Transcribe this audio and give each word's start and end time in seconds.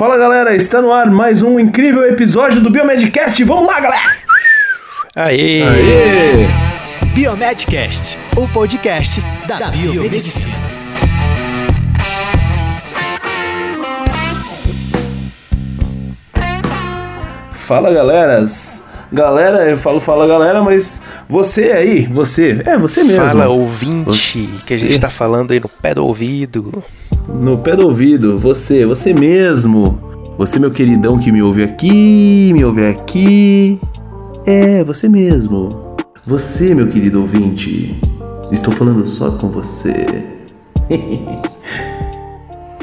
Fala 0.00 0.16
galera, 0.16 0.56
está 0.56 0.80
no 0.80 0.94
ar 0.94 1.10
mais 1.10 1.42
um 1.42 1.60
incrível 1.60 2.08
episódio 2.08 2.62
do 2.62 2.70
Biomedcast. 2.70 3.44
Vamos 3.44 3.66
lá, 3.66 3.78
galera! 3.80 4.16
Aê! 5.14 5.62
Aê! 5.62 6.46
Biomedcast, 7.12 8.18
o 8.34 8.48
podcast 8.48 9.20
da 9.46 9.68
biomedicina. 9.68 10.54
Fala 17.52 17.92
galeras! 17.92 18.82
Galera, 19.12 19.68
eu 19.68 19.76
falo 19.76 20.00
fala 20.00 20.26
galera, 20.26 20.62
mas 20.62 21.02
você 21.28 21.72
aí, 21.72 22.06
você, 22.06 22.62
é 22.64 22.78
você 22.78 23.04
mesmo. 23.04 23.28
Fala 23.28 23.50
ouvinte, 23.50 24.06
Você. 24.06 24.66
que 24.66 24.72
a 24.72 24.78
gente 24.78 24.98
tá 24.98 25.10
falando 25.10 25.50
aí 25.50 25.60
no 25.60 25.68
pé 25.68 25.94
do 25.94 26.06
ouvido. 26.06 26.82
No 27.34 27.58
pé 27.58 27.76
do 27.76 27.86
ouvido, 27.86 28.38
você, 28.38 28.84
você 28.84 29.14
mesmo. 29.14 29.98
Você, 30.36 30.58
meu 30.58 30.70
queridão 30.70 31.18
que 31.18 31.30
me 31.30 31.42
ouve 31.42 31.62
aqui, 31.62 32.52
me 32.52 32.64
ouve 32.64 32.86
aqui. 32.86 33.80
É, 34.44 34.82
você 34.82 35.08
mesmo. 35.08 35.96
Você, 36.26 36.74
meu 36.74 36.88
querido 36.88 37.20
ouvinte. 37.20 38.00
Estou 38.50 38.72
falando 38.74 39.06
só 39.06 39.30
com 39.30 39.48
você. 39.48 40.06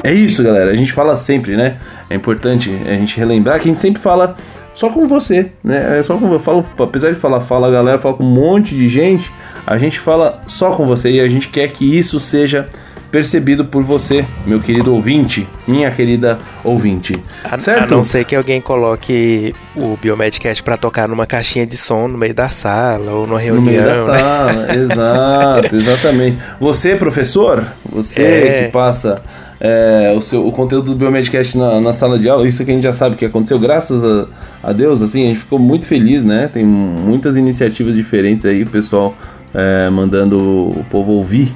É 0.04 0.14
isso, 0.14 0.44
galera. 0.44 0.70
A 0.70 0.76
gente 0.76 0.92
fala 0.92 1.16
sempre, 1.18 1.56
né? 1.56 1.76
É 2.08 2.14
importante 2.14 2.70
a 2.86 2.94
gente 2.94 3.18
relembrar 3.18 3.60
que 3.60 3.68
a 3.68 3.72
gente 3.72 3.80
sempre 3.80 4.00
fala 4.00 4.36
só 4.72 4.88
com 4.90 5.08
você, 5.08 5.50
né? 5.62 5.98
É 5.98 6.02
só 6.04 6.16
com 6.16 6.32
eu 6.32 6.38
falo, 6.38 6.64
apesar 6.78 7.10
de 7.10 7.18
falar 7.18 7.40
fala, 7.40 7.68
galera, 7.68 7.98
fala 7.98 8.14
com 8.14 8.22
um 8.24 8.30
monte 8.30 8.76
de 8.76 8.88
gente, 8.88 9.30
a 9.66 9.76
gente 9.76 9.98
fala 9.98 10.40
só 10.46 10.70
com 10.70 10.86
você 10.86 11.10
e 11.10 11.20
a 11.20 11.28
gente 11.28 11.48
quer 11.48 11.68
que 11.72 11.98
isso 11.98 12.20
seja 12.20 12.68
percebido 13.10 13.64
por 13.64 13.82
você, 13.82 14.24
meu 14.46 14.60
querido 14.60 14.94
ouvinte, 14.94 15.48
minha 15.66 15.90
querida 15.90 16.38
ouvinte. 16.62 17.14
A, 17.42 17.58
certo? 17.58 17.94
a 17.94 17.96
não 17.96 18.04
ser 18.04 18.24
que 18.24 18.36
alguém 18.36 18.60
coloque 18.60 19.54
o 19.74 19.96
Biomedcast 20.00 20.62
pra 20.62 20.76
tocar 20.76 21.08
numa 21.08 21.26
caixinha 21.26 21.66
de 21.66 21.76
som 21.76 22.06
no 22.08 22.18
meio 22.18 22.34
da 22.34 22.50
sala 22.50 23.12
ou 23.12 23.26
numa 23.26 23.38
No 23.38 23.44
reunião, 23.44 23.62
meio 23.62 23.82
da 23.82 23.94
né? 24.12 24.18
sala, 24.18 24.66
exato, 24.76 25.76
exatamente. 25.76 26.38
Você, 26.60 26.96
professor, 26.96 27.64
você 27.90 28.22
É. 28.22 28.64
que 28.64 28.72
passa 28.72 29.22
é, 29.60 30.14
o, 30.16 30.20
seu, 30.20 30.46
o 30.46 30.52
conteúdo 30.52 30.92
do 30.92 30.96
Biomedcast 30.96 31.56
na, 31.56 31.80
na 31.80 31.92
sala 31.92 32.18
de 32.18 32.28
aula, 32.28 32.46
isso 32.46 32.64
que 32.64 32.70
a 32.70 32.74
gente 32.74 32.82
já 32.84 32.92
sabe 32.92 33.16
que 33.16 33.24
aconteceu, 33.24 33.58
graças 33.58 34.04
a, 34.04 34.26
a 34.62 34.72
Deus, 34.72 35.00
assim, 35.02 35.24
a 35.24 35.28
gente 35.28 35.40
ficou 35.40 35.58
muito 35.58 35.86
feliz, 35.86 36.22
né? 36.22 36.48
Tem 36.52 36.64
muitas 36.64 37.36
iniciativas 37.36 37.94
diferentes 37.94 38.44
aí, 38.44 38.62
o 38.62 38.66
pessoal 38.68 39.16
é, 39.54 39.88
mandando 39.90 40.38
o 40.38 40.84
povo 40.90 41.12
ouvir 41.12 41.54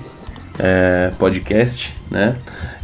é, 0.62 1.10
podcast, 1.18 1.92
né? 2.08 2.36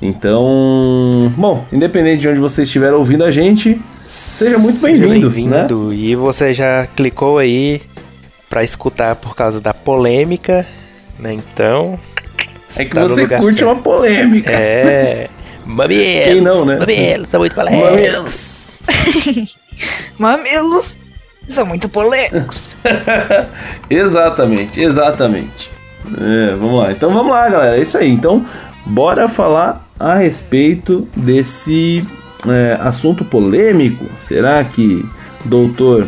Então, 0.03 1.33
bom, 1.37 1.65
independente 1.73 2.23
de 2.23 2.29
onde 2.29 2.41
você 2.41 2.65
estiver 2.65 2.93
ouvindo 2.93 3.23
a 3.23 3.31
gente, 3.31 3.81
seja 4.05 4.59
muito 4.59 4.81
bem-vindo, 4.81 5.31
né? 5.31 5.35
bem-vindo. 5.35 5.95
E 5.95 6.17
você 6.17 6.53
já 6.53 6.87
clicou 6.89 7.39
aí 7.39 7.81
pra 8.51 8.65
escutar 8.65 9.15
por 9.15 9.37
causa 9.37 9.61
da 9.61 9.73
polêmica, 9.73 10.67
né? 11.19 11.33
Então. 11.33 11.98
É 12.77 12.85
que 12.85 12.93
tá 12.93 13.05
você 13.05 13.23
lugar 13.23 13.41
curte 13.41 13.61
certo. 13.61 13.73
uma 13.73 13.81
polêmica. 13.81 14.51
É. 14.51 15.29
Mamilos! 15.65 16.25
Quem 16.25 16.41
não, 16.41 16.65
né? 16.65 16.77
Mamilos, 16.77 17.29
são 17.29 17.41
muito 17.41 17.55
polêmicos. 17.55 17.91
Mamilos. 17.91 18.79
Mamilos 20.19 20.87
são 21.55 21.67
muito 21.67 21.89
polêmicos. 21.89 22.61
exatamente, 23.89 24.81
exatamente. 24.81 25.78
É, 26.20 26.56
vamos 26.56 26.81
lá. 26.81 26.92
Então 26.92 27.12
vamos 27.12 27.33
lá, 27.33 27.48
galera. 27.48 27.77
É 27.77 27.83
isso 27.83 27.98
aí. 27.98 28.09
Então, 28.09 28.45
bora 28.87 29.28
falar 29.28 29.87
a 29.98 30.14
respeito 30.14 31.06
desse 31.17 32.06
é, 32.47 32.78
assunto 32.81 33.25
polêmico. 33.25 34.05
Será 34.19 34.62
que 34.64 35.05
doutor 35.45 36.06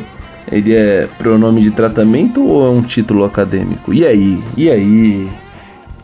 ele 0.51 0.75
é 0.75 1.09
pronome 1.19 1.62
de 1.62 1.71
tratamento 1.71 2.45
ou 2.45 2.67
é 2.67 2.71
um 2.71 2.83
título 2.83 3.25
acadêmico? 3.25 3.93
E 3.93 4.06
aí? 4.06 4.43
E 4.56 4.71
aí? 4.71 5.28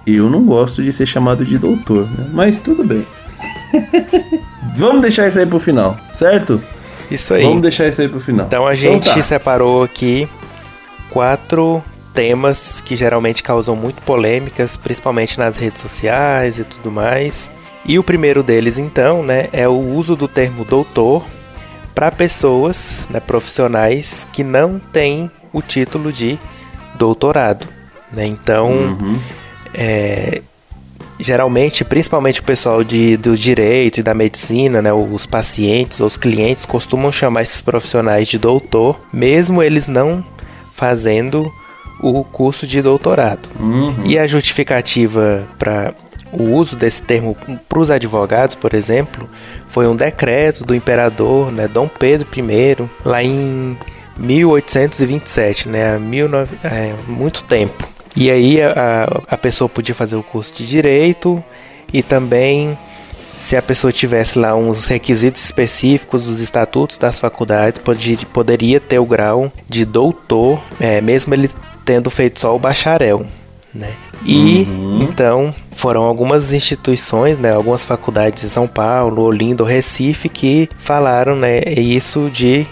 Eu 0.06 0.30
não 0.30 0.44
gosto 0.44 0.82
de 0.82 0.92
ser 0.92 1.06
chamado 1.06 1.44
de 1.44 1.58
doutor, 1.58 2.08
né? 2.16 2.28
mas 2.32 2.60
tudo 2.60 2.84
bem. 2.84 3.04
Vamos 4.76 5.00
deixar 5.00 5.26
isso 5.26 5.40
aí 5.40 5.46
pro 5.46 5.58
final, 5.58 5.96
certo? 6.12 6.60
Isso 7.10 7.34
aí. 7.34 7.42
Vamos 7.42 7.62
deixar 7.62 7.88
isso 7.88 8.00
aí 8.00 8.08
pro 8.08 8.20
final. 8.20 8.46
Então 8.46 8.66
a 8.66 8.74
gente 8.74 9.12
tá. 9.12 9.22
separou 9.22 9.82
aqui 9.82 10.28
quatro 11.10 11.82
temas 12.16 12.80
que 12.80 12.96
geralmente 12.96 13.42
causam 13.42 13.76
muito 13.76 14.00
polêmicas, 14.02 14.74
principalmente 14.76 15.38
nas 15.38 15.56
redes 15.56 15.82
sociais 15.82 16.58
e 16.58 16.64
tudo 16.64 16.90
mais. 16.90 17.50
E 17.84 17.98
o 17.98 18.02
primeiro 18.02 18.42
deles, 18.42 18.78
então, 18.78 19.22
né, 19.22 19.48
é 19.52 19.68
o 19.68 19.78
uso 19.78 20.16
do 20.16 20.26
termo 20.26 20.64
doutor 20.64 21.22
para 21.94 22.10
pessoas 22.10 23.06
né, 23.10 23.20
profissionais 23.20 24.26
que 24.32 24.42
não 24.42 24.78
têm 24.78 25.30
o 25.52 25.60
título 25.60 26.10
de 26.10 26.38
doutorado. 26.94 27.66
Né? 28.10 28.26
Então, 28.26 28.70
Uhum. 28.70 29.18
é, 29.74 30.40
geralmente, 31.20 31.84
principalmente 31.84 32.40
o 32.40 32.44
pessoal 32.44 32.82
de, 32.82 33.16
do 33.18 33.36
direito 33.36 34.00
e 34.00 34.02
da 34.02 34.14
medicina, 34.14 34.80
né, 34.80 34.92
os 34.92 35.26
pacientes 35.26 36.00
ou 36.00 36.06
os 36.06 36.16
clientes 36.16 36.64
costumam 36.64 37.12
chamar 37.12 37.42
esses 37.42 37.60
profissionais 37.60 38.26
de 38.26 38.38
doutor, 38.38 38.98
mesmo 39.12 39.62
eles 39.62 39.86
não 39.86 40.24
fazendo 40.74 41.50
o 42.00 42.22
curso 42.24 42.66
de 42.66 42.82
doutorado. 42.82 43.48
Uhum. 43.58 44.04
E 44.04 44.18
a 44.18 44.26
justificativa 44.26 45.46
para 45.58 45.94
o 46.32 46.52
uso 46.52 46.76
desse 46.76 47.02
termo 47.02 47.36
para 47.68 47.78
os 47.78 47.90
advogados, 47.90 48.54
por 48.54 48.74
exemplo, 48.74 49.28
foi 49.68 49.86
um 49.86 49.96
decreto 49.96 50.64
do 50.64 50.74
imperador 50.74 51.52
né, 51.52 51.68
Dom 51.68 51.88
Pedro 51.88 52.28
I, 52.36 52.88
lá 53.04 53.22
em 53.22 53.76
1827, 54.16 55.68
né, 55.68 55.94
há 55.94 55.98
19, 55.98 56.58
é, 56.64 56.94
muito 57.06 57.42
tempo. 57.44 57.86
E 58.14 58.30
aí 58.30 58.60
a, 58.62 59.06
a 59.28 59.36
pessoa 59.36 59.68
podia 59.68 59.94
fazer 59.94 60.16
o 60.16 60.22
curso 60.22 60.54
de 60.54 60.66
direito 60.66 61.42
e 61.92 62.02
também 62.02 62.76
se 63.36 63.54
a 63.54 63.60
pessoa 63.60 63.92
tivesse 63.92 64.38
lá 64.38 64.56
uns 64.56 64.86
requisitos 64.86 65.44
específicos 65.44 66.24
dos 66.24 66.40
estatutos 66.40 66.96
das 66.96 67.18
faculdades, 67.18 67.82
poderia 68.32 68.80
ter 68.80 68.98
o 68.98 69.04
grau 69.04 69.52
de 69.68 69.84
doutor, 69.84 70.58
é, 70.80 71.02
mesmo 71.02 71.34
ele 71.34 71.50
tendo 71.86 72.10
feito 72.10 72.40
só 72.40 72.54
o 72.54 72.58
bacharel, 72.58 73.24
né? 73.74 73.92
E 74.24 74.66
Uhum. 74.68 75.02
então 75.02 75.54
foram 75.72 76.02
algumas 76.02 76.52
instituições, 76.52 77.38
né, 77.38 77.52
algumas 77.52 77.84
faculdades 77.84 78.42
em 78.42 78.48
São 78.48 78.66
Paulo, 78.66 79.22
Olinda, 79.22 79.64
Recife 79.64 80.28
que 80.28 80.68
falaram, 80.78 81.36
né, 81.36 81.60
isso 81.76 82.30
de 82.32 82.66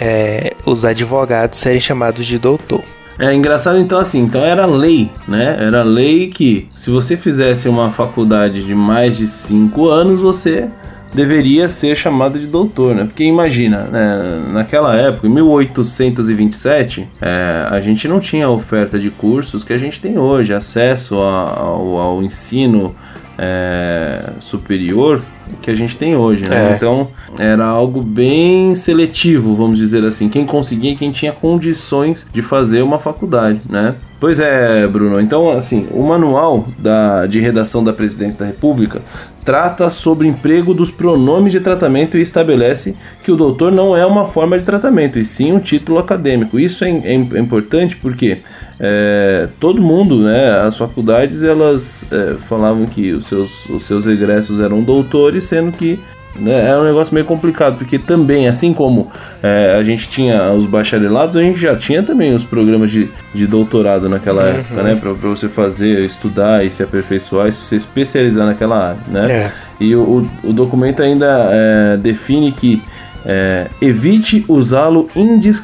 é, 0.00 0.52
os 0.64 0.84
advogados 0.84 1.58
serem 1.58 1.80
chamados 1.80 2.24
de 2.24 2.38
doutor. 2.38 2.82
É 3.18 3.34
engraçado 3.34 3.76
então 3.78 3.98
assim, 3.98 4.20
então 4.20 4.42
era 4.42 4.64
lei, 4.64 5.10
né? 5.28 5.56
Era 5.60 5.82
lei 5.82 6.28
que 6.30 6.68
se 6.74 6.90
você 6.90 7.16
fizesse 7.16 7.68
uma 7.68 7.90
faculdade 7.92 8.64
de 8.64 8.74
mais 8.74 9.18
de 9.18 9.26
5 9.28 9.86
anos, 9.88 10.22
você 10.22 10.68
deveria 11.12 11.68
ser 11.68 11.94
chamado 11.96 12.38
de 12.38 12.46
doutor, 12.46 12.94
né? 12.94 13.04
Porque 13.04 13.22
imagina, 13.24 13.82
né, 13.84 14.42
naquela 14.52 14.96
época, 14.96 15.26
em 15.26 15.30
1827, 15.30 17.08
é, 17.20 17.66
a 17.70 17.80
gente 17.80 18.08
não 18.08 18.18
tinha 18.20 18.46
a 18.46 18.50
oferta 18.50 18.98
de 18.98 19.10
cursos 19.10 19.62
que 19.64 19.72
a 19.72 19.76
gente 19.78 20.00
tem 20.00 20.18
hoje, 20.18 20.54
acesso 20.54 21.20
a- 21.20 21.54
ao, 21.58 21.98
ao 21.98 22.22
ensino 22.22 22.94
é, 23.38 24.30
superior 24.40 25.22
que 25.60 25.70
a 25.70 25.74
gente 25.74 25.96
tem 25.96 26.16
hoje, 26.16 26.42
né? 26.48 26.72
É. 26.72 26.76
Então 26.76 27.08
era 27.38 27.64
algo 27.64 28.02
bem 28.02 28.74
seletivo, 28.74 29.54
vamos 29.54 29.78
dizer 29.78 30.04
assim. 30.04 30.28
Quem 30.28 30.44
conseguia, 30.44 30.94
quem 30.96 31.10
tinha 31.10 31.32
condições 31.32 32.26
de 32.32 32.42
fazer 32.42 32.82
uma 32.82 32.98
faculdade, 32.98 33.60
né? 33.68 33.94
Pois 34.20 34.38
é, 34.38 34.86
Bruno. 34.86 35.20
Então, 35.20 35.50
assim, 35.50 35.88
o 35.90 36.04
manual 36.04 36.68
da, 36.78 37.26
de 37.26 37.40
redação 37.40 37.82
da 37.82 37.92
Presidência 37.92 38.38
da 38.40 38.46
República 38.46 39.02
trata 39.44 39.90
sobre 39.90 40.28
emprego 40.28 40.72
dos 40.72 40.92
pronomes 40.92 41.52
de 41.52 41.58
tratamento 41.58 42.16
e 42.16 42.20
estabelece 42.20 42.94
que 43.24 43.32
o 43.32 43.36
doutor 43.36 43.72
não 43.72 43.96
é 43.96 44.06
uma 44.06 44.26
forma 44.26 44.56
de 44.56 44.64
tratamento, 44.64 45.18
e 45.18 45.24
sim 45.24 45.52
um 45.52 45.58
título 45.58 45.98
acadêmico. 45.98 46.60
Isso 46.60 46.84
é, 46.84 46.90
é- 46.90 47.14
é 47.14 47.38
importante 47.40 47.96
porque 47.96 48.38
é, 48.78 49.48
todo 49.58 49.82
mundo, 49.82 50.18
né, 50.22 50.60
as 50.60 50.76
faculdades, 50.76 51.42
elas 51.42 52.04
é, 52.12 52.34
falavam 52.48 52.84
que 52.86 53.10
os 53.10 53.26
seus, 53.26 53.68
os 53.68 53.82
seus 53.84 54.06
egressos 54.06 54.60
eram 54.60 54.82
doutores, 54.82 55.31
sendo 55.40 55.72
que 55.72 55.98
né, 56.34 56.70
é 56.70 56.76
um 56.78 56.84
negócio 56.84 57.12
meio 57.12 57.26
complicado, 57.26 57.76
porque 57.76 57.98
também, 57.98 58.48
assim 58.48 58.72
como 58.72 59.10
é, 59.42 59.76
a 59.78 59.82
gente 59.84 60.08
tinha 60.08 60.50
os 60.52 60.64
bacharelados, 60.64 61.36
a 61.36 61.42
gente 61.42 61.60
já 61.60 61.76
tinha 61.76 62.02
também 62.02 62.34
os 62.34 62.42
programas 62.42 62.90
de, 62.90 63.10
de 63.34 63.46
doutorado 63.46 64.08
naquela 64.08 64.44
época, 64.48 64.82
né? 64.82 64.96
Pra, 64.98 65.12
pra 65.12 65.28
você 65.28 65.46
fazer, 65.48 66.00
estudar 66.00 66.64
e 66.64 66.70
se 66.70 66.82
aperfeiçoar 66.82 67.48
e 67.48 67.52
se 67.52 67.76
especializar 67.76 68.46
naquela 68.46 68.88
área, 68.88 68.98
né? 69.08 69.24
É. 69.28 69.50
E 69.78 69.94
o, 69.94 70.00
o- 70.42 70.48
o 70.48 70.52
documento 70.54 71.02
ainda 71.02 71.48
é, 71.52 71.96
define 71.98 72.50
que 72.50 72.82
é, 73.26 73.66
evite 73.80 74.42
usá-lo 74.48 75.08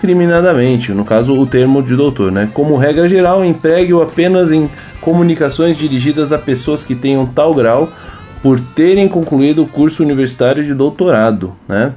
indiscriminadamente, 0.02 0.92
no 0.92 1.04
caso 1.04 1.32
o 1.36 1.46
termo 1.46 1.82
de 1.82 1.96
doutor, 1.96 2.30
né? 2.30 2.48
Como 2.54 2.76
regra 2.76 3.08
geral, 3.08 3.44
empregue-o 3.44 4.00
apenas 4.02 4.50
em 4.52 4.68
comunicações 5.00 5.76
dirigidas 5.76 6.32
a 6.32 6.38
pessoas 6.38 6.82
que 6.82 6.94
tenham 6.94 7.26
tal 7.26 7.52
grau 7.54 7.88
por 8.43 8.61
terem 8.61 9.08
concluído 9.08 9.62
o 9.62 9.67
curso 9.67 10.02
universitário 10.02 10.64
de 10.64 10.75
doutorado, 10.75 11.56
né? 11.69 11.94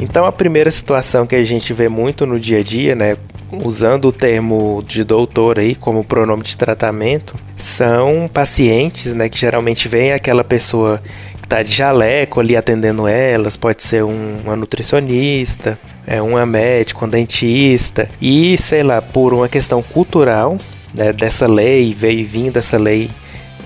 Então 0.00 0.26
a 0.26 0.32
primeira 0.32 0.70
situação 0.70 1.26
que 1.26 1.36
a 1.36 1.42
gente 1.44 1.72
vê 1.72 1.88
muito 1.88 2.26
no 2.26 2.40
dia 2.40 2.58
a 2.58 2.62
dia, 2.62 2.94
né, 2.94 3.16
usando 3.64 4.06
o 4.08 4.12
termo 4.12 4.82
de 4.84 5.04
doutor 5.04 5.60
aí 5.60 5.76
como 5.76 6.02
pronome 6.02 6.42
de 6.42 6.56
tratamento, 6.56 7.36
são 7.56 8.28
pacientes, 8.32 9.14
né, 9.14 9.28
que 9.28 9.38
geralmente 9.38 9.88
vem 9.88 10.12
aquela 10.12 10.42
pessoa 10.42 11.00
que 11.38 11.44
está 11.46 11.62
de 11.62 11.72
jaleco 11.72 12.40
ali 12.40 12.56
atendendo 12.56 13.06
elas, 13.06 13.56
pode 13.56 13.82
ser 13.84 14.02
um, 14.02 14.40
uma 14.44 14.56
nutricionista, 14.56 15.78
é 16.04 16.20
uma 16.20 16.44
médica, 16.44 17.04
um 17.04 17.08
dentista, 17.08 18.08
e 18.20 18.56
sei 18.58 18.82
lá, 18.82 19.00
por 19.00 19.32
uma 19.32 19.48
questão 19.48 19.82
cultural, 19.82 20.58
né, 20.92 21.12
dessa 21.12 21.46
lei, 21.46 21.94
veio 21.94 22.26
vindo 22.26 22.56
essa 22.56 22.76
lei 22.76 23.08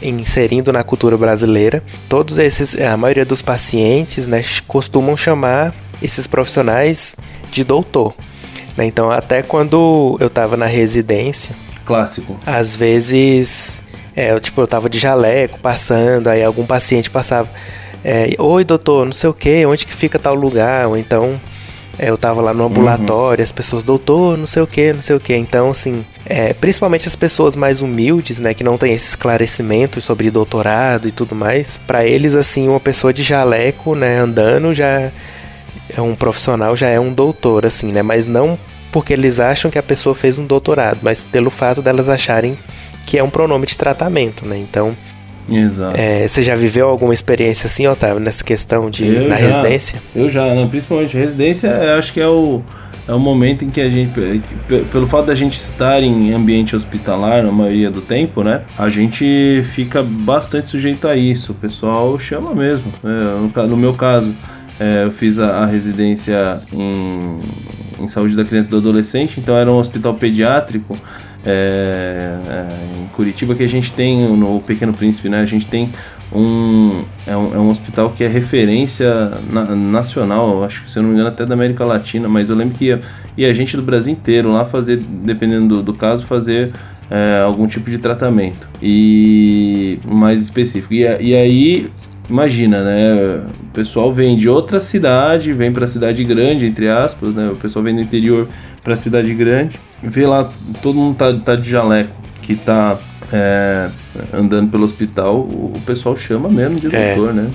inserindo 0.02 0.72
na 0.72 0.82
cultura 0.82 1.16
brasileira, 1.16 1.82
todos 2.08 2.38
esses, 2.38 2.78
a 2.80 2.96
maioria 2.96 3.24
dos 3.24 3.42
pacientes, 3.42 4.26
né, 4.26 4.42
costumam 4.66 5.16
chamar 5.16 5.74
esses 6.02 6.26
profissionais 6.26 7.16
de 7.50 7.64
doutor. 7.64 8.14
Né? 8.76 8.84
Então, 8.84 9.10
até 9.10 9.42
quando 9.42 10.16
eu 10.20 10.26
estava 10.26 10.56
na 10.56 10.66
residência, 10.66 11.54
clássico. 11.84 12.36
Às 12.44 12.74
vezes, 12.74 13.82
é, 14.14 14.32
eu, 14.32 14.40
tipo, 14.40 14.60
eu 14.60 14.66
tava 14.66 14.90
de 14.90 14.98
jaleco 14.98 15.58
passando, 15.60 16.28
aí 16.28 16.42
algum 16.42 16.66
paciente 16.66 17.10
passava, 17.10 17.48
é, 18.04 18.34
oi 18.38 18.64
doutor, 18.64 19.06
não 19.06 19.12
sei 19.12 19.30
o 19.30 19.34
que, 19.34 19.64
onde 19.64 19.86
que 19.86 19.94
fica 19.94 20.18
tal 20.18 20.34
lugar, 20.34 20.88
ou 20.88 20.96
então 20.96 21.40
é, 21.98 22.10
eu 22.10 22.18
tava 22.18 22.42
lá 22.42 22.52
no 22.52 22.64
ambulatório, 22.64 23.40
uhum. 23.40 23.44
as 23.44 23.52
pessoas, 23.52 23.82
doutor, 23.82 24.36
não 24.36 24.46
sei 24.46 24.62
o 24.62 24.66
que, 24.66 24.92
não 24.92 25.02
sei 25.02 25.16
o 25.16 25.20
que. 25.20 25.34
Então, 25.34 25.70
assim, 25.70 26.04
é, 26.24 26.52
principalmente 26.52 27.08
as 27.08 27.16
pessoas 27.16 27.56
mais 27.56 27.80
humildes, 27.80 28.38
né, 28.38 28.52
que 28.52 28.62
não 28.62 28.76
tem 28.76 28.92
esse 28.92 29.08
esclarecimento 29.08 30.00
sobre 30.00 30.30
doutorado 30.30 31.08
e 31.08 31.12
tudo 31.12 31.34
mais, 31.34 31.78
para 31.86 32.04
eles, 32.04 32.34
assim, 32.34 32.68
uma 32.68 32.80
pessoa 32.80 33.12
de 33.12 33.22
jaleco, 33.22 33.94
né, 33.94 34.18
andando 34.18 34.74
já 34.74 35.10
é 35.88 36.00
um 36.00 36.14
profissional, 36.14 36.76
já 36.76 36.88
é 36.88 37.00
um 37.00 37.12
doutor, 37.12 37.64
assim, 37.64 37.92
né, 37.92 38.02
mas 38.02 38.26
não 38.26 38.58
porque 38.92 39.12
eles 39.12 39.40
acham 39.40 39.70
que 39.70 39.78
a 39.78 39.82
pessoa 39.82 40.14
fez 40.14 40.38
um 40.38 40.46
doutorado, 40.46 41.00
mas 41.02 41.22
pelo 41.22 41.50
fato 41.50 41.82
delas 41.82 42.08
acharem 42.08 42.56
que 43.06 43.18
é 43.18 43.22
um 43.22 43.30
pronome 43.30 43.66
de 43.66 43.76
tratamento, 43.76 44.46
né, 44.46 44.58
então. 44.58 44.96
Exato. 45.48 45.96
É, 45.98 46.26
você 46.26 46.42
já 46.42 46.54
viveu 46.54 46.88
alguma 46.88 47.14
experiência 47.14 47.66
assim, 47.66 47.86
Otávio, 47.86 48.20
nessa 48.20 48.42
questão 48.42 48.90
de 48.90 49.06
eu 49.06 49.28
na 49.28 49.36
já, 49.36 49.46
residência? 49.46 50.02
Eu 50.14 50.28
já, 50.28 50.54
né? 50.54 50.66
principalmente 50.68 51.16
residência, 51.16 51.96
acho 51.96 52.12
que 52.12 52.20
é 52.20 52.26
o, 52.26 52.62
é 53.06 53.14
o 53.14 53.18
momento 53.18 53.64
em 53.64 53.70
que 53.70 53.80
a 53.80 53.88
gente, 53.88 54.12
pelo 54.90 55.06
fato 55.06 55.26
da 55.26 55.34
gente 55.34 55.58
estar 55.58 56.02
em 56.02 56.32
ambiente 56.32 56.74
hospitalar 56.74 57.44
na 57.44 57.52
maioria 57.52 57.90
do 57.90 58.00
tempo, 58.00 58.42
né? 58.42 58.62
A 58.76 58.90
gente 58.90 59.64
fica 59.74 60.02
bastante 60.02 60.68
sujeito 60.68 61.06
a 61.06 61.16
isso. 61.16 61.52
O 61.52 61.54
pessoal 61.54 62.18
chama 62.18 62.52
mesmo. 62.54 62.90
Né? 63.02 63.50
No, 63.68 63.76
meu 63.76 63.94
caso, 63.94 64.34
é, 64.80 65.04
eu 65.04 65.12
fiz 65.12 65.38
a, 65.38 65.58
a 65.58 65.66
residência 65.66 66.60
em, 66.72 67.40
em 68.00 68.08
saúde 68.08 68.34
da 68.34 68.44
criança 68.44 68.68
e 68.68 68.70
do 68.72 68.78
adolescente, 68.78 69.38
então 69.38 69.56
era 69.56 69.70
um 69.70 69.76
hospital 69.76 70.14
pediátrico 70.14 70.96
é, 70.96 71.00
é, 71.00 71.25
em 71.46 73.06
Curitiba 73.08 73.54
que 73.54 73.62
a 73.62 73.68
gente 73.68 73.92
tem 73.92 74.28
no 74.36 74.60
Pequeno 74.60 74.92
Príncipe, 74.92 75.28
né? 75.28 75.40
A 75.40 75.46
gente 75.46 75.66
tem 75.66 75.90
um 76.32 77.04
é, 77.26 77.36
um 77.36 77.54
é 77.54 77.58
um, 77.58 77.70
hospital 77.70 78.10
que 78.10 78.24
é 78.24 78.28
referência 78.28 79.08
na, 79.48 79.64
nacional, 79.76 80.64
acho 80.64 80.84
que 80.84 80.90
se 80.90 80.98
eu 80.98 81.02
não 81.02 81.10
me 81.10 81.14
engano 81.14 81.30
até 81.30 81.46
da 81.46 81.54
América 81.54 81.84
Latina, 81.84 82.28
mas 82.28 82.50
eu 82.50 82.56
lembro 82.56 82.76
que 82.76 82.86
ia, 82.86 83.00
ia 83.36 83.54
gente 83.54 83.76
do 83.76 83.82
Brasil 83.82 84.12
inteiro 84.12 84.52
lá 84.52 84.64
fazer, 84.64 84.98
dependendo 84.98 85.76
do, 85.76 85.82
do 85.82 85.94
caso, 85.94 86.26
fazer 86.26 86.72
é, 87.10 87.40
algum 87.40 87.66
tipo 87.66 87.90
de 87.90 87.98
tratamento 87.98 88.66
e 88.82 89.98
mais 90.04 90.42
específico. 90.42 90.92
E, 90.92 91.02
e 91.02 91.34
aí 91.34 91.90
imagina, 92.28 92.82
né? 92.82 93.42
O 93.60 93.72
pessoal 93.72 94.12
vem 94.12 94.36
de 94.36 94.48
outra 94.48 94.80
cidade, 94.80 95.52
vem 95.52 95.72
para 95.72 95.86
cidade 95.86 96.22
grande, 96.24 96.66
entre 96.66 96.88
aspas, 96.88 97.34
né? 97.34 97.48
O 97.48 97.56
pessoal 97.56 97.82
vem 97.82 97.94
do 97.94 98.00
interior 98.00 98.48
para 98.82 98.96
cidade 98.96 99.32
grande, 99.34 99.78
vê 100.02 100.26
lá 100.26 100.50
todo 100.82 100.96
mundo 100.96 101.16
tá, 101.16 101.32
tá 101.34 101.56
de 101.56 101.70
jaleco, 101.70 102.12
que 102.42 102.54
tá 102.56 102.98
é, 103.32 103.90
andando 104.32 104.70
pelo 104.70 104.84
hospital, 104.84 105.40
o 105.40 105.72
pessoal 105.84 106.16
chama 106.16 106.48
mesmo 106.48 106.80
de 106.80 106.94
é. 106.94 107.14
doutor, 107.14 107.34
né? 107.34 107.50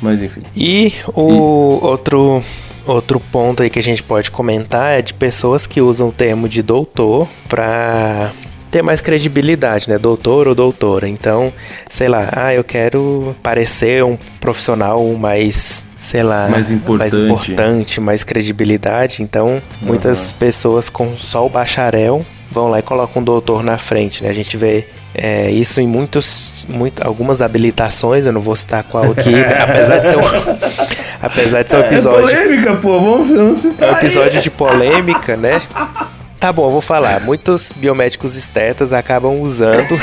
Mas 0.00 0.20
enfim. 0.22 0.42
E 0.56 0.92
o 1.14 1.30
e... 1.30 1.86
outro 1.86 2.42
outro 2.84 3.20
ponto 3.20 3.62
aí 3.62 3.70
que 3.70 3.78
a 3.78 3.82
gente 3.82 4.02
pode 4.02 4.28
comentar 4.30 4.98
é 4.98 5.02
de 5.02 5.14
pessoas 5.14 5.66
que 5.68 5.80
usam 5.80 6.08
o 6.08 6.12
termo 6.12 6.48
de 6.48 6.62
doutor 6.62 7.28
para 7.48 8.32
ter 8.72 8.82
mais 8.82 9.02
credibilidade, 9.02 9.88
né? 9.88 9.98
Doutor 9.98 10.48
ou 10.48 10.54
doutora. 10.54 11.06
Então, 11.06 11.52
sei 11.88 12.08
lá, 12.08 12.30
ah, 12.32 12.54
eu 12.54 12.64
quero 12.64 13.36
parecer 13.42 14.02
um 14.02 14.18
profissional 14.40 15.06
mais 15.12 15.84
sei 16.00 16.22
lá, 16.24 16.48
mais 16.48 16.68
importante, 16.68 17.14
mais, 17.16 17.30
importante, 17.30 18.00
mais 18.00 18.24
credibilidade. 18.24 19.22
Então, 19.22 19.62
muitas 19.80 20.28
uhum. 20.28 20.34
pessoas 20.38 20.90
com 20.90 21.16
só 21.16 21.46
o 21.46 21.48
bacharel 21.48 22.26
vão 22.50 22.66
lá 22.68 22.80
e 22.80 22.82
colocam 22.82 23.22
um 23.22 23.24
doutor 23.24 23.62
na 23.62 23.78
frente, 23.78 24.24
né? 24.24 24.30
A 24.30 24.32
gente 24.32 24.56
vê 24.56 24.86
é, 25.14 25.50
isso 25.50 25.80
em 25.80 25.86
muitos, 25.86 26.66
muito, 26.68 27.06
algumas 27.06 27.40
habilitações, 27.40 28.26
eu 28.26 28.32
não 28.32 28.40
vou 28.40 28.56
citar 28.56 28.82
qual 28.82 29.12
aqui, 29.12 29.30
né? 29.36 29.58
apesar 29.60 29.98
de 29.98 30.08
ser 30.08 30.16
um, 30.16 30.22
apesar 31.22 31.62
de 31.62 31.70
ser 31.70 31.76
um 31.76 31.82
é 31.82 31.86
episódio. 31.86 32.30
É 32.30 32.42
polêmica, 32.42 32.74
pô, 32.76 33.00
vamos, 33.00 33.28
vamos 33.28 33.58
citar. 33.58 33.88
É 33.88 33.92
um 33.92 33.96
episódio 33.96 34.38
aí. 34.38 34.42
de 34.42 34.50
polêmica, 34.50 35.36
né? 35.36 35.62
Tá 36.42 36.52
bom, 36.52 36.66
eu 36.66 36.70
vou 36.72 36.80
falar. 36.80 37.20
Muitos 37.20 37.70
biomédicos 37.70 38.34
estetas 38.34 38.92
acabam 38.92 39.40
usando 39.42 39.94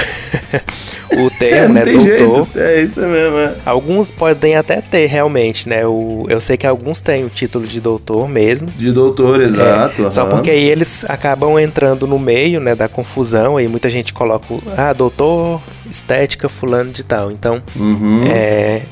o 1.19 1.29
termo, 1.31 1.77
é, 1.77 1.83
né, 1.83 1.91
doutor. 1.91 2.45
Jeito. 2.45 2.47
É 2.55 2.81
isso 2.81 3.01
mesmo, 3.01 3.39
é. 3.39 3.55
Alguns 3.65 4.09
podem 4.09 4.55
até 4.55 4.79
ter 4.79 5.05
realmente, 5.07 5.67
né? 5.67 5.85
O, 5.85 6.25
eu 6.29 6.39
sei 6.39 6.55
que 6.55 6.65
alguns 6.65 7.01
têm 7.01 7.25
o 7.25 7.29
título 7.29 7.67
de 7.67 7.81
doutor 7.81 8.29
mesmo. 8.29 8.69
De 8.69 8.89
doutor, 8.89 9.41
exato. 9.41 10.05
É, 10.05 10.09
Só 10.09 10.27
porque 10.27 10.49
aí 10.49 10.63
eles 10.63 11.03
acabam 11.09 11.59
entrando 11.59 12.07
no 12.07 12.17
meio, 12.17 12.61
né, 12.61 12.73
da 12.73 12.87
confusão. 12.87 13.57
Aí 13.57 13.67
muita 13.67 13.89
gente 13.89 14.13
coloca, 14.13 14.45
ah, 14.77 14.93
doutor 14.93 15.61
estética 15.91 16.47
fulano 16.47 16.93
de 16.93 17.03
tal. 17.03 17.29
Então, 17.29 17.61
uhum. 17.75 18.23
é, 18.25 18.83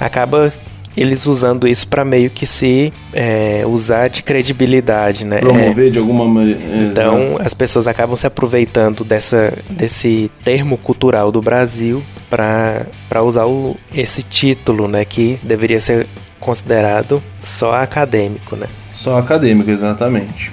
acaba 0.00 0.50
eles 0.98 1.26
usando 1.26 1.68
isso 1.68 1.86
para 1.86 2.04
meio 2.04 2.28
que 2.28 2.46
se 2.46 2.92
é, 3.12 3.62
usar 3.66 4.08
de 4.08 4.22
credibilidade, 4.22 5.24
né? 5.24 5.38
Promover 5.38 5.86
é, 5.86 5.90
de 5.90 5.98
alguma 5.98 6.26
maneira. 6.26 6.60
Então 6.60 7.36
as 7.38 7.54
pessoas 7.54 7.86
acabam 7.86 8.16
se 8.16 8.26
aproveitando 8.26 9.04
dessa, 9.04 9.52
desse 9.70 10.28
termo 10.42 10.76
cultural 10.76 11.30
do 11.30 11.40
Brasil 11.40 12.02
para 12.28 13.22
usar 13.22 13.46
o, 13.46 13.76
esse 13.94 14.22
título, 14.22 14.88
né? 14.88 15.04
Que 15.04 15.38
deveria 15.42 15.80
ser 15.80 16.06
considerado 16.40 17.22
só 17.44 17.74
acadêmico, 17.74 18.56
né? 18.56 18.66
Só 18.94 19.18
acadêmico, 19.18 19.70
exatamente. 19.70 20.50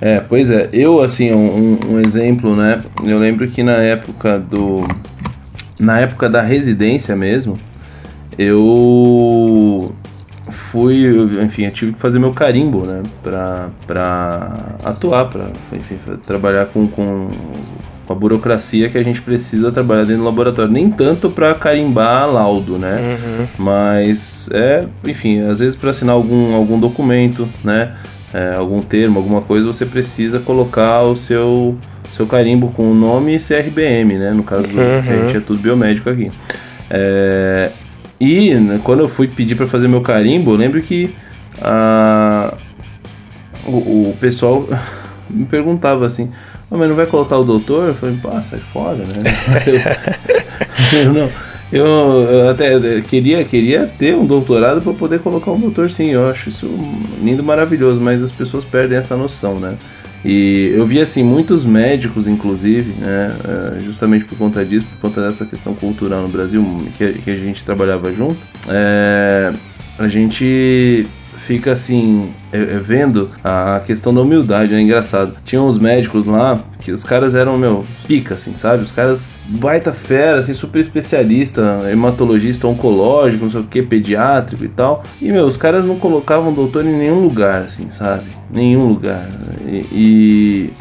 É, 0.00 0.20
pois 0.20 0.50
é, 0.50 0.70
eu 0.72 1.00
assim, 1.00 1.32
um, 1.32 1.78
um 1.90 2.00
exemplo, 2.00 2.56
né? 2.56 2.82
Eu 3.04 3.18
lembro 3.18 3.46
que 3.48 3.62
na 3.62 3.76
época 3.76 4.38
do. 4.38 4.86
Na 5.78 6.00
época 6.00 6.30
da 6.30 6.40
residência 6.40 7.14
mesmo, 7.14 7.58
eu 8.38 9.94
fui, 10.50 11.06
enfim, 11.42 11.64
eu 11.64 11.70
tive 11.70 11.92
que 11.92 11.98
fazer 11.98 12.18
meu 12.18 12.32
carimbo, 12.32 12.84
né, 12.84 13.02
pra, 13.22 13.68
pra 13.86 14.76
atuar, 14.84 15.26
pra, 15.26 15.48
enfim, 15.72 15.96
trabalhar 16.26 16.66
com, 16.66 16.86
com, 16.86 17.28
com 18.06 18.12
a 18.12 18.16
burocracia 18.16 18.88
que 18.88 18.98
a 18.98 19.02
gente 19.02 19.20
precisa 19.22 19.72
trabalhar 19.72 20.04
dentro 20.04 20.18
do 20.18 20.24
laboratório. 20.24 20.72
Nem 20.72 20.90
tanto 20.90 21.30
para 21.30 21.54
carimbar 21.54 22.30
laudo, 22.30 22.78
né, 22.78 23.00
uhum. 23.00 23.46
mas 23.58 24.48
é, 24.52 24.86
enfim, 25.06 25.40
às 25.42 25.58
vezes 25.58 25.76
para 25.76 25.90
assinar 25.90 26.14
algum, 26.14 26.54
algum 26.54 26.78
documento, 26.78 27.48
né, 27.64 27.94
é, 28.32 28.54
algum 28.54 28.80
termo, 28.80 29.18
alguma 29.18 29.42
coisa, 29.42 29.66
você 29.66 29.86
precisa 29.86 30.40
colocar 30.40 31.02
o 31.02 31.16
seu, 31.16 31.76
seu 32.12 32.26
carimbo 32.26 32.68
com 32.68 32.90
o 32.90 32.94
nome 32.94 33.36
e 33.36 33.38
CRBM, 33.38 34.18
né, 34.18 34.30
no 34.32 34.42
caso, 34.42 34.64
uhum. 34.64 34.98
a 34.98 35.26
gente 35.26 35.36
é 35.36 35.40
tudo 35.40 35.60
biomédico 35.60 36.10
aqui. 36.10 36.30
É, 36.90 37.72
e 38.22 38.54
né, 38.54 38.80
quando 38.84 39.00
eu 39.00 39.08
fui 39.08 39.26
pedir 39.26 39.56
para 39.56 39.66
fazer 39.66 39.88
meu 39.88 40.00
carimbo, 40.00 40.52
eu 40.52 40.56
lembro 40.56 40.80
que 40.80 41.12
a, 41.60 42.56
o, 43.66 44.10
o 44.10 44.16
pessoal 44.20 44.64
me 45.28 45.44
perguntava 45.44 46.06
assim: 46.06 46.30
oh, 46.70 46.78
mas 46.78 46.88
não 46.88 46.94
vai 46.94 47.06
colocar 47.06 47.36
o 47.36 47.42
doutor? 47.42 47.88
Eu 47.88 47.94
falei, 47.96 48.16
pá, 48.22 48.40
sai 48.40 48.60
fora, 48.72 48.98
né? 48.98 49.06
eu, 50.94 50.98
eu, 51.00 51.12
não. 51.12 51.28
Eu, 51.72 51.84
eu, 51.84 52.50
até 52.50 53.00
queria, 53.00 53.44
queria 53.44 53.92
ter 53.98 54.14
um 54.14 54.24
doutorado 54.24 54.80
para 54.80 54.92
poder 54.92 55.18
colocar 55.18 55.50
um 55.50 55.58
doutor, 55.58 55.90
sim. 55.90 56.10
Eu 56.10 56.30
acho 56.30 56.48
isso 56.48 56.70
lindo, 57.20 57.42
maravilhoso, 57.42 58.00
mas 58.00 58.22
as 58.22 58.30
pessoas 58.30 58.64
perdem 58.64 58.98
essa 58.98 59.16
noção, 59.16 59.58
né? 59.58 59.74
E 60.24 60.72
eu 60.74 60.86
vi 60.86 61.00
assim 61.00 61.22
muitos 61.22 61.64
médicos, 61.64 62.26
inclusive, 62.26 62.92
né, 62.92 63.36
é, 63.78 63.80
justamente 63.80 64.24
por 64.24 64.38
conta 64.38 64.64
disso, 64.64 64.86
por 64.86 65.08
conta 65.08 65.26
dessa 65.26 65.44
questão 65.44 65.74
cultural 65.74 66.22
no 66.22 66.28
Brasil 66.28 66.64
que, 66.96 67.12
que 67.14 67.30
a 67.30 67.36
gente 67.36 67.64
trabalhava 67.64 68.12
junto, 68.12 68.38
é, 68.68 69.52
a 69.98 70.08
gente 70.08 71.06
fica 71.46 71.72
assim 71.72 72.30
vendo 72.82 73.30
a 73.42 73.80
questão 73.84 74.12
da 74.12 74.20
humildade, 74.20 74.74
é 74.74 74.80
engraçado. 74.80 75.34
Tinha 75.44 75.60
uns 75.62 75.78
médicos 75.78 76.26
lá 76.26 76.60
que 76.80 76.92
os 76.92 77.02
caras 77.02 77.34
eram, 77.34 77.56
meu, 77.56 77.84
pica, 78.06 78.34
assim, 78.34 78.54
sabe? 78.58 78.82
Os 78.82 78.90
caras 78.90 79.34
baita 79.46 79.92
fera, 79.92 80.38
assim, 80.38 80.52
super 80.52 80.80
especialista, 80.80 81.88
hematologista 81.90 82.66
oncológico, 82.66 83.44
não 83.44 83.50
sei 83.50 83.60
o 83.60 83.64
que, 83.64 83.82
pediátrico 83.82 84.64
e 84.64 84.68
tal. 84.68 85.02
E, 85.20 85.30
meu, 85.30 85.46
os 85.46 85.56
caras 85.56 85.86
não 85.86 85.98
colocavam 85.98 86.52
doutor 86.52 86.84
em 86.84 86.96
nenhum 86.96 87.20
lugar, 87.20 87.62
assim, 87.62 87.90
sabe? 87.90 88.26
Nenhum 88.50 88.86
lugar. 88.88 89.28
E, 89.66 89.86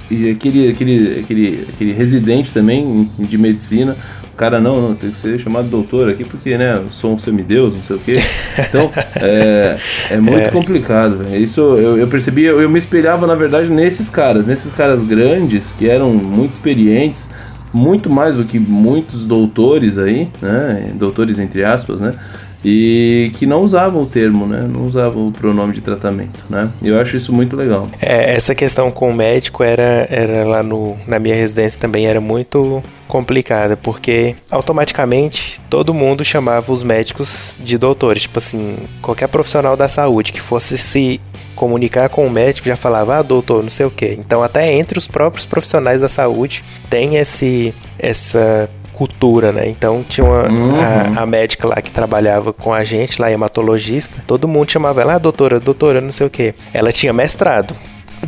e, 0.09 0.13
e 0.13 0.29
aquele, 0.31 0.69
aquele, 0.69 1.19
aquele, 1.19 1.67
aquele 1.73 1.93
residente 1.93 2.53
também 2.53 3.09
de 3.17 3.37
medicina 3.37 3.95
cara, 4.41 4.59
não, 4.59 4.81
não, 4.81 4.95
tem 4.95 5.11
que 5.11 5.17
ser 5.19 5.37
chamado 5.37 5.67
doutor 5.67 6.09
aqui 6.09 6.23
porque, 6.23 6.57
né, 6.57 6.75
eu 6.75 6.91
sou 6.91 7.13
um 7.13 7.19
semideus, 7.19 7.75
não 7.75 7.83
sei 7.83 7.95
o 7.95 7.99
quê. 7.99 8.13
Então, 8.57 8.91
é, 9.21 9.77
é 10.09 10.17
muito 10.17 10.41
é. 10.47 10.49
complicado, 10.49 11.19
véio. 11.23 11.43
Isso 11.43 11.60
eu, 11.77 11.97
eu 11.97 12.07
percebi, 12.07 12.43
eu, 12.43 12.61
eu 12.61 12.69
me 12.69 12.77
espelhava, 12.77 13.25
na 13.25 13.35
verdade, 13.35 13.69
nesses 13.69 14.09
caras, 14.09 14.45
nesses 14.45 14.71
caras 14.73 15.01
grandes 15.01 15.71
que 15.71 15.89
eram 15.89 16.13
muito 16.13 16.53
experientes, 16.53 17.29
muito 17.73 18.09
mais 18.09 18.35
do 18.35 18.43
que 18.43 18.59
muitos 18.59 19.25
doutores 19.25 19.97
aí, 19.97 20.27
né, 20.41 20.91
doutores 20.95 21.39
entre 21.39 21.63
aspas, 21.63 21.99
né, 22.01 22.15
e 22.63 23.31
que 23.35 23.45
não 23.45 23.63
usavam 23.63 24.03
o 24.03 24.05
termo, 24.05 24.45
né? 24.45 24.67
Não 24.71 24.85
usavam 24.85 25.27
o 25.27 25.31
pronome 25.31 25.73
de 25.73 25.81
tratamento, 25.81 26.39
né? 26.49 26.69
Eu 26.83 26.99
acho 26.99 27.17
isso 27.17 27.33
muito 27.33 27.55
legal. 27.55 27.89
É, 27.99 28.33
essa 28.33 28.53
questão 28.53 28.91
com 28.91 29.09
o 29.09 29.13
médico 29.13 29.63
era, 29.63 30.07
era 30.09 30.43
lá 30.43 30.61
no, 30.61 30.95
na 31.07 31.17
minha 31.17 31.35
residência 31.35 31.79
também 31.79 32.05
era 32.05 32.21
muito 32.21 32.83
complicada, 33.07 33.75
porque 33.75 34.35
automaticamente 34.49 35.59
todo 35.69 35.93
mundo 35.93 36.23
chamava 36.23 36.71
os 36.71 36.83
médicos 36.83 37.59
de 37.63 37.77
doutores. 37.77 38.23
Tipo 38.23 38.37
assim, 38.37 38.77
qualquer 39.01 39.27
profissional 39.27 39.75
da 39.75 39.87
saúde 39.87 40.31
que 40.31 40.39
fosse 40.39 40.77
se 40.77 41.19
comunicar 41.61 42.09
com 42.09 42.25
o 42.25 42.29
médico 42.29 42.67
já 42.67 42.75
falava, 42.75 43.19
ah, 43.19 43.21
doutor, 43.21 43.61
não 43.61 43.69
sei 43.69 43.85
o 43.85 43.91
que. 43.91 44.07
Então, 44.07 44.41
até 44.41 44.73
entre 44.73 44.97
os 44.97 45.07
próprios 45.07 45.45
profissionais 45.45 46.01
da 46.01 46.09
saúde 46.09 46.63
tem 46.89 47.17
esse, 47.17 47.71
essa 47.99 48.67
cultura, 48.93 49.51
né? 49.51 49.69
Então 49.69 50.03
tinha 50.07 50.25
uma, 50.25 50.49
uhum. 50.49 50.81
a, 50.81 51.21
a, 51.21 51.25
médica 51.27 51.67
lá 51.67 51.75
que 51.79 51.91
trabalhava 51.91 52.51
com 52.51 52.73
a 52.73 52.83
gente, 52.83 53.21
lá 53.21 53.31
hematologista, 53.31 54.23
todo 54.25 54.47
mundo 54.47 54.71
chamava 54.71 55.01
ela, 55.01 55.15
ah, 55.15 55.19
doutora, 55.19 55.59
doutora, 55.59 56.01
não 56.01 56.11
sei 56.11 56.25
o 56.25 56.31
que. 56.31 56.55
Ela 56.73 56.91
tinha 56.91 57.13
mestrado. 57.13 57.75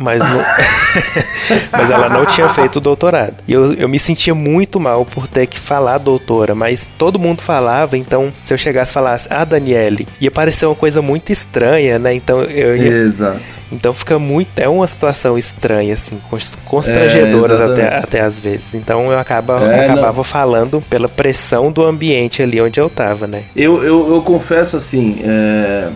Mas, 0.00 0.18
não... 0.20 0.40
mas 1.70 1.90
ela 1.90 2.08
não 2.08 2.26
tinha 2.26 2.48
feito 2.48 2.76
o 2.76 2.80
doutorado. 2.80 3.36
E 3.46 3.52
eu, 3.52 3.74
eu 3.74 3.88
me 3.88 3.98
sentia 3.98 4.34
muito 4.34 4.80
mal 4.80 5.04
por 5.04 5.26
ter 5.26 5.46
que 5.46 5.58
falar 5.58 5.98
doutora, 5.98 6.54
mas 6.54 6.88
todo 6.98 7.18
mundo 7.18 7.42
falava, 7.42 7.96
então 7.96 8.32
se 8.42 8.52
eu 8.52 8.58
chegasse 8.58 8.90
e 8.90 8.94
falasse, 8.94 9.28
ah, 9.30 9.44
Daniele, 9.44 10.06
ia 10.20 10.30
parecer 10.30 10.66
uma 10.66 10.74
coisa 10.74 11.00
muito 11.00 11.32
estranha, 11.32 11.98
né? 11.98 12.14
Então 12.14 12.42
eu 12.42 12.76
ia... 12.76 12.92
Exato. 13.04 13.40
Então 13.72 13.92
fica 13.92 14.18
muito. 14.18 14.50
É 14.56 14.68
uma 14.68 14.86
situação 14.86 15.36
estranha, 15.36 15.94
assim, 15.94 16.20
constrangedoras 16.64 17.58
é, 17.60 17.64
até, 17.64 17.96
até 17.96 18.20
às 18.20 18.38
vezes. 18.38 18.74
Então 18.74 19.10
eu 19.10 19.18
acaba, 19.18 19.60
é, 19.64 19.84
acabava 19.84 20.18
não. 20.18 20.24
falando 20.24 20.80
pela 20.82 21.08
pressão 21.08 21.72
do 21.72 21.82
ambiente 21.82 22.42
ali 22.42 22.60
onde 22.60 22.78
eu 22.78 22.88
tava, 22.88 23.26
né? 23.26 23.44
Eu, 23.56 23.82
eu, 23.82 24.14
eu 24.14 24.22
confesso 24.22 24.76
assim. 24.76 25.20
É 25.24 25.90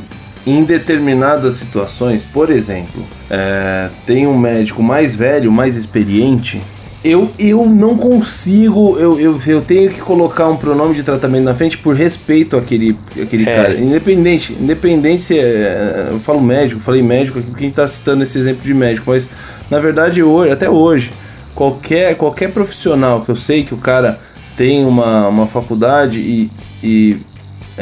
em 0.49 0.65
determinadas 0.65 1.55
situações, 1.55 2.25
por 2.25 2.51
exemplo, 2.51 3.03
é, 3.31 3.89
tem 4.07 4.27
um 4.27 4.39
médico 4.39 4.83
mais 4.83 5.15
velho, 5.15 5.53
mais 5.53 5.77
experiente, 5.77 6.63
eu, 7.05 7.31
eu 7.39 7.65
não 7.67 7.97
consigo, 7.97 8.99
eu, 8.99 9.21
eu, 9.21 9.41
eu 9.47 9.63
tenho 9.63 9.91
que 9.91 10.01
colocar 10.01 10.49
um 10.49 10.57
pronome 10.57 10.97
de 10.97 11.03
tratamento 11.03 11.45
na 11.45 11.55
frente 11.55 11.79
por 11.79 11.95
respeito 11.95 12.57
àquele, 12.57 12.99
àquele 13.21 13.49
é. 13.49 13.57
cara. 13.57 13.75
Independente, 13.75 14.53
independente 14.53 15.23
se 15.23 15.39
é. 15.39 16.09
Eu 16.11 16.19
falo 16.19 16.41
médico, 16.41 16.81
falei 16.81 17.03
médico 17.03 17.39
aqui 17.39 17.49
porque 17.49 17.65
a 17.65 17.69
gente 17.69 17.73
está 17.73 17.87
citando 17.87 18.25
esse 18.25 18.37
exemplo 18.39 18.63
de 18.63 18.75
médico, 18.75 19.11
mas 19.11 19.29
na 19.71 19.79
verdade 19.79 20.23
hoje, 20.23 20.51
até 20.51 20.69
hoje, 20.69 21.11
qualquer, 21.55 22.17
qualquer 22.17 22.53
profissional 22.53 23.23
que 23.23 23.31
eu 23.31 23.37
sei 23.37 23.65
que 23.65 23.75
o 23.75 23.79
cara 23.79 24.19
tem 24.57 24.85
uma, 24.85 25.29
uma 25.29 25.47
faculdade 25.47 26.19
e, 26.19 26.51
e 26.83 27.17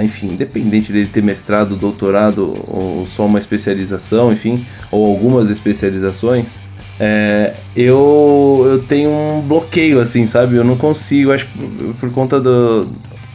enfim, 0.03 0.29
independente 0.29 0.93
dele 0.93 1.09
ter 1.13 1.23
mestrado, 1.23 1.77
doutorado 1.77 2.55
ou 2.67 3.07
só 3.07 3.27
uma 3.27 3.39
especialização, 3.39 4.33
enfim, 4.33 4.67
ou 4.91 5.07
algumas 5.07 5.51
especializações, 5.51 6.47
é, 6.99 7.55
eu, 7.77 8.65
eu 8.67 8.83
tenho 8.85 9.11
um 9.11 9.41
bloqueio, 9.41 10.01
assim, 10.01 10.27
sabe? 10.27 10.57
Eu 10.57 10.65
não 10.65 10.77
consigo, 10.77 11.33
acho 11.33 11.47
por, 11.47 11.95
por 11.95 12.11
conta 12.11 12.41
do. 12.41 12.89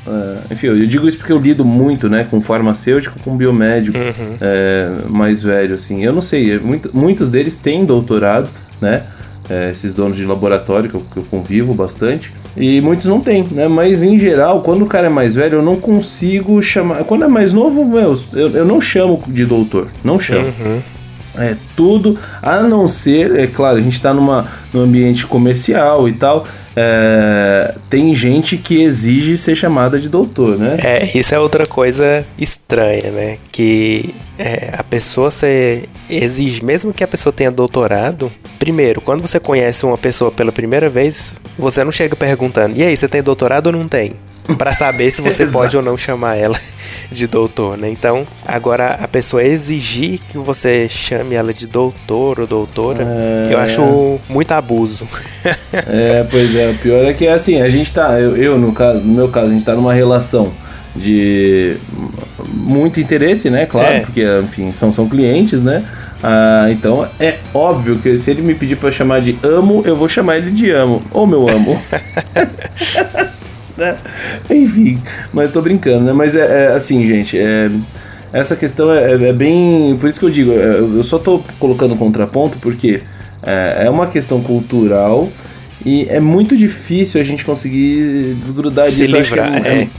Uh, 0.06 0.52
enfim, 0.52 0.68
eu 0.68 0.88
digo 0.88 1.08
isso 1.08 1.20
porque 1.20 1.32
eu 1.32 1.38
lido 1.38 1.64
muito, 1.64 2.10
né, 2.10 2.24
com 2.24 2.42
farmacêutico, 2.42 3.20
com 3.20 3.38
biomédico 3.38 3.96
uhum. 4.00 4.38
é, 4.42 4.90
mais 5.08 5.44
velho, 5.44 5.76
assim. 5.76 6.04
Eu 6.04 6.12
não 6.12 6.22
sei, 6.22 6.58
muito, 6.58 6.90
muitos 6.92 7.30
deles 7.30 7.56
têm 7.56 7.86
doutorado, 7.86 8.50
né? 8.82 9.04
É, 9.52 9.70
esses 9.70 9.94
donos 9.94 10.16
de 10.16 10.24
laboratório 10.24 10.90
que 10.90 10.96
eu, 10.96 11.04
que 11.12 11.18
eu, 11.18 11.24
convivo 11.24 11.74
bastante. 11.74 12.32
E 12.56 12.80
muitos 12.80 13.06
não 13.06 13.20
têm, 13.20 13.44
né? 13.52 13.68
Mas 13.68 14.02
em 14.02 14.18
geral, 14.18 14.62
quando 14.62 14.84
o 14.84 14.86
cara 14.86 15.08
é 15.08 15.10
mais 15.10 15.36
velho, 15.36 15.58
eu 15.58 15.62
não 15.62 15.76
consigo 15.76 16.62
chamar. 16.62 17.04
Quando 17.04 17.26
é 17.26 17.28
mais 17.28 17.52
novo, 17.52 17.84
meu, 17.84 18.18
eu, 18.32 18.50
eu 18.52 18.66
não 18.66 18.80
chamo 18.80 19.22
de 19.28 19.46
doutor. 19.46 19.90
Não 20.06 20.18
chamo. 20.18 20.46
Uhum. 20.46 20.80
É 21.36 21.56
tudo, 21.76 22.20
a 22.42 22.62
não 22.62 22.88
ser, 22.90 23.36
é 23.38 23.48
claro, 23.48 23.78
a 23.78 23.82
gente 23.82 23.96
está 23.96 24.14
numa 24.14 24.48
num 24.74 24.82
ambiente 24.82 25.26
comercial 25.26 26.08
e 26.08 26.14
tal. 26.14 26.46
É, 26.76 27.76
tem 27.90 28.14
gente 28.16 28.58
que 28.58 28.82
exige 28.82 29.38
ser 29.38 29.56
chamada 29.56 30.00
de 30.00 30.08
doutor, 30.08 30.58
né? 30.58 30.78
É, 30.84 31.18
isso 31.18 31.36
é 31.36 31.40
outra 31.40 31.66
coisa 31.66 32.26
estranha, 32.38 33.12
né? 33.12 33.38
Que 33.52 34.14
é, 34.40 34.70
a 34.74 34.84
pessoa 34.84 35.30
se 35.32 35.88
exige, 36.10 36.64
mesmo 36.64 36.94
que 36.94 37.04
a 37.04 37.08
pessoa 37.08 37.34
tenha 37.34 37.52
doutorado, 37.52 38.32
primeiro, 38.58 39.02
quando 39.02 39.22
você 39.22 39.40
conhece 39.40 39.86
uma 39.86 39.98
pessoa 39.98 40.32
pela 40.32 40.52
primeira 40.52 40.90
vez, 40.90 41.34
você 41.58 41.84
não 41.84 41.92
chega 41.92 42.16
perguntando: 42.16 42.78
e 42.78 42.84
aí, 42.84 42.96
você 42.96 43.08
tem 43.08 43.22
doutorado 43.22 43.68
ou 43.68 43.74
não 43.74 43.88
tem? 43.88 44.14
Para 44.58 44.72
saber 44.72 45.12
se 45.12 45.22
você 45.22 45.46
pode 45.48 45.76
ou 45.76 45.84
não 45.84 45.98
chamar 45.98 46.36
ela 46.36 46.58
de 47.12 47.28
doutor, 47.28 47.78
né? 47.78 47.90
Então, 47.90 48.26
agora 48.46 48.96
a 48.96 49.08
pessoa 49.08 49.44
exigir 49.44 50.20
que 50.30 50.38
você 50.38 50.88
chame 50.90 51.36
ela 51.36 51.54
de 51.54 51.68
doutor 51.68 52.40
ou 52.40 52.48
doutora, 52.48 53.04
é... 53.04 53.54
eu 53.54 53.58
acho 53.60 54.20
muito 54.30 54.52
abuso. 54.52 55.08
é, 55.74 56.26
pois 56.30 56.56
é, 56.56 56.70
o 56.70 56.76
pior 56.76 57.06
é 57.06 57.14
que 57.14 57.28
assim, 57.28 57.62
a 57.62 57.70
gente 57.70 57.94
tá, 57.94 58.20
eu, 58.20 58.36
eu 58.38 58.58
no 58.58 58.72
caso, 58.72 59.00
no 59.00 59.14
meu 59.14 59.30
caso, 59.30 59.48
a 59.48 59.54
gente 59.54 59.66
tá 59.66 59.76
numa 59.76 59.94
relação 59.94 60.54
de 60.96 61.78
muito 62.48 63.00
interesse, 63.00 63.50
né? 63.50 63.66
Claro, 63.66 63.94
é. 63.94 64.00
porque, 64.02 64.24
enfim, 64.44 64.74
são, 64.74 64.92
são 64.92 65.08
clientes, 65.08 65.64
né? 65.64 65.86
Ah, 66.24 66.68
então 66.70 67.08
é 67.20 67.40
óbvio 67.54 67.98
que 67.98 68.18
se 68.18 68.30
ele 68.30 68.42
me 68.42 68.54
pedir 68.54 68.76
para 68.76 68.92
chamar 68.92 69.22
de 69.22 69.38
amo, 69.42 69.82
eu 69.86 69.96
vou 69.96 70.08
chamar 70.08 70.38
ele 70.38 70.52
de 70.52 70.70
amo. 70.70 71.00
Ou 71.12 71.26
meu 71.26 71.50
amo. 71.50 71.82
Né? 73.82 73.98
Enfim, 74.50 75.02
mas 75.34 75.52
tô 75.52 75.62
brincando, 75.62 76.06
né? 76.06 76.14
Mas 76.14 76.36
é, 76.36 76.68
é 76.68 76.68
assim, 76.74 77.06
gente, 77.08 77.38
é, 77.38 77.70
essa 78.32 78.56
questão 78.56 78.92
é, 78.94 79.12
é, 79.12 79.34
bem. 79.34 79.98
Por 80.00 80.08
isso 80.08 80.20
que 80.20 80.26
eu 80.26 80.30
digo, 80.30 80.52
é, 80.52 80.80
eu 80.80 81.04
só 81.04 81.20
tô 81.20 81.44
colocando 81.60 81.96
contraponto 81.96 82.58
porque 82.60 83.02
é, 83.44 83.84
é 83.86 83.90
uma 83.90 84.08
questão 84.08 84.42
cultural 84.42 85.30
e 85.86 86.06
é 86.10 86.20
muito 86.20 86.56
difícil 86.56 87.20
a 87.20 87.24
gente 87.24 87.44
conseguir 87.44 88.36
desgrudar 88.40 88.88
Se 88.88 89.06
disso. 89.06 89.18
Livrar, 89.18 89.66
é, 89.66 89.90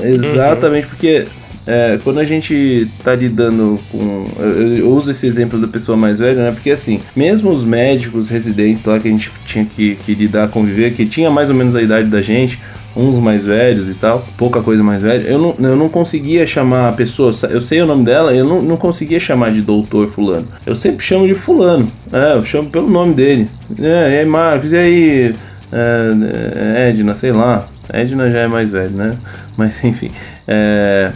é, 0.00 0.10
exatamente, 0.10 0.84
uhum. 0.84 0.90
porque 0.90 1.26
é, 1.66 1.98
quando 2.02 2.20
a 2.20 2.24
gente 2.24 2.88
tá 3.02 3.14
lidando 3.14 3.80
com. 3.90 4.26
Eu, 4.38 4.76
eu, 4.78 4.90
uso 4.90 5.10
esse 5.10 5.26
exemplo 5.26 5.60
da 5.60 5.66
pessoa 5.66 5.96
mais 5.96 6.18
velha, 6.18 6.44
né? 6.44 6.52
Porque 6.52 6.70
assim, 6.70 7.00
mesmo 7.14 7.50
os 7.50 7.64
médicos 7.64 8.28
residentes 8.28 8.84
lá 8.84 8.98
que 8.98 9.08
a 9.08 9.10
gente 9.10 9.30
tinha 9.44 9.64
que, 9.64 9.96
que 9.96 10.14
lidar, 10.14 10.48
conviver, 10.48 10.94
que 10.94 11.04
tinha 11.04 11.30
mais 11.30 11.50
ou 11.50 11.56
menos 11.56 11.74
a 11.74 11.82
idade 11.82 12.08
da 12.08 12.22
gente, 12.22 12.58
uns 12.96 13.18
mais 13.18 13.44
velhos 13.44 13.88
e 13.88 13.94
tal, 13.94 14.26
pouca 14.38 14.62
coisa 14.62 14.82
mais 14.82 15.02
velha, 15.02 15.28
eu 15.28 15.38
não, 15.38 15.68
eu 15.68 15.76
não 15.76 15.88
conseguia 15.88 16.46
chamar 16.46 16.88
a 16.88 16.92
pessoa, 16.92 17.30
eu 17.50 17.60
sei 17.60 17.82
o 17.82 17.86
nome 17.86 18.04
dela, 18.04 18.32
eu 18.32 18.44
não, 18.44 18.62
não 18.62 18.76
conseguia 18.76 19.20
chamar 19.20 19.52
de 19.52 19.60
doutor 19.60 20.08
fulano. 20.08 20.48
Eu 20.64 20.74
sempre 20.74 21.04
chamo 21.04 21.26
de 21.26 21.34
fulano, 21.34 21.92
é, 22.12 22.36
eu 22.36 22.44
chamo 22.44 22.70
pelo 22.70 22.88
nome 22.88 23.14
dele. 23.14 23.48
É, 23.78 24.14
e 24.14 24.18
aí 24.18 24.24
Marcos, 24.24 24.72
e 24.72 24.76
aí 24.76 25.32
é, 25.70 26.88
Edna, 26.88 27.14
sei 27.14 27.32
lá, 27.32 27.68
Edna 27.92 28.30
já 28.30 28.40
é 28.40 28.46
mais 28.46 28.70
velho, 28.70 28.92
né? 28.92 29.16
Mas 29.56 29.82
enfim, 29.84 30.10
é, 30.48 31.12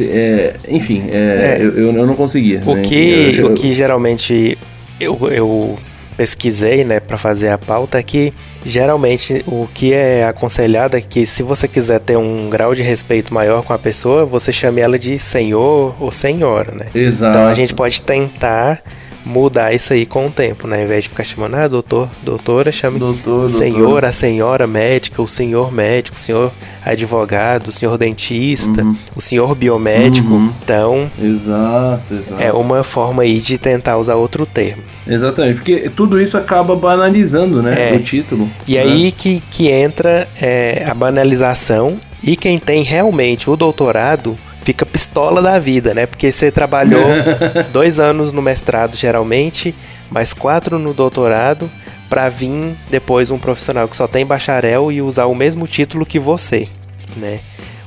é, 0.00 0.54
enfim, 0.68 1.04
é, 1.10 1.58
é, 1.58 1.58
eu, 1.62 1.94
eu 1.94 2.06
não 2.06 2.14
conseguia. 2.14 2.60
O, 2.66 2.74
né? 2.74 2.82
que, 2.82 3.34
eu, 3.36 3.46
eu, 3.46 3.50
o 3.52 3.54
que 3.54 3.72
geralmente 3.72 4.58
eu, 5.00 5.18
eu 5.30 5.78
pesquisei, 6.16 6.84
né, 6.84 7.00
para 7.00 7.18
fazer 7.18 7.48
a 7.48 7.58
pauta, 7.58 7.98
é 7.98 8.02
que 8.02 8.32
geralmente 8.64 9.44
o 9.46 9.66
que 9.72 9.92
é 9.92 10.24
aconselhado 10.24 10.96
é 10.96 11.00
que 11.00 11.26
se 11.26 11.42
você 11.42 11.68
quiser 11.68 12.00
ter 12.00 12.16
um 12.16 12.48
grau 12.48 12.74
de 12.74 12.82
respeito 12.82 13.32
maior 13.32 13.62
com 13.62 13.72
a 13.72 13.78
pessoa, 13.78 14.24
você 14.24 14.52
chame 14.52 14.80
ela 14.80 14.98
de 14.98 15.18
senhor 15.18 15.94
ou 16.00 16.10
senhora, 16.10 16.72
né? 16.72 16.86
Exato. 16.94 17.36
Então 17.36 17.48
a 17.48 17.54
gente 17.54 17.74
pode 17.74 18.02
tentar 18.02 18.82
mudar 19.24 19.72
isso 19.72 19.92
aí 19.92 20.04
com 20.04 20.26
o 20.26 20.30
tempo, 20.30 20.66
né? 20.66 20.78
Ao 20.78 20.84
invés 20.84 21.04
de 21.04 21.08
ficar 21.08 21.24
chamando, 21.24 21.54
ah, 21.54 21.66
doutor, 21.68 22.08
doutora, 22.22 22.70
chame 22.70 22.98
Doutor, 22.98 23.48
senhor, 23.48 23.78
doutor. 23.78 24.04
a 24.04 24.12
senhora 24.12 24.66
médica, 24.66 25.22
o 25.22 25.28
senhor 25.28 25.72
médico, 25.72 26.16
o 26.16 26.20
senhor 26.20 26.52
advogado, 26.84 27.68
o 27.68 27.72
senhor 27.72 27.96
dentista, 27.96 28.82
Uhum. 28.82 28.96
o 29.16 29.20
senhor 29.20 29.54
biomédico. 29.54 30.28
Uhum. 30.34 30.52
Então, 30.62 31.10
Exato, 31.20 32.14
exato. 32.14 32.42
é 32.42 32.52
uma 32.52 32.82
forma 32.84 33.22
aí 33.22 33.38
de 33.38 33.56
tentar 33.58 33.96
usar 33.96 34.14
outro 34.16 34.44
termo. 34.44 34.82
Exatamente, 35.06 35.56
porque 35.56 35.90
tudo 35.94 36.20
isso 36.20 36.36
acaba 36.36 36.74
banalizando, 36.76 37.62
né? 37.62 37.92
É. 37.92 37.96
O 37.96 38.02
título. 38.02 38.48
E 38.66 38.74
né? 38.74 38.80
aí 38.82 39.12
que, 39.12 39.42
que 39.50 39.68
entra 39.68 40.28
é, 40.40 40.84
a 40.88 40.94
banalização 40.94 41.98
e 42.22 42.36
quem 42.36 42.58
tem 42.58 42.82
realmente 42.82 43.50
o 43.50 43.56
doutorado 43.56 44.38
fica 44.64 44.86
pistola 44.86 45.42
da 45.42 45.58
vida, 45.58 45.94
né? 45.94 46.06
Porque 46.06 46.32
você 46.32 46.50
trabalhou 46.50 47.04
dois 47.72 48.00
anos 48.00 48.32
no 48.32 48.40
mestrado 48.40 48.96
geralmente, 48.96 49.74
mais 50.10 50.32
quatro 50.32 50.78
no 50.78 50.94
doutorado, 50.94 51.70
pra 52.08 52.28
vir 52.28 52.74
depois 52.90 53.30
um 53.30 53.38
profissional 53.38 53.86
que 53.86 53.96
só 53.96 54.08
tem 54.08 54.24
bacharel 54.24 54.90
e 54.90 55.02
usar 55.02 55.26
o 55.26 55.34
mesmo 55.34 55.66
título 55.66 56.06
que 56.06 56.18
você, 56.18 56.68
né? 57.16 57.40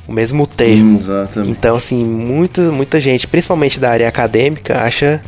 O 0.07 0.13
mesmo 0.13 0.48
termo. 0.48 1.00
Exatamente. 1.00 1.51
Então, 1.51 1.75
assim, 1.75 2.05
muito, 2.05 2.62
muita 2.62 3.00
gente, 3.00 3.27
principalmente 3.27 3.79
da 3.79 3.89
área 3.89 4.07
acadêmica, 4.07 4.81
acha. 4.81 5.22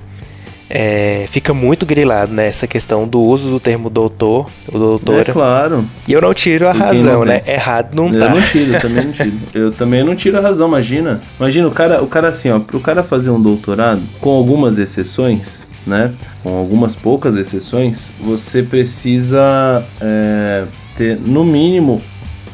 É, 0.69 1.25
fica 1.31 1.53
muito 1.53 1.85
grilado 1.85 2.31
nessa 2.31 2.67
questão 2.67 3.07
do 3.07 3.19
uso 3.19 3.49
do 3.49 3.59
termo 3.59 3.89
doutor 3.89 4.49
ou 4.71 4.75
É 4.75 4.77
doutora. 4.79 5.33
claro. 5.33 5.85
E 6.07 6.13
eu 6.13 6.21
não 6.21 6.33
tiro 6.33 6.67
a 6.67 6.71
razão, 6.71 7.25
né? 7.25 7.41
Errado 7.47 7.95
não 7.95 8.13
eu 8.13 8.19
tá. 8.19 8.29
não 8.29 8.41
tiro, 8.41 8.73
eu 8.73 8.79
também 8.81 9.05
não 9.05 9.11
tiro. 9.11 9.33
Eu 9.53 9.71
também 9.71 10.03
não 10.03 10.15
tiro 10.15 10.37
a 10.37 10.41
razão, 10.41 10.67
imagina. 10.67 11.21
Imagina 11.39 11.67
o 11.67 11.71
cara, 11.71 12.03
o 12.03 12.07
cara 12.07 12.27
assim, 12.29 12.49
ó, 12.51 12.59
pro 12.59 12.79
cara 12.79 13.01
fazer 13.01 13.31
um 13.31 13.41
doutorado, 13.41 14.03
com 14.21 14.29
algumas 14.29 14.77
exceções, 14.77 15.67
né? 15.87 16.13
Com 16.43 16.55
algumas 16.55 16.95
poucas 16.95 17.35
exceções, 17.35 18.11
você 18.23 18.61
precisa 18.61 19.83
é, 19.99 20.65
ter, 20.95 21.19
no 21.19 21.43
mínimo, 21.43 22.01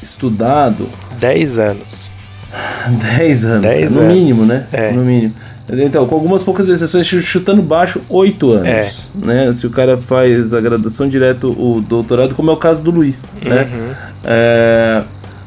estudado 0.01 0.87
10 1.19 1.59
anos. 1.59 2.09
10 3.17 3.45
anos. 3.45 3.61
10 3.61 3.93
cara, 3.93 3.93
no 3.93 4.01
anos, 4.01 4.13
mínimo, 4.13 4.45
né? 4.45 4.67
é. 4.71 4.91
No 4.91 5.03
mínimo. 5.03 5.33
Então, 5.67 6.05
com 6.05 6.13
algumas 6.15 6.43
poucas 6.43 6.69
exceções, 6.69 7.07
chu- 7.07 7.21
chutando 7.21 7.61
baixo, 7.61 8.01
8 8.07 8.51
anos. 8.51 8.67
É. 8.67 8.91
Né? 9.15 9.53
Se 9.53 9.65
o 9.65 9.69
cara 9.71 9.97
faz 9.97 10.53
a 10.53 10.61
graduação 10.61 11.07
direto, 11.09 11.47
o 11.49 11.81
doutorado, 11.81 12.35
como 12.35 12.51
é 12.51 12.53
o 12.53 12.57
caso 12.57 12.83
do 12.83 12.91
Luiz. 12.91 13.25
Né? 13.43 13.61
Uhum. 13.63 13.93
É, 14.23 15.03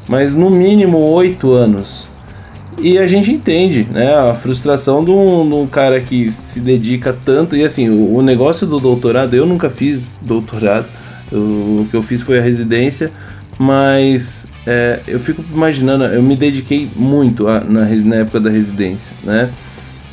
mas 0.07 0.33
no 0.33 0.49
mínimo 0.49 0.97
8 0.97 1.53
anos. 1.53 2.09
E 2.81 2.97
a 2.97 3.07
gente 3.07 3.29
entende, 3.31 3.87
né? 3.91 4.13
A 4.15 4.33
frustração 4.35 5.03
de 5.03 5.11
um, 5.11 5.47
de 5.47 5.53
um 5.55 5.67
cara 5.67 5.99
que 5.99 6.31
se 6.31 6.59
dedica 6.61 7.15
tanto. 7.25 7.55
E 7.55 7.63
assim, 7.63 7.89
o, 7.89 8.15
o 8.15 8.21
negócio 8.21 8.65
do 8.65 8.79
doutorado, 8.79 9.33
eu 9.35 9.45
nunca 9.45 9.69
fiz 9.69 10.17
doutorado. 10.21 10.85
Eu- 11.31 11.39
o 11.81 11.87
que 11.89 11.95
eu 11.95 12.01
fiz 12.03 12.21
foi 12.21 12.39
a 12.39 12.41
residência, 12.41 13.11
mas 13.57 14.47
é, 14.65 14.99
eu 15.07 15.19
fico 15.19 15.43
imaginando, 15.53 16.05
eu 16.05 16.23
me 16.23 16.35
dediquei 16.35 16.89
muito 16.95 17.47
a- 17.47 17.59
na, 17.59 17.81
na 17.85 18.15
época 18.17 18.39
da 18.39 18.49
residência, 18.49 19.13
né? 19.23 19.49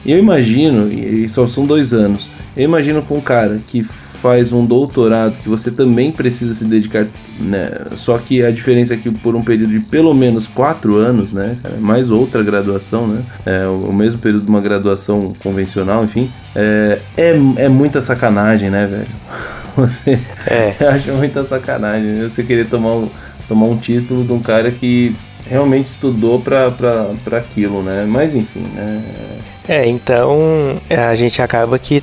E 0.07 0.13
eu 0.13 0.19
imagino, 0.19 0.91
e 0.93 1.29
só 1.29 1.49
são 1.49 1.67
dois 1.67 1.93
anos, 1.93 2.31
eu 2.57 2.63
imagino 2.63 3.03
com 3.03 3.19
um 3.19 3.21
cara 3.21 3.61
que 3.67 3.85
faz 4.23 4.53
um 4.53 4.65
doutorado, 4.65 5.37
que 5.43 5.49
você 5.49 5.69
também 5.69 6.13
precisa 6.13 6.55
se 6.55 6.65
dedicar, 6.65 7.09
né? 7.41 7.65
Só 7.97 8.17
que 8.17 8.43
a 8.45 8.53
diferença 8.53 8.95
é 8.95 8.97
que 8.97 9.11
por 9.11 9.35
um 9.35 9.43
período 9.43 9.71
de 9.71 9.81
pelo 9.81 10.15
menos 10.15 10.47
quatro 10.47 10.95
anos, 10.97 11.33
né? 11.33 11.57
mais 11.81 12.09
outra 12.09 12.43
graduação, 12.43 13.07
né? 13.09 13.23
É, 13.45 13.67
o 13.67 13.93
mesmo 13.93 14.21
período 14.21 14.45
de 14.45 14.49
uma 14.49 14.61
graduação 14.61 15.35
convencional, 15.43 16.05
enfim, 16.05 16.31
é, 16.55 17.01
é, 17.17 17.31
é 17.57 17.69
muita 17.69 18.01
sacanagem, 18.01 18.71
né, 18.71 18.87
velho? 18.87 19.09
Você 19.77 20.19
É. 20.47 20.75
eu 20.81 20.91
acho 20.91 21.13
muita 21.13 21.45
sacanagem 21.45 22.13
né? 22.13 22.29
você 22.29 22.43
querer 22.43 22.67
tomar 22.67 22.93
um, 22.93 23.11
tomar 23.47 23.67
um 23.67 23.77
título 23.77 24.25
de 24.25 24.33
um 24.33 24.41
cara 24.41 24.71
que 24.71 25.15
realmente 25.49 25.87
estudou 25.87 26.41
pra 26.41 26.73
aquilo, 27.33 27.83
né? 27.83 28.05
Mas 28.07 28.35
enfim, 28.35 28.63
né? 28.75 29.03
É, 29.69 29.87
então 29.87 30.81
é, 30.89 30.97
a 30.97 31.15
gente 31.15 31.43
acaba 31.43 31.79
que 31.79 32.03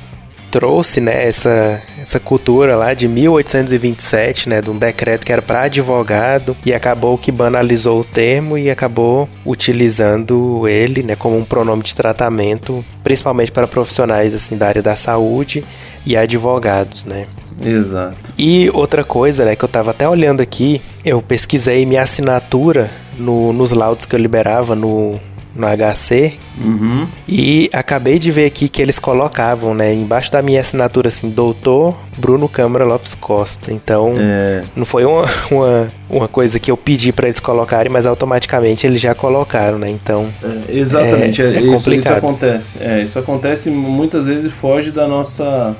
trouxe 0.54 1.00
né, 1.00 1.26
essa, 1.26 1.82
essa 2.00 2.20
cultura 2.20 2.76
lá 2.76 2.94
de 2.94 3.08
1827, 3.08 4.48
né, 4.48 4.62
de 4.62 4.70
um 4.70 4.78
decreto 4.78 5.26
que 5.26 5.32
era 5.32 5.42
para 5.42 5.62
advogado 5.62 6.56
e 6.64 6.72
acabou 6.72 7.18
que 7.18 7.32
banalizou 7.32 8.02
o 8.02 8.04
termo 8.04 8.56
e 8.56 8.70
acabou 8.70 9.28
utilizando 9.44 10.68
ele 10.68 11.02
né, 11.02 11.16
como 11.16 11.36
um 11.36 11.44
pronome 11.44 11.82
de 11.82 11.92
tratamento, 11.92 12.84
principalmente 13.02 13.50
para 13.50 13.66
profissionais 13.66 14.32
assim 14.32 14.56
da 14.56 14.68
área 14.68 14.80
da 14.80 14.94
saúde 14.94 15.64
e 16.06 16.16
advogados, 16.16 17.04
né. 17.04 17.26
Exato. 17.60 18.16
E 18.38 18.70
outra 18.72 19.02
coisa, 19.02 19.44
né, 19.44 19.56
que 19.56 19.64
eu 19.64 19.68
tava 19.68 19.90
até 19.90 20.08
olhando 20.08 20.40
aqui, 20.40 20.80
eu 21.04 21.20
pesquisei 21.20 21.84
minha 21.84 22.02
assinatura 22.02 22.92
no- 23.18 23.52
nos 23.52 23.72
laudos 23.72 24.06
que 24.06 24.14
eu 24.14 24.20
liberava 24.20 24.74
no, 24.74 25.18
no 25.54 25.66
HC 25.66 26.34
Uhum. 26.64 27.06
e 27.28 27.70
acabei 27.72 28.18
de 28.18 28.30
ver 28.32 28.46
aqui 28.46 28.68
que 28.68 28.80
eles 28.82 28.98
colocavam, 28.98 29.72
né, 29.74 29.92
embaixo 29.94 30.30
da 30.32 30.42
minha 30.42 30.60
assinatura 30.60 31.08
assim, 31.08 31.30
doutor 31.30 31.94
Bruno 32.18 32.48
Câmara 32.48 32.84
Lopes 32.84 33.14
Costa. 33.14 33.72
Então, 33.72 34.14
É, 34.18 34.62
não 34.74 34.84
foi 34.84 35.04
uma, 35.04 35.24
uma, 35.50 35.92
uma 36.10 36.28
coisa 36.28 36.58
que 36.58 36.70
eu 36.70 36.76
pedi 36.76 37.12
para 37.12 37.26
eles 37.26 37.38
colocarem, 37.40 37.90
mas 37.92 38.04
automaticamente 38.06 38.86
eles 38.86 39.00
já 39.00 39.14
colocaram, 39.14 39.78
né? 39.78 39.88
Então, 39.90 40.28
é, 40.42 40.76
exatamente, 40.76 41.40
É- 41.40 41.44
é, 41.44 41.48
é 41.48 41.50
isso, 41.52 41.66
isso 41.66 41.74
complicado. 41.84 42.18
acontece. 42.18 42.78
É, 42.80 43.02
isso 43.02 43.18
acontece 43.18 43.70
muitas 43.70 44.26
vezes 44.26 44.52
foge 44.52 44.90
da 44.90 45.06
nossa 45.06 45.76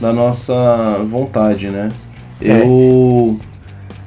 da 0.00 0.12
nossa 0.12 0.98
vontade, 1.08 1.68
né? 1.68 1.88
É. 2.42 2.62
Eu 2.62 3.38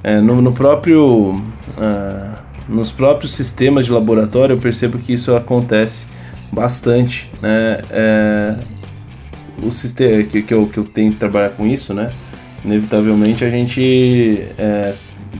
é, 0.03 0.19
no, 0.19 0.41
no 0.41 0.51
próprio 0.51 1.41
ah, 1.77 2.33
nos 2.67 2.91
próprios 2.91 3.33
sistemas 3.33 3.85
de 3.85 3.91
laboratório 3.91 4.53
eu 4.55 4.59
percebo 4.59 4.97
que 4.97 5.13
isso 5.13 5.35
acontece 5.35 6.05
bastante, 6.51 7.29
né? 7.41 7.79
É, 7.89 8.55
o 9.63 9.71
sistema 9.71 10.23
que, 10.23 10.41
que, 10.43 10.53
eu, 10.53 10.67
que 10.67 10.77
eu 10.77 10.83
tenho 10.83 11.11
que 11.11 11.17
trabalhar 11.17 11.49
com 11.49 11.65
isso, 11.65 11.93
né? 11.93 12.11
Inevitavelmente 12.63 13.43
a 13.43 13.49
gente 13.49 14.43
é, 14.57 14.93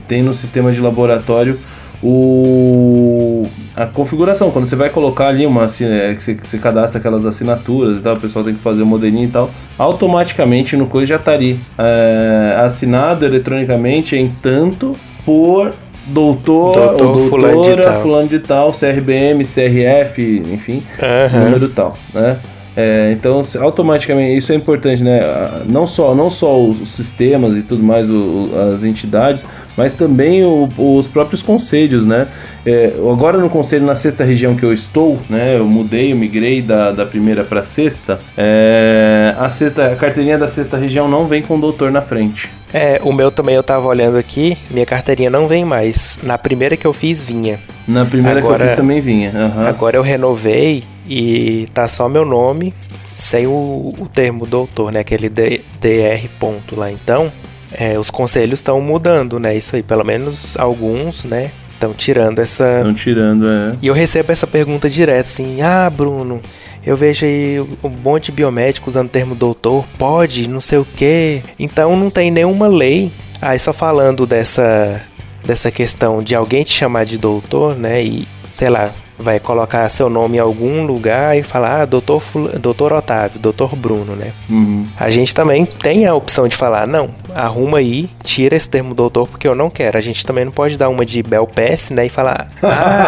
tem 0.06 0.22
no 0.22 0.34
sistema 0.34 0.72
de 0.72 0.80
laboratório 0.80 1.58
o 2.02 3.42
a 3.74 3.86
configuração 3.86 4.50
quando 4.50 4.66
você 4.66 4.76
vai 4.76 4.88
colocar 4.90 5.28
ali 5.28 5.44
uma 5.46 5.64
assi- 5.64 5.84
é, 5.84 6.14
que 6.14 6.22
você, 6.22 6.34
que 6.34 6.46
você 6.46 6.58
cadastra 6.58 6.98
aquelas 6.98 7.26
assinaturas 7.26 7.98
e 7.98 8.00
tal 8.00 8.14
o 8.14 8.20
pessoal 8.20 8.44
tem 8.44 8.54
que 8.54 8.60
fazer 8.60 8.82
o 8.82 8.86
modelinho 8.86 9.24
e 9.28 9.30
tal 9.30 9.50
automaticamente 9.76 10.76
no 10.76 10.86
coisa 10.86 11.06
já 11.06 11.16
estaria 11.16 11.56
é, 11.76 12.56
assinado 12.64 13.24
eletronicamente 13.24 14.16
em 14.16 14.32
tanto 14.42 14.92
por 15.24 15.74
doutor, 16.08 16.72
Doutor 16.74 17.06
ou 17.06 17.18
fulano 17.28 17.62
de 17.62 17.68
doutora 17.68 17.82
tal. 17.92 18.02
fulano 18.02 18.28
de 18.28 18.38
tal 18.38 18.72
CRBM 18.72 19.44
CRF 19.44 20.42
enfim 20.52 20.82
Aham. 21.02 21.44
número 21.44 21.68
tal, 21.68 21.96
né? 22.14 22.36
É, 22.80 23.10
então, 23.10 23.42
automaticamente, 23.60 24.38
isso 24.38 24.52
é 24.52 24.54
importante, 24.54 25.02
né? 25.02 25.20
Não 25.68 25.84
só, 25.84 26.14
não 26.14 26.30
só 26.30 26.62
os 26.62 26.88
sistemas 26.90 27.56
e 27.56 27.62
tudo 27.62 27.82
mais, 27.82 28.08
o- 28.08 28.12
o- 28.12 28.72
as 28.72 28.84
entidades, 28.84 29.44
mas 29.76 29.94
também 29.94 30.44
o- 30.44 30.68
os 30.76 31.08
próprios 31.08 31.42
conselhos, 31.42 32.06
né? 32.06 32.28
É, 32.64 32.92
agora 33.10 33.36
no 33.38 33.50
conselho, 33.50 33.84
na 33.84 33.96
sexta 33.96 34.22
região 34.22 34.54
que 34.54 34.62
eu 34.62 34.72
estou, 34.72 35.18
né? 35.28 35.56
Eu 35.58 35.64
mudei, 35.66 36.12
eu 36.12 36.16
migrei 36.16 36.62
da, 36.62 36.92
da 36.92 37.04
primeira 37.04 37.42
para 37.42 37.64
sexta. 37.64 38.20
É, 38.36 39.34
a 39.36 39.50
sexta, 39.50 39.86
a 39.92 39.96
carteirinha 39.96 40.38
da 40.38 40.46
sexta 40.48 40.76
região 40.76 41.08
não 41.08 41.26
vem 41.26 41.42
com 41.42 41.58
doutor 41.58 41.90
na 41.90 42.00
frente. 42.00 42.48
É, 42.72 43.00
o 43.02 43.12
meu 43.12 43.30
também 43.30 43.54
eu 43.54 43.62
tava 43.62 43.86
olhando 43.88 44.16
aqui, 44.18 44.58
minha 44.70 44.84
carteirinha 44.86 45.30
não 45.30 45.46
vem 45.48 45.64
mais. 45.64 46.18
Na 46.22 46.36
primeira 46.38 46.76
que 46.76 46.86
eu 46.86 46.92
fiz 46.92 47.24
vinha. 47.24 47.58
Na 47.86 48.04
primeira 48.04 48.40
que 48.40 48.46
Agora- 48.46 48.64
eu 48.64 48.68
fiz 48.68 48.76
também 48.76 49.00
vinha. 49.00 49.30
aham. 49.34 49.66
Agora 49.68 49.96
eu 49.96 50.02
renovei 50.02 50.84
e 51.08 51.66
tá 51.72 51.88
só 51.88 52.08
meu 52.08 52.24
nome 52.24 52.74
sem 53.14 53.46
o, 53.46 53.94
o 53.98 54.08
termo 54.12 54.46
doutor, 54.46 54.92
né? 54.92 55.00
Aquele 55.00 55.28
D- 55.28 55.62
DR 55.80 56.28
ponto 56.38 56.76
lá. 56.76 56.90
Então, 56.92 57.32
é, 57.72 57.98
os 57.98 58.10
conselhos 58.10 58.58
estão 58.60 58.80
mudando, 58.80 59.38
né? 59.40 59.56
Isso 59.56 59.74
aí, 59.74 59.82
pelo 59.82 60.04
menos 60.04 60.56
alguns, 60.56 61.24
né? 61.24 61.50
Estão 61.74 61.92
tirando 61.94 62.40
essa. 62.40 62.78
Estão 62.78 62.94
tirando, 62.94 63.48
é. 63.48 63.74
E 63.80 63.86
eu 63.86 63.94
recebo 63.94 64.30
essa 64.32 64.46
pergunta 64.46 64.90
direto, 64.90 65.26
assim, 65.26 65.60
ah, 65.62 65.88
Bruno, 65.88 66.40
eu 66.88 66.96
vejo 66.96 67.26
aí 67.26 67.60
um 67.60 67.88
monte 67.88 68.26
de 68.26 68.32
biomédicos 68.32 68.94
usando 68.94 69.06
o 69.06 69.10
termo 69.10 69.34
doutor, 69.34 69.84
pode, 69.98 70.48
não 70.48 70.60
sei 70.60 70.78
o 70.78 70.84
quê. 70.96 71.42
Então 71.58 71.96
não 71.96 72.10
tem 72.10 72.30
nenhuma 72.30 72.66
lei. 72.66 73.12
Aí 73.40 73.58
só 73.58 73.72
falando 73.72 74.26
dessa, 74.26 75.00
dessa 75.44 75.70
questão 75.70 76.22
de 76.22 76.34
alguém 76.34 76.64
te 76.64 76.72
chamar 76.72 77.04
de 77.04 77.18
doutor, 77.18 77.76
né? 77.76 78.02
E, 78.02 78.26
sei 78.50 78.68
lá, 78.68 78.90
vai 79.18 79.38
colocar 79.38 79.88
seu 79.90 80.08
nome 80.08 80.36
em 80.36 80.40
algum 80.40 80.84
lugar 80.86 81.36
e 81.36 81.42
falar, 81.42 81.82
ah, 81.82 81.84
doutor, 81.84 82.20
Fula- 82.20 82.58
doutor 82.58 82.92
Otávio, 82.92 83.38
doutor 83.40 83.74
Bruno, 83.76 84.14
né? 84.16 84.32
Uhum. 84.48 84.88
A 84.98 85.10
gente 85.10 85.34
também 85.34 85.64
tem 85.66 86.06
a 86.06 86.14
opção 86.14 86.48
de 86.48 86.56
falar, 86.56 86.86
não, 86.86 87.10
arruma 87.34 87.78
aí, 87.78 88.08
tira 88.22 88.56
esse 88.56 88.68
termo 88.68 88.94
doutor 88.94 89.26
porque 89.28 89.46
eu 89.46 89.54
não 89.54 89.68
quero. 89.70 89.98
A 89.98 90.00
gente 90.00 90.24
também 90.24 90.44
não 90.44 90.52
pode 90.52 90.78
dar 90.78 90.88
uma 90.88 91.04
de 91.04 91.22
Belpass, 91.22 91.90
né, 91.90 92.06
e 92.06 92.08
falar, 92.08 92.48
ah, 92.62 93.06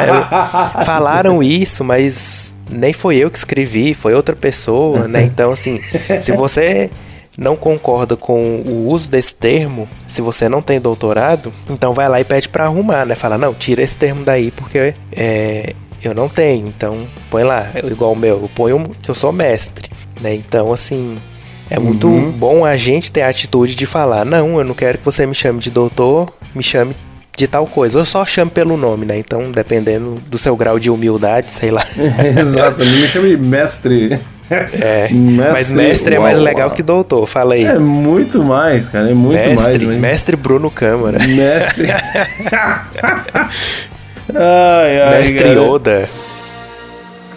eu- 0.78 0.84
falaram 0.84 1.42
isso, 1.42 1.82
mas 1.84 2.54
nem 2.70 2.92
foi 2.92 3.16
eu 3.16 3.30
que 3.30 3.38
escrevi, 3.38 3.92
foi 3.94 4.14
outra 4.14 4.34
pessoa, 4.36 5.06
né? 5.08 5.22
Então, 5.30 5.50
assim, 5.52 5.80
se 6.20 6.32
você 6.32 6.90
não 7.38 7.56
concorda 7.56 8.16
com 8.16 8.56
o 8.66 8.88
uso 8.88 9.08
desse 9.10 9.34
termo, 9.34 9.88
se 10.06 10.20
você 10.20 10.48
não 10.48 10.60
tem 10.60 10.80
doutorado, 10.80 11.52
então 11.68 11.94
vai 11.94 12.08
lá 12.08 12.20
e 12.20 12.24
pede 12.24 12.48
para 12.48 12.64
arrumar, 12.64 13.04
né? 13.06 13.14
Fala, 13.14 13.38
não, 13.38 13.54
tira 13.54 13.82
esse 13.82 13.96
termo 13.96 14.24
daí 14.24 14.50
porque 14.50 14.94
é, 15.12 15.74
eu 16.02 16.14
não 16.14 16.28
tenho, 16.28 16.66
então 16.66 17.06
põe 17.30 17.42
lá, 17.44 17.70
igual 17.84 18.12
o 18.12 18.16
meu, 18.18 18.42
eu 18.42 18.50
ponho 18.54 18.90
que 19.02 19.08
eu 19.10 19.14
sou 19.14 19.32
mestre, 19.32 19.88
né? 20.20 20.34
Então, 20.34 20.72
assim, 20.72 21.16
é 21.70 21.78
muito 21.78 22.08
Uhum. 22.08 22.30
bom 22.32 22.64
a 22.64 22.76
gente 22.76 23.10
ter 23.12 23.22
a 23.22 23.28
atitude 23.28 23.74
de 23.74 23.86
falar, 23.86 24.24
não, 24.24 24.58
eu 24.58 24.64
não 24.64 24.74
quero 24.74 24.98
que 24.98 25.04
você 25.04 25.24
me 25.24 25.34
chame 25.34 25.60
de 25.60 25.70
doutor, 25.70 26.28
me 26.54 26.62
chame 26.62 26.94
de 27.40 27.48
tal 27.48 27.66
coisa, 27.66 27.98
ou 27.98 28.04
só 28.04 28.24
chame 28.26 28.50
pelo 28.50 28.76
nome, 28.76 29.04
né? 29.06 29.16
Então, 29.18 29.50
dependendo 29.50 30.14
do 30.26 30.36
seu 30.38 30.54
grau 30.56 30.78
de 30.78 30.90
humildade, 30.90 31.50
sei 31.50 31.70
lá. 31.70 31.82
Exato, 32.38 32.78
me 32.84 33.08
chama 33.08 33.28
de 33.28 33.36
mestre. 33.36 34.20
É, 34.50 35.08
Mestre 35.12 35.52
mas 35.52 35.70
mestre 35.70 36.14
é 36.16 36.18
mais 36.18 36.36
Uau, 36.36 36.44
legal 36.44 36.66
uau. 36.68 36.76
que 36.76 36.82
doutor, 36.82 37.24
fala 37.26 37.54
aí. 37.54 37.64
É 37.64 37.78
muito 37.78 38.42
mais, 38.42 38.88
cara, 38.88 39.08
é 39.10 39.14
muito 39.14 39.38
mais. 39.38 39.56
mestre, 39.56 39.86
mas- 39.86 39.98
mestre 40.00 40.34
Bruno 40.36 40.68
Câmara. 40.70 41.18
Mestre. 41.24 41.86
ai, 44.34 45.00
ai, 45.02 45.18
mestre 45.20 45.38
cara. 45.38 45.50
Yoda. 45.54 46.08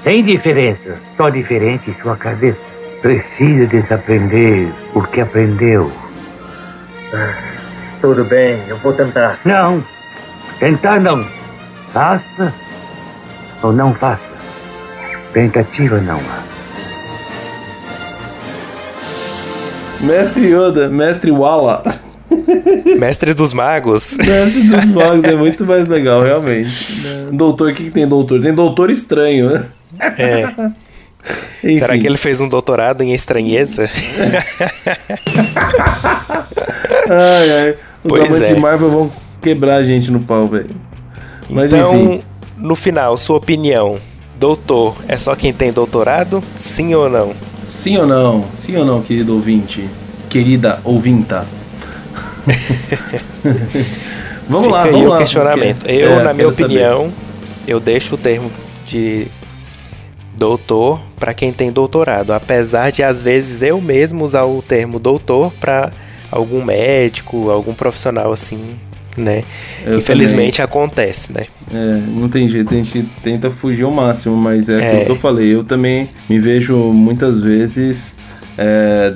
Sem 0.03 0.23
diferença, 0.23 0.95
só 1.15 1.29
diferente 1.29 1.89
em 1.91 1.95
sua 2.01 2.15
cabeça. 2.17 2.57
Precisa 3.01 3.65
desaprender 3.67 4.67
o 4.95 5.01
que 5.03 5.21
aprendeu. 5.21 5.91
Tudo 8.01 8.23
bem, 8.25 8.59
eu 8.67 8.77
vou 8.77 8.91
tentar. 8.93 9.39
Não, 9.45 9.83
tentar 10.63 11.01
não. 11.01 11.27
Faça 11.91 12.53
ou 13.61 13.73
não 13.73 13.93
faça. 13.93 14.29
Tentativa 15.33 15.99
não 15.99 16.17
há. 16.17 16.41
Mestre 19.99 20.53
Yoda, 20.53 20.87
mestre 20.87 21.31
Wala. 21.31 21.83
Mestre 22.97 23.33
dos 23.33 23.51
magos. 23.53 24.15
Mestre 24.25 24.63
dos 24.63 24.85
magos 24.85 25.25
é 25.25 25.35
muito 25.35 25.65
mais 25.65 25.85
legal, 25.85 26.21
realmente. 26.21 26.71
Doutor, 27.33 27.71
o 27.71 27.73
que, 27.73 27.83
que 27.83 27.91
tem 27.91 28.07
doutor? 28.07 28.41
Tem 28.41 28.53
doutor 28.53 28.89
estranho, 28.89 29.49
né? 29.49 29.65
É. 30.17 30.47
Enfim. 31.63 31.77
Será 31.77 31.97
que 31.97 32.07
ele 32.07 32.17
fez 32.17 32.39
um 32.39 32.47
doutorado 32.47 33.01
em 33.01 33.13
estranheza? 33.13 33.89
Ai, 37.09 37.51
ai. 37.51 37.75
Os 38.03 38.09
Pois 38.09 38.25
amantes 38.25 38.49
é. 38.49 38.53
de 38.53 38.59
Marvel 38.59 38.89
vão 38.89 39.22
quebrar 39.43 39.75
a 39.75 39.83
gente 39.83 40.09
no 40.09 40.21
pau, 40.21 40.47
velho. 40.47 40.71
Mas 41.49 41.71
então, 41.71 41.93
enfim. 41.95 42.23
no 42.57 42.75
final, 42.75 43.15
sua 43.17 43.37
opinião. 43.37 43.99
Doutor 44.39 44.95
é 45.07 45.17
só 45.17 45.35
quem 45.35 45.53
tem 45.53 45.71
doutorado? 45.71 46.43
Sim 46.55 46.93
ou 46.95 47.09
não? 47.09 47.33
Sim 47.69 47.97
ou 47.97 48.07
não? 48.07 48.45
Sim 48.65 48.77
ou 48.77 48.85
não, 48.85 49.01
querido 49.01 49.33
ouvinte? 49.33 49.87
Querida 50.29 50.79
ouvinta? 50.83 51.45
vamos 54.49 54.65
Fica 54.65 54.75
lá, 54.77 54.83
aí 54.83 54.91
vamos 54.91 55.07
o 55.07 55.09
lá. 55.09 55.17
questionamento. 55.19 55.79
porque- 55.81 55.91
Eu, 55.93 56.19
é, 56.19 56.23
na 56.23 56.33
minha 56.33 56.51
quero 56.51 56.53
saber. 56.53 56.63
opinião, 56.65 57.09
eu 57.67 57.79
deixo 57.79 58.15
o 58.15 58.17
termo 58.17 58.51
de 58.85 59.27
doutor 60.35 60.99
para 61.19 61.33
quem 61.33 61.53
tem 61.53 61.71
doutorado, 61.71 62.31
apesar 62.33 62.91
de 62.91 63.03
às 63.03 63.21
vezes 63.21 63.61
eu 63.61 63.79
mesmo 63.79 64.25
usar 64.25 64.43
o 64.45 64.61
termo 64.61 64.99
doutor 64.99 65.53
para 65.59 65.91
algum 66.31 66.63
médico, 66.63 67.49
algum 67.49 67.73
profissional 67.73 68.33
assim, 68.33 68.75
né? 69.17 69.43
Eu 69.85 69.99
Infelizmente 69.99 70.61
acontece, 70.61 71.31
né? 71.33 71.45
É, 71.73 71.93
não 72.07 72.29
tem 72.29 72.47
jeito, 72.49 72.73
a 72.73 72.77
gente 72.77 73.07
tenta 73.23 73.49
fugir 73.49 73.83
ao 73.83 73.91
máximo, 73.91 74.35
mas 74.35 74.69
é, 74.69 74.73
É. 74.73 74.87
aquilo 74.91 75.05
que 75.05 75.11
eu 75.11 75.15
falei. 75.17 75.53
Eu 75.53 75.63
também 75.63 76.09
me 76.29 76.39
vejo 76.39 76.75
muitas 76.91 77.41
vezes 77.41 78.15
é, 78.57 79.13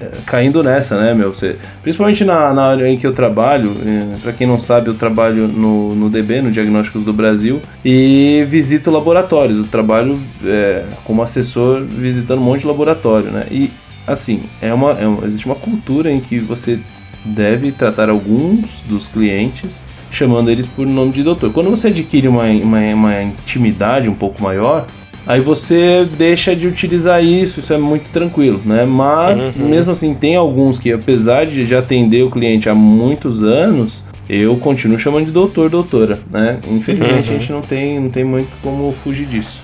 é, 0.00 0.08
caindo 0.26 0.62
nessa, 0.62 1.00
né, 1.00 1.14
meu? 1.14 1.32
Você, 1.34 1.56
principalmente 1.82 2.24
na, 2.24 2.52
na 2.52 2.64
área 2.66 2.88
em 2.88 2.98
que 2.98 3.06
eu 3.06 3.12
trabalho, 3.12 3.74
é, 3.86 4.16
para 4.22 4.32
quem 4.32 4.46
não 4.46 4.58
sabe, 4.58 4.88
eu 4.88 4.94
trabalho 4.94 5.46
no, 5.46 5.94
no 5.94 6.10
DB, 6.10 6.42
no 6.42 6.50
Diagnósticos 6.50 7.04
do 7.04 7.12
Brasil, 7.12 7.60
e 7.84 8.44
visito 8.48 8.90
laboratórios. 8.90 9.58
Eu 9.58 9.64
trabalho 9.64 10.18
é, 10.44 10.84
como 11.04 11.22
assessor 11.22 11.82
visitando 11.84 12.40
um 12.40 12.44
monte 12.44 12.60
de 12.62 12.66
laboratório, 12.66 13.30
né? 13.30 13.46
E 13.50 13.70
assim, 14.06 14.42
é 14.60 14.74
uma, 14.74 14.90
é 14.92 15.06
uma- 15.06 15.26
existe 15.26 15.46
uma 15.46 15.54
cultura 15.54 16.10
em 16.12 16.20
que 16.20 16.38
você 16.38 16.78
deve 17.24 17.72
tratar 17.72 18.08
alguns 18.10 18.66
dos 18.88 19.06
clientes 19.08 19.82
chamando 20.10 20.50
eles 20.50 20.66
por 20.66 20.86
nome 20.86 21.12
de 21.12 21.22
doutor. 21.22 21.52
Quando 21.52 21.70
você 21.70 21.88
adquire 21.88 22.28
uma, 22.28 22.44
uma, 22.44 22.78
uma 22.94 23.22
intimidade 23.22 24.08
um 24.08 24.14
pouco 24.14 24.40
maior, 24.42 24.86
aí 25.26 25.40
você 25.40 26.06
deixa 26.16 26.54
de 26.54 26.66
utilizar 26.68 27.24
isso, 27.24 27.58
isso 27.60 27.72
é 27.72 27.78
muito 27.78 28.08
tranquilo, 28.12 28.60
né? 28.64 28.84
Mas, 28.84 29.56
Uhum. 29.56 29.68
mesmo 29.68 29.90
assim, 29.92 30.14
tem 30.14 30.36
alguns 30.36 30.78
que, 30.78 30.92
apesar 30.92 31.46
de 31.46 31.64
já 31.64 31.80
atender 31.80 32.22
o 32.22 32.30
cliente 32.30 32.68
há 32.68 32.74
muitos 32.74 33.42
anos, 33.42 34.04
eu 34.28 34.56
continuo 34.58 34.98
chamando 34.98 35.26
de 35.26 35.32
doutor, 35.32 35.68
doutora, 35.68 36.20
né? 36.30 36.58
Infelizmente 36.70 37.12
Uhum. 37.30 37.36
a 37.36 37.38
gente 37.38 37.52
não 37.52 37.60
tem, 37.62 37.98
não 38.00 38.08
tem 38.10 38.22
muito 38.24 38.48
como 38.62 38.92
fugir 38.92 39.26
disso. 39.26 39.60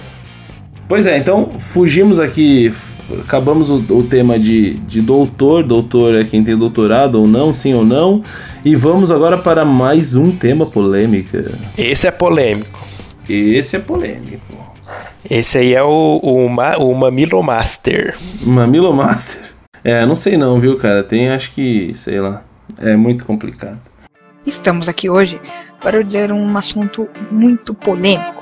Pois 0.88 1.06
é, 1.06 1.16
então 1.16 1.50
fugimos 1.60 2.18
aqui, 2.18 2.72
acabamos 3.20 3.70
o, 3.70 3.76
o 3.76 4.02
tema 4.02 4.38
de, 4.38 4.74
de 4.80 5.00
doutor, 5.00 5.62
doutor 5.62 6.14
é 6.14 6.24
quem 6.24 6.44
tem 6.44 6.56
doutorado 6.56 7.16
ou 7.16 7.26
não, 7.26 7.54
sim 7.54 7.74
ou 7.74 7.84
não, 7.84 8.22
e 8.64 8.74
vamos 8.74 9.10
agora 9.10 9.38
para 9.38 9.64
mais 9.64 10.14
um 10.14 10.30
tema 10.36 10.66
polêmica. 10.66 11.58
Esse 11.76 12.06
é 12.06 12.10
polêmico. 12.10 12.80
Esse 13.28 13.76
é 13.76 13.78
polêmico. 13.78 14.60
Esse 15.28 15.58
aí 15.58 15.74
é 15.74 15.82
o, 15.82 16.20
o, 16.22 16.46
o 16.46 16.94
Mamilo 16.94 17.42
Master. 17.42 18.16
Mamilo 18.42 18.92
Master. 18.92 19.42
É, 19.84 20.04
não 20.04 20.14
sei 20.14 20.36
não, 20.36 20.58
viu, 20.60 20.76
cara? 20.76 21.02
Tem, 21.02 21.30
acho 21.30 21.52
que, 21.52 21.92
sei 21.94 22.20
lá, 22.20 22.42
é 22.78 22.96
muito 22.96 23.24
complicado. 23.24 23.78
Estamos 24.46 24.88
aqui 24.88 25.08
hoje 25.08 25.40
para 25.80 26.02
dizer 26.02 26.32
um 26.32 26.56
assunto 26.56 27.08
muito 27.30 27.74
polêmico. 27.74 28.39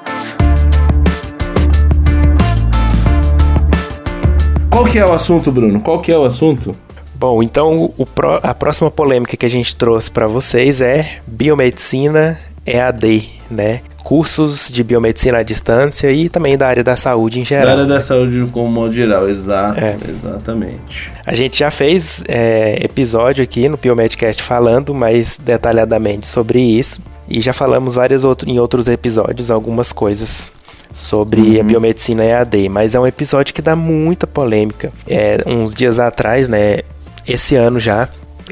Qual 4.78 4.86
que 4.88 4.98
é 5.00 5.04
o 5.04 5.12
assunto, 5.12 5.50
Bruno? 5.50 5.80
Qual 5.80 6.00
que 6.00 6.12
é 6.12 6.16
o 6.16 6.24
assunto? 6.24 6.70
Bom, 7.16 7.42
então 7.42 7.92
o 7.98 8.06
pró- 8.06 8.38
a 8.40 8.54
próxima 8.54 8.88
polêmica 8.88 9.36
que 9.36 9.44
a 9.44 9.50
gente 9.50 9.74
trouxe 9.74 10.08
para 10.08 10.28
vocês 10.28 10.80
é 10.80 11.16
biomedicina 11.26 12.38
EAD, 12.64 13.28
né? 13.50 13.80
Cursos 14.04 14.68
de 14.70 14.84
biomedicina 14.84 15.38
à 15.38 15.42
distância 15.42 16.12
e 16.12 16.28
também 16.28 16.56
da 16.56 16.68
área 16.68 16.84
da 16.84 16.96
saúde 16.96 17.40
em 17.40 17.42
Da 17.42 17.48
geral. 17.48 17.72
área 17.72 17.86
da 17.86 18.00
saúde 18.00 18.46
como 18.52 18.72
modo 18.72 18.94
geral, 18.94 19.28
exato, 19.28 19.74
É. 19.74 19.96
exatamente. 20.08 21.10
A 21.26 21.34
gente 21.34 21.58
já 21.58 21.72
fez 21.72 22.22
é, 22.28 22.78
episódio 22.80 23.42
aqui 23.42 23.68
no 23.68 23.76
Biomedcast 23.76 24.40
falando 24.44 24.94
mais 24.94 25.36
detalhadamente 25.36 26.24
sobre 26.28 26.60
isso 26.60 27.00
e 27.28 27.40
já 27.40 27.52
falamos 27.52 27.96
vários 27.96 28.22
outros 28.22 28.48
em 28.48 28.60
outros 28.60 28.86
episódios 28.86 29.50
algumas 29.50 29.92
coisas 29.92 30.50
sobre 30.92 31.60
a 31.60 31.62
biomedicina 31.62 32.24
EAD, 32.24 32.68
mas 32.68 32.94
é 32.94 33.00
um 33.00 33.06
episódio 33.06 33.54
que 33.54 33.62
dá 33.62 33.76
muita 33.76 34.26
polêmica. 34.26 34.92
É, 35.06 35.38
uns 35.46 35.74
dias 35.74 35.98
atrás, 35.98 36.48
né, 36.48 36.80
esse 37.26 37.54
ano 37.54 37.78
já, 37.78 38.08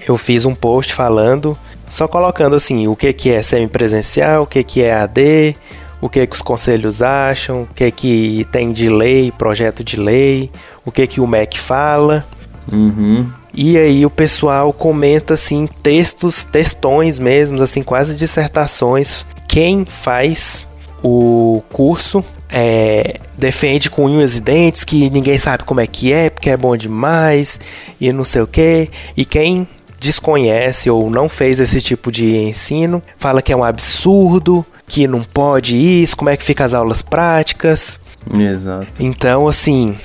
eu 0.06 0.16
fiz 0.16 0.44
um 0.44 0.54
post 0.54 0.94
falando, 0.94 1.56
só 1.88 2.06
colocando 2.06 2.56
assim, 2.56 2.86
o 2.86 2.94
que 2.94 3.12
que 3.12 3.30
é 3.30 3.42
semipresencial, 3.42 4.42
o 4.42 4.46
que 4.46 4.62
que 4.62 4.82
é 4.82 4.94
AD, 4.94 5.56
o 6.00 6.08
que 6.08 6.26
que 6.26 6.36
os 6.36 6.42
conselhos 6.42 7.02
acham, 7.02 7.62
o 7.62 7.68
que 7.74 7.90
que 7.90 8.46
tem 8.52 8.72
de 8.72 8.88
lei, 8.88 9.32
projeto 9.32 9.82
de 9.82 9.96
lei, 9.96 10.50
o 10.84 10.92
que 10.92 11.06
que 11.06 11.20
o 11.20 11.26
MEC 11.26 11.58
fala. 11.58 12.24
Uhum. 12.70 13.26
E 13.54 13.78
aí 13.78 14.04
o 14.04 14.10
pessoal 14.10 14.72
comenta 14.72 15.34
assim 15.34 15.66
textos, 15.82 16.44
textões 16.44 17.18
mesmo, 17.18 17.62
assim 17.62 17.82
quase 17.82 18.16
dissertações. 18.16 19.24
Quem 19.48 19.84
faz 19.84 20.66
o 21.06 21.62
curso 21.72 22.24
é, 22.50 23.20
defende 23.38 23.88
com 23.88 24.06
unhas 24.06 24.36
e 24.36 24.40
dentes 24.40 24.82
que 24.82 25.08
ninguém 25.08 25.38
sabe 25.38 25.62
como 25.62 25.80
é 25.80 25.86
que 25.86 26.12
é, 26.12 26.28
porque 26.28 26.50
é 26.50 26.56
bom 26.56 26.76
demais 26.76 27.60
e 28.00 28.12
não 28.12 28.24
sei 28.24 28.42
o 28.42 28.46
que. 28.46 28.90
E 29.16 29.24
quem 29.24 29.68
desconhece 30.00 30.90
ou 30.90 31.08
não 31.08 31.28
fez 31.28 31.60
esse 31.60 31.80
tipo 31.80 32.10
de 32.10 32.36
ensino 32.36 33.00
fala 33.18 33.40
que 33.40 33.52
é 33.52 33.56
um 33.56 33.62
absurdo, 33.62 34.66
que 34.88 35.06
não 35.06 35.22
pode 35.22 35.76
isso, 35.76 36.16
como 36.16 36.28
é 36.28 36.36
que 36.36 36.42
fica 36.42 36.64
as 36.64 36.74
aulas 36.74 37.02
práticas. 37.02 38.00
Exato. 38.28 38.88
Então, 38.98 39.46
assim, 39.46 39.96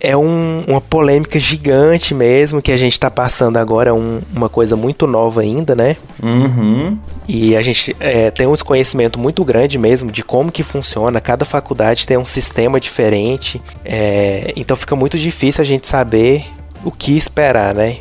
é 0.00 0.16
um- 0.16 0.62
uma 0.66 0.80
polêmica 0.80 1.38
gigante 1.38 2.14
mesmo 2.14 2.62
que 2.62 2.72
a 2.72 2.76
gente 2.76 2.92
está 2.92 3.10
passando 3.10 3.56
agora, 3.58 3.94
um- 3.94 4.20
uma 4.34 4.48
coisa 4.48 4.74
muito 4.76 5.06
nova 5.06 5.42
ainda, 5.42 5.74
né? 5.74 5.96
Uhum. 6.22 6.96
E 7.28 7.54
a 7.56 7.62
gente 7.62 7.94
é, 8.00 8.30
tem 8.30 8.46
um 8.46 8.52
desconhecimento 8.52 9.18
muito 9.18 9.44
grande 9.44 9.78
mesmo 9.78 10.10
de 10.10 10.22
como 10.24 10.50
que 10.50 10.62
funciona. 10.62 11.20
Cada 11.20 11.44
faculdade 11.44 12.06
tem 12.06 12.16
um 12.16 12.24
sistema 12.26 12.80
diferente, 12.80 13.60
é, 13.84 14.52
então 14.56 14.76
fica 14.76 14.96
muito 14.96 15.18
difícil 15.18 15.62
a 15.62 15.64
gente 15.64 15.86
saber 15.86 16.44
o 16.84 16.90
que 16.90 17.16
esperar, 17.16 17.74
né? 17.74 17.98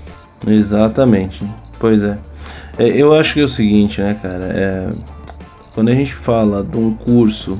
Exatamente. 0.47 1.43
Pois 1.79 2.01
é. 2.03 2.17
É, 2.77 2.87
Eu 2.87 3.13
acho 3.13 3.33
que 3.33 3.41
é 3.41 3.43
o 3.43 3.49
seguinte, 3.49 4.01
né, 4.01 4.15
cara? 4.21 4.45
É, 4.45 4.87
quando 5.73 5.89
a 5.89 5.95
gente 5.95 6.13
fala 6.13 6.63
de 6.63 6.77
um 6.77 6.91
curso 6.91 7.57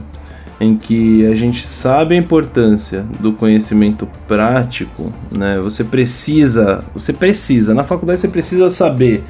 em 0.60 0.76
que 0.76 1.26
a 1.26 1.36
gente 1.36 1.66
sabe 1.66 2.16
a 2.16 2.18
importância 2.18 3.06
do 3.20 3.32
conhecimento 3.32 4.08
prático, 4.28 5.12
né? 5.32 5.58
Você 5.60 5.84
precisa, 5.84 6.82
você 6.94 7.14
precisa, 7.14 7.74
na 7.74 7.86
faculdade 7.86 8.20
você 8.20 8.28
precisa 8.28 8.70
saber 8.70 9.24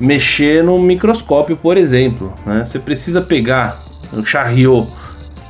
mexer 0.00 0.64
no 0.64 0.80
microscópio, 0.80 1.56
por 1.56 1.76
exemplo, 1.76 2.32
né? 2.44 2.64
Você 2.66 2.80
precisa 2.80 3.20
pegar 3.20 3.84
um 4.12 4.24
charriot, 4.24 4.88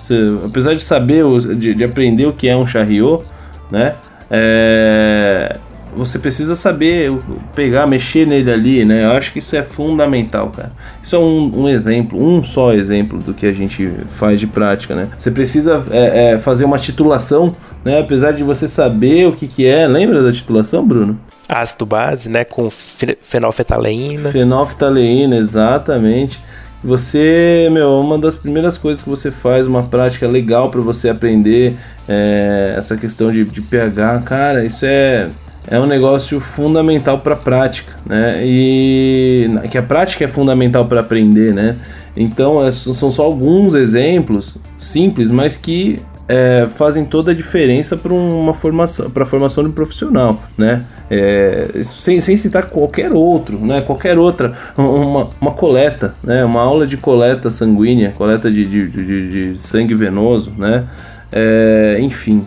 você, 0.03 0.19
apesar 0.45 0.75
de 0.75 0.83
saber, 0.83 1.25
de, 1.57 1.75
de, 1.75 1.85
aprender 1.85 2.27
o 2.27 2.33
que 2.33 2.49
é 2.49 2.57
um 2.57 2.67
charriot, 2.67 3.25
né? 3.71 3.95
É, 4.31 5.57
você 5.97 6.19
precisa 6.19 6.57
saber 6.57 7.13
pegar, 7.55 7.87
mexer 7.87 8.27
nele 8.27 8.51
ali, 8.51 8.85
né? 8.85 9.05
Eu 9.05 9.13
acho 9.13 9.33
que 9.33 9.39
isso 9.39 9.55
é 9.55 9.63
fundamental, 9.63 10.51
cara. 10.51 10.71
Isso 11.03 11.15
é 11.15 11.19
um, 11.19 11.63
um 11.63 11.69
exemplo, 11.69 12.23
um 12.23 12.43
só 12.43 12.73
exemplo 12.73 13.19
do 13.19 13.35
que 13.35 13.47
a 13.47 13.53
gente 13.53 13.93
faz 14.19 14.41
de 14.41 14.47
prática, 14.47 14.95
né? 14.95 15.09
Você 15.19 15.31
precisa 15.31 15.85
é, 15.91 16.33
é, 16.33 16.39
fazer 16.39 16.65
uma 16.65 16.79
titulação, 16.79 17.53
né? 17.85 18.01
Apesar 18.01 18.33
de 18.33 18.43
você 18.43 18.67
saber 18.67 19.27
o 19.27 19.33
que, 19.33 19.47
que 19.47 19.67
é. 19.67 19.87
Lembra 19.87 20.23
da 20.23 20.33
titulação, 20.33 20.87
Bruno? 20.87 21.19
Ácido 21.49 21.85
base, 21.85 22.31
né? 22.31 22.45
Com 22.45 22.71
fenolfetaleína. 22.71 24.31
Fenolfetaleína, 24.31 25.37
exatamente. 25.37 26.41
Você, 26.83 27.69
meu, 27.71 27.97
uma 27.99 28.19
das 28.19 28.37
primeiras 28.37 28.77
coisas 28.77 29.03
que 29.03 29.09
você 29.09 29.31
faz, 29.31 29.69
uma 29.69 29.85
prática 29.85 30.27
legal 30.27 30.69
para 30.69 30.81
você 30.81 31.09
aprender 31.09 31.77
é, 32.09 32.75
essa 32.77 32.97
questão 32.97 33.31
de, 33.31 33.45
de 33.45 33.61
pH, 33.61 34.23
cara, 34.23 34.65
isso 34.65 34.85
é 34.85 35.29
é 35.67 35.79
um 35.79 35.87
negócio 35.87 36.41
fundamental 36.41 37.21
para 37.21 37.35
a 37.35 37.37
prática, 37.37 37.93
né? 38.05 38.43
E 38.45 39.49
que 39.71 39.79
a 39.79 39.83
prática 39.83 40.25
é 40.25 40.29
fundamental 40.29 40.87
para 40.87 41.01
aprender, 41.01 41.55
né? 41.55 41.77
Então 42.17 42.65
é, 42.65 42.71
são 42.73 43.13
só 43.13 43.23
alguns 43.23 43.75
exemplos 43.75 44.59
simples, 44.79 45.31
mas 45.31 45.57
que 45.57 45.99
é, 46.29 46.67
fazem 46.77 47.05
toda 47.05 47.31
a 47.31 47.35
diferença 47.35 47.97
para 47.97 48.13
uma 48.13 48.55
formação, 48.55 49.11
para 49.11 49.23
a 49.23 49.27
formação 49.27 49.63
de 49.63 49.71
um 49.71 49.73
profissional, 49.73 50.43
né? 50.59 50.85
É, 51.11 51.69
sem, 51.85 52.21
sem 52.21 52.37
citar 52.37 52.67
qualquer 52.67 53.13
outro, 53.13 53.59
né? 53.59 53.83
Qualquer 53.83 54.19
outra, 54.19 54.57
uma, 54.77 55.31
uma 55.41 55.51
coleta, 55.53 56.15
né? 56.25 56.45
Uma 56.45 56.63
aula 56.63 56.87
de 56.87 56.97
coleta 56.97 57.51
sanguínea, 57.51 58.13
coleta 58.17 58.51
de, 58.51 58.65
de, 58.65 58.89
de, 58.89 59.29
de 59.53 59.61
sangue 59.61 59.95
venoso, 59.95 60.53
né? 60.57 60.85
É, 61.31 61.97
enfim, 62.01 62.47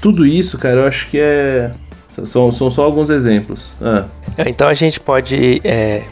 tudo 0.00 0.26
isso, 0.26 0.58
cara, 0.58 0.80
eu 0.80 0.86
acho 0.86 1.08
que 1.08 1.18
é 1.18 1.70
são, 2.24 2.50
são 2.50 2.70
só 2.70 2.84
alguns 2.84 3.10
exemplos. 3.10 3.64
Ah. 3.80 4.06
Então 4.46 4.68
a 4.68 4.74
gente 4.74 4.98
pode, 4.98 5.60
é, 5.64 6.02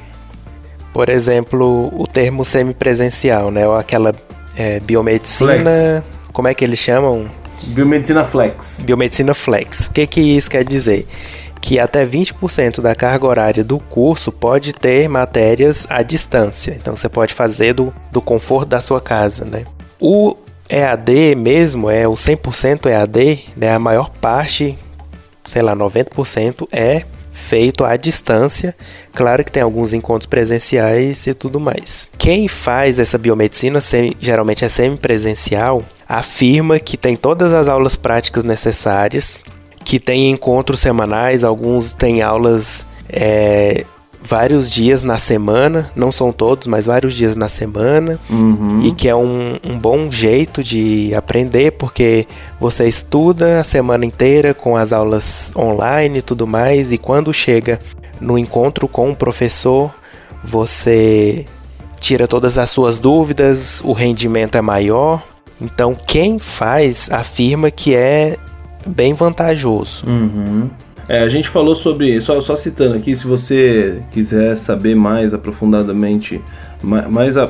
por 0.93 1.09
exemplo, 1.09 1.93
o 1.99 2.07
termo 2.07 2.45
semipresencial, 2.45 3.51
né? 3.51 3.67
Ou 3.67 3.77
aquela 3.77 4.13
é, 4.57 4.81
biomedicina. 4.81 5.61
Flex. 5.61 6.05
Como 6.33 6.49
é 6.49 6.55
que 6.55 6.65
eles 6.65 6.79
chamam? 6.79 7.31
Biomedicina 7.63 8.25
flex. 8.25 8.81
Biomedicina 8.85 9.35
flex. 9.35 9.87
O 9.87 9.93
que, 9.93 10.07
que 10.07 10.21
isso 10.21 10.51
quer 10.51 10.65
dizer? 10.65 11.07
Que 11.61 11.79
até 11.79 12.05
20% 12.05 12.81
da 12.81 12.95
carga 12.95 13.27
horária 13.27 13.65
do 13.65 13.79
curso 13.79 14.31
pode 14.31 14.73
ter 14.75 15.09
matérias 15.09 15.87
à 15.89 16.03
distância. 16.03 16.77
Então 16.79 16.95
você 16.95 17.09
pode 17.09 17.33
fazer 17.33 17.73
do, 17.73 17.95
do 18.13 18.21
conforto 18.21 18.69
da 18.69 18.81
sua 18.81 19.01
casa, 19.01 19.45
né? 19.45 19.65
O 19.99 20.37
EAD 20.69 21.35
mesmo, 21.37 21.89
é 21.89 22.07
o 22.07 22.15
100% 22.15 22.87
EAD, 22.87 23.45
né? 23.57 23.73
A 23.73 23.79
maior 23.79 24.11
parte 24.11 24.77
sei 25.45 25.63
lá, 25.63 25.75
90% 25.77 26.69
é 26.73 27.05
feito 27.33 27.85
à 27.85 27.97
distância. 27.97 28.75
Claro 29.13 29.45
que 29.45 29.53
tem 29.53 29.63
alguns 29.63 29.93
encontros 29.93 30.27
presenciais 30.27 31.27
e 31.27 31.35
tudo 31.35 31.61
mais. 31.61 32.09
Quem 32.17 32.49
faz 32.49 32.99
essa 32.99 33.19
biomedicina, 33.19 33.81
geralmente 34.21 34.65
é 34.65 34.69
semipresencial, 34.69 35.83
afirma 36.09 36.79
que 36.79 36.97
tem 36.97 37.17
todas 37.17 37.53
as 37.53 37.69
aulas 37.69 37.97
práticas 37.97 38.45
necessárias, 38.45 39.43
que 39.85 39.99
tem 39.99 40.31
encontros 40.31 40.81
semanais, 40.81 41.45
alguns 41.45 41.93
têm 41.93 42.23
aulas 42.23 42.87
é, 43.09 43.85
vários 44.27 44.71
dias 44.71 45.03
na 45.03 45.19
semana, 45.19 45.91
não 45.95 46.11
são 46.11 46.33
todos, 46.33 46.67
mas 46.67 46.87
vários 46.87 47.15
dias 47.15 47.37
na 47.37 47.49
semana, 47.49 48.19
uhum. 48.31 48.81
e 48.83 48.91
que 48.91 49.09
é 49.09 49.15
um, 49.15 49.59
um, 49.63 49.79
bom 49.79 50.11
jeito 50.11 50.65
de 50.65 51.15
aprender, 51.15 51.73
porque 51.73 52.27
você 52.59 52.89
estuda 52.89 53.61
a 53.61 53.65
semana 53.65 54.07
inteira 54.07 54.55
com 54.55 54.77
as 54.77 54.93
aulas 54.93 55.53
online 55.55 56.19
e 56.19 56.23
tudo 56.23 56.47
mais, 56.47 56.91
e 56.91 56.97
quando 56.97 57.33
chega 57.33 57.79
no 58.19 58.39
encontro 58.39 58.89
com 58.89 59.11
o 59.11 59.17
professor, 59.17 59.95
você 60.43 61.45
tira 62.01 62.27
todas 62.27 62.57
as 62.57 62.71
suas 62.71 62.99
dúvidas, 62.99 63.83
o 63.85 63.93
rendimento 63.93 64.57
é 64.57 64.63
maior. 64.63 65.23
Então, 65.61 65.97
quem 66.07 66.39
faz 66.39 67.11
afirma 67.11 67.71
que 67.71 67.95
é 67.95 68.37
bem 68.87 69.15
vantajoso. 69.15 70.05
Uhum. 70.07 70.69
É, 71.09 71.21
a 71.21 71.29
gente 71.29 71.49
falou 71.49 71.75
sobre, 71.75 72.21
só, 72.21 72.41
só 72.41 72.57
citando 72.57 72.95
aqui, 72.95 73.15
se 73.15 73.27
você 73.27 74.03
quiser 74.13 74.57
saber 74.57 74.95
mais 74.95 75.35
aprofundadamente, 75.35 76.41
mais, 76.83 77.11
mais 77.11 77.37
a, 77.37 77.49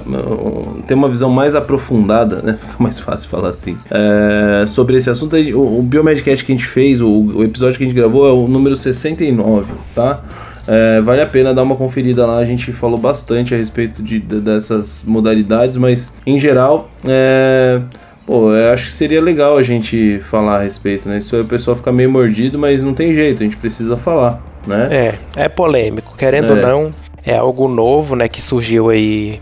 ter 0.87 0.95
uma 0.95 1.09
visão 1.09 1.31
mais 1.31 1.55
aprofundada, 1.55 2.43
né? 2.43 2.59
Fica 2.61 2.75
mais 2.79 2.99
fácil 2.99 3.29
falar 3.29 3.51
assim. 3.51 3.77
É, 3.91 4.67
sobre 4.67 4.97
esse 4.97 5.09
assunto, 5.09 5.37
o, 5.37 5.79
o 5.79 5.83
Biomedcast 5.83 6.45
que 6.45 6.53
a 6.53 6.55
gente 6.55 6.67
fez, 6.67 7.01
o, 7.01 7.09
o 7.09 7.45
episódio 7.45 7.79
que 7.79 7.85
a 7.85 7.87
gente 7.87 7.97
gravou 7.97 8.29
é 8.29 8.33
o 8.33 8.49
número 8.49 8.77
69, 8.77 9.73
tá? 9.95 10.23
É, 10.67 11.01
vale 11.03 11.21
a 11.21 11.27
pena 11.27 11.53
dar 11.53 11.63
uma 11.63 11.77
conferida 11.77 12.27
lá. 12.27 12.39
A 12.39 12.45
gente 12.45 12.73
falou 12.73 12.99
bastante 12.99 13.55
a 13.55 13.57
respeito 13.57 14.03
de, 14.03 14.19
de 14.19 14.41
dessas 14.41 15.03
modalidades, 15.05 15.77
mas 15.77 16.11
em 16.27 16.41
geral, 16.41 16.89
é, 17.07 17.81
Pô, 18.27 18.53
eu 18.53 18.73
acho 18.73 18.87
que 18.87 18.93
seria 18.93 19.21
legal 19.21 19.59
a 19.59 19.63
gente 19.63 20.21
falar 20.31 20.61
a 20.61 20.63
respeito, 20.63 21.09
né? 21.09 21.19
Isso 21.19 21.37
aí 21.37 21.43
o 21.43 21.47
pessoal 21.47 21.77
fica 21.77 21.93
meio 21.93 22.11
mordido, 22.11 22.59
mas 22.59 22.83
não 22.83 22.95
tem 22.95 23.15
jeito, 23.15 23.43
a 23.43 23.45
gente 23.45 23.57
precisa 23.57 23.97
falar, 23.97 24.43
né? 24.67 24.89
É, 25.37 25.45
é 25.45 25.49
polêmico, 25.49 26.17
querendo 26.17 26.53
é. 26.53 26.57
ou 26.57 26.63
não, 26.63 26.95
é 27.25 27.37
algo 27.37 27.69
novo, 27.69 28.17
né, 28.17 28.29
que 28.29 28.41
surgiu 28.41 28.89
aí 28.89 29.41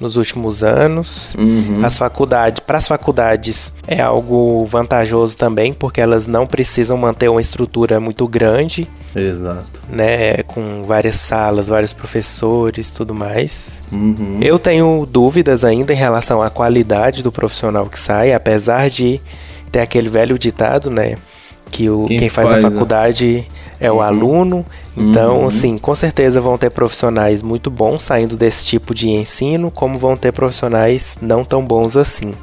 nos 0.00 0.16
últimos 0.16 0.64
anos. 0.64 1.34
Uhum. 1.38 1.84
As 1.84 1.98
faculdades, 1.98 2.60
para 2.60 2.78
as 2.78 2.88
faculdades 2.88 3.72
é 3.86 4.00
algo 4.00 4.64
vantajoso 4.64 5.36
também, 5.36 5.72
porque 5.72 6.00
elas 6.00 6.26
não 6.26 6.46
precisam 6.46 6.96
manter 6.96 7.28
uma 7.28 7.40
estrutura 7.40 8.00
muito 8.00 8.26
grande. 8.26 8.88
Exato. 9.14 9.80
Né, 9.90 10.42
com 10.44 10.84
várias 10.84 11.16
salas, 11.16 11.68
vários 11.68 11.92
professores, 11.92 12.90
tudo 12.90 13.12
mais. 13.14 13.82
Uhum. 13.92 14.38
Eu 14.40 14.58
tenho 14.58 15.06
dúvidas 15.10 15.64
ainda 15.64 15.92
em 15.92 15.96
relação 15.96 16.40
à 16.40 16.48
qualidade 16.48 17.22
do 17.22 17.32
profissional 17.32 17.86
que 17.86 17.98
sai, 17.98 18.32
apesar 18.32 18.88
de 18.88 19.20
ter 19.70 19.80
aquele 19.80 20.08
velho 20.08 20.38
ditado, 20.38 20.90
né, 20.90 21.16
que 21.70 21.88
o, 21.88 22.06
quem, 22.06 22.18
quem 22.18 22.28
faz, 22.28 22.50
faz, 22.50 22.64
a 22.64 22.70
faculdade 22.70 23.46
é 23.80 23.90
o 23.90 23.96
uhum. 23.96 24.00
aluno. 24.02 24.66
Então, 24.96 25.40
uhum. 25.40 25.46
assim, 25.46 25.78
com 25.78 25.94
certeza 25.94 26.40
vão 26.40 26.58
ter 26.58 26.70
profissionais 26.70 27.42
muito 27.42 27.70
bons 27.70 28.02
saindo 28.02 28.36
desse 28.36 28.66
tipo 28.66 28.94
de 28.94 29.08
ensino, 29.08 29.70
como 29.70 29.98
vão 29.98 30.16
ter 30.16 30.32
profissionais 30.32 31.16
não 31.22 31.44
tão 31.44 31.64
bons 31.64 31.96
assim. 31.96 32.34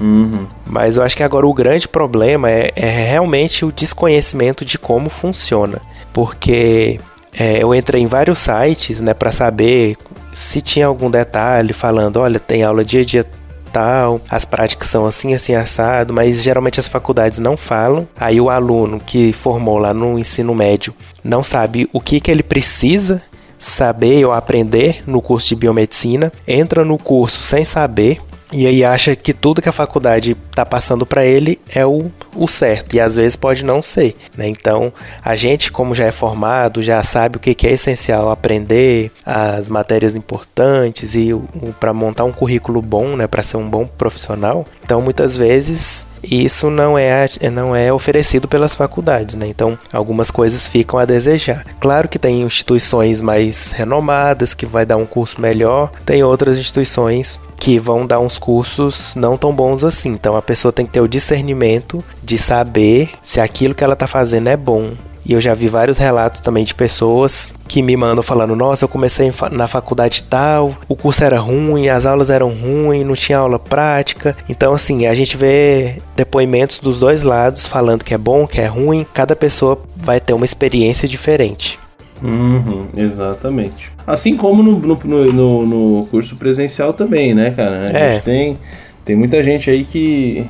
Uhum. 0.00 0.46
Mas 0.66 0.96
eu 0.96 1.02
acho 1.02 1.16
que 1.16 1.22
agora 1.22 1.46
o 1.46 1.54
grande 1.54 1.88
problema 1.88 2.50
é, 2.50 2.72
é 2.76 2.88
realmente 2.88 3.64
o 3.64 3.72
desconhecimento 3.72 4.64
de 4.64 4.78
como 4.78 5.10
funciona. 5.10 5.80
Porque 6.12 7.00
é, 7.38 7.62
eu 7.62 7.74
entrei 7.74 8.02
em 8.02 8.06
vários 8.06 8.38
sites 8.38 9.00
né, 9.00 9.12
para 9.12 9.32
saber 9.32 9.96
se 10.32 10.60
tinha 10.60 10.86
algum 10.86 11.10
detalhe 11.10 11.72
falando: 11.72 12.18
olha, 12.18 12.38
tem 12.38 12.62
aula 12.62 12.84
dia 12.84 13.00
a 13.00 13.04
dia 13.04 13.26
tal, 13.76 14.22
as 14.30 14.46
práticas 14.46 14.88
são 14.88 15.04
assim, 15.04 15.34
assim, 15.34 15.54
assado, 15.54 16.14
mas 16.14 16.42
geralmente 16.42 16.80
as 16.80 16.88
faculdades 16.88 17.38
não 17.38 17.58
falam. 17.58 18.08
Aí 18.18 18.40
o 18.40 18.48
aluno 18.48 18.98
que 18.98 19.34
formou 19.34 19.76
lá 19.76 19.92
no 19.92 20.18
ensino 20.18 20.54
médio 20.54 20.94
não 21.22 21.44
sabe 21.44 21.86
o 21.92 22.00
que, 22.00 22.18
que 22.18 22.30
ele 22.30 22.42
precisa 22.42 23.20
saber 23.58 24.24
ou 24.24 24.32
aprender 24.32 25.02
no 25.06 25.20
curso 25.20 25.48
de 25.48 25.56
biomedicina, 25.56 26.32
entra 26.48 26.86
no 26.86 26.96
curso 26.96 27.42
sem 27.42 27.66
saber 27.66 28.18
e 28.52 28.66
aí 28.66 28.84
acha 28.84 29.16
que 29.16 29.34
tudo 29.34 29.60
que 29.60 29.68
a 29.68 29.72
faculdade 29.72 30.36
está 30.50 30.64
passando 30.64 31.04
para 31.04 31.24
ele 31.24 31.58
é 31.68 31.84
o, 31.84 32.10
o 32.34 32.46
certo 32.46 32.94
e 32.94 33.00
às 33.00 33.16
vezes 33.16 33.34
pode 33.34 33.64
não 33.64 33.82
ser. 33.82 34.14
Né? 34.36 34.48
Então 34.48 34.92
a 35.22 35.34
gente, 35.34 35.72
como 35.72 35.94
já 35.94 36.04
é 36.04 36.12
formado, 36.12 36.82
já 36.82 37.02
sabe 37.02 37.36
o 37.36 37.40
que, 37.40 37.54
que 37.54 37.66
é 37.66 37.72
essencial 37.72 38.30
aprender, 38.30 39.10
as 39.24 39.68
matérias 39.68 40.14
importantes 40.14 41.14
e 41.14 41.30
para 41.80 41.92
montar 41.92 42.24
um 42.24 42.32
currículo 42.32 42.80
bom, 42.80 43.16
né, 43.16 43.26
para 43.26 43.42
ser 43.42 43.56
um 43.56 43.68
bom 43.68 43.86
profissional. 43.86 44.64
Então 44.84 45.00
muitas 45.00 45.36
vezes 45.36 46.06
isso 46.22 46.70
não 46.70 46.98
é, 46.98 47.28
não 47.52 47.74
é 47.74 47.92
oferecido 47.92 48.48
pelas 48.48 48.74
faculdades, 48.74 49.34
né? 49.34 49.46
Então, 49.46 49.78
algumas 49.92 50.30
coisas 50.30 50.66
ficam 50.66 50.98
a 50.98 51.04
desejar. 51.04 51.64
Claro 51.80 52.08
que 52.08 52.18
tem 52.18 52.42
instituições 52.42 53.20
mais 53.20 53.70
renomadas 53.72 54.54
que 54.54 54.66
vai 54.66 54.84
dar 54.84 54.96
um 54.96 55.06
curso 55.06 55.40
melhor, 55.40 55.90
tem 56.04 56.22
outras 56.22 56.58
instituições 56.58 57.40
que 57.56 57.78
vão 57.78 58.06
dar 58.06 58.20
uns 58.20 58.38
cursos 58.38 59.14
não 59.14 59.36
tão 59.36 59.54
bons 59.54 59.82
assim. 59.82 60.10
Então, 60.10 60.36
a 60.36 60.42
pessoa 60.42 60.72
tem 60.72 60.86
que 60.86 60.92
ter 60.92 61.00
o 61.00 61.08
discernimento 61.08 62.04
de 62.22 62.38
saber 62.38 63.10
se 63.22 63.40
aquilo 63.40 63.74
que 63.74 63.84
ela 63.84 63.94
está 63.94 64.06
fazendo 64.06 64.48
é 64.48 64.56
bom 64.56 64.92
E 65.26 65.32
eu 65.32 65.40
já 65.40 65.54
vi 65.54 65.66
vários 65.66 65.98
relatos 65.98 66.40
também 66.40 66.62
de 66.62 66.72
pessoas 66.72 67.50
que 67.66 67.82
me 67.82 67.96
mandam 67.96 68.22
falando: 68.22 68.54
Nossa, 68.54 68.84
eu 68.84 68.88
comecei 68.88 69.32
na 69.50 69.66
faculdade 69.66 70.22
tal, 70.22 70.76
o 70.88 70.94
curso 70.94 71.24
era 71.24 71.38
ruim, 71.38 71.88
as 71.88 72.06
aulas 72.06 72.30
eram 72.30 72.50
ruins, 72.50 73.04
não 73.04 73.14
tinha 73.14 73.38
aula 73.38 73.58
prática. 73.58 74.36
Então, 74.48 74.72
assim, 74.72 75.06
a 75.06 75.14
gente 75.14 75.36
vê 75.36 75.96
depoimentos 76.14 76.78
dos 76.78 77.00
dois 77.00 77.22
lados 77.22 77.66
falando 77.66 78.04
que 78.04 78.14
é 78.14 78.18
bom, 78.18 78.46
que 78.46 78.60
é 78.60 78.66
ruim. 78.66 79.04
Cada 79.12 79.34
pessoa 79.34 79.80
vai 79.96 80.20
ter 80.20 80.32
uma 80.32 80.44
experiência 80.44 81.08
diferente. 81.08 81.76
Uhum, 82.22 82.86
exatamente. 82.96 83.92
Assim 84.06 84.36
como 84.36 84.62
no, 84.62 84.78
no, 84.78 85.32
no, 85.32 85.66
no, 85.66 86.06
curso 86.06 86.36
presencial 86.36 86.92
também, 86.92 87.34
né, 87.34 87.50
cara? 87.50 87.88
A 87.88 87.90
é. 87.90 88.12
gente 88.12 88.22
tem, 88.22 88.58
tem 89.04 89.16
muita 89.16 89.42
gente 89.42 89.68
aí 89.68 89.84
que 89.84 90.48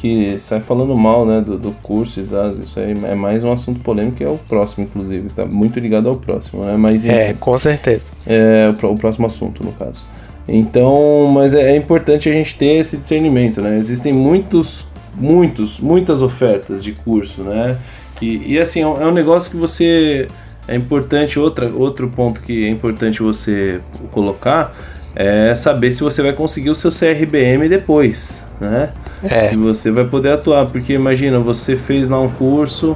que 0.00 0.38
sai 0.38 0.60
falando 0.60 0.96
mal 0.96 1.24
né, 1.24 1.40
do, 1.40 1.58
do 1.58 1.72
curso, 1.82 2.20
exato. 2.20 2.60
Isso 2.60 2.78
aí 2.78 2.92
é 3.04 3.14
mais 3.14 3.42
um 3.42 3.52
assunto 3.52 3.80
polêmico, 3.80 4.16
que 4.16 4.24
é 4.24 4.28
o 4.28 4.38
próximo, 4.38 4.84
inclusive. 4.84 5.28
Tá 5.30 5.44
muito 5.44 5.78
ligado 5.78 6.08
ao 6.08 6.16
próximo, 6.16 6.64
né? 6.64 6.76
Mas, 6.76 7.04
é, 7.04 7.34
com 7.34 7.56
certeza. 7.58 8.12
É 8.26 8.72
o, 8.82 8.86
o 8.86 8.94
próximo 8.96 9.26
assunto, 9.26 9.64
no 9.64 9.72
caso. 9.72 10.04
Então, 10.48 11.28
mas 11.32 11.52
é, 11.54 11.72
é, 11.72 11.76
importante 11.76 12.28
a 12.28 12.32
gente 12.32 12.56
ter 12.56 12.76
esse 12.76 12.96
discernimento, 12.96 13.60
né? 13.60 13.78
Existem 13.78 14.12
muitos, 14.12 14.86
muitos, 15.14 15.80
muitas 15.80 16.22
ofertas 16.22 16.84
de 16.84 16.92
curso, 16.92 17.42
né? 17.42 17.76
Que, 18.18 18.42
e 18.46 18.58
assim, 18.58 18.80
é 18.80 18.86
um, 18.86 19.02
é 19.02 19.06
um 19.06 19.12
negócio 19.12 19.50
que 19.50 19.56
você. 19.56 20.28
É 20.68 20.74
importante, 20.74 21.38
outra, 21.38 21.68
outro 21.68 22.08
ponto 22.08 22.40
que 22.40 22.66
é 22.66 22.68
importante 22.68 23.22
você 23.22 23.80
colocar 24.10 24.74
é 25.14 25.54
saber 25.54 25.92
se 25.92 26.02
você 26.02 26.20
vai 26.22 26.32
conseguir 26.32 26.70
o 26.70 26.74
seu 26.74 26.90
CRBM 26.90 27.68
depois, 27.68 28.42
né? 28.60 28.90
É. 29.22 29.48
Se 29.48 29.56
você 29.56 29.90
vai 29.90 30.04
poder 30.04 30.32
atuar, 30.32 30.66
porque 30.66 30.92
imagina, 30.92 31.38
você 31.38 31.76
fez 31.76 32.08
lá 32.08 32.20
um 32.20 32.28
curso, 32.28 32.94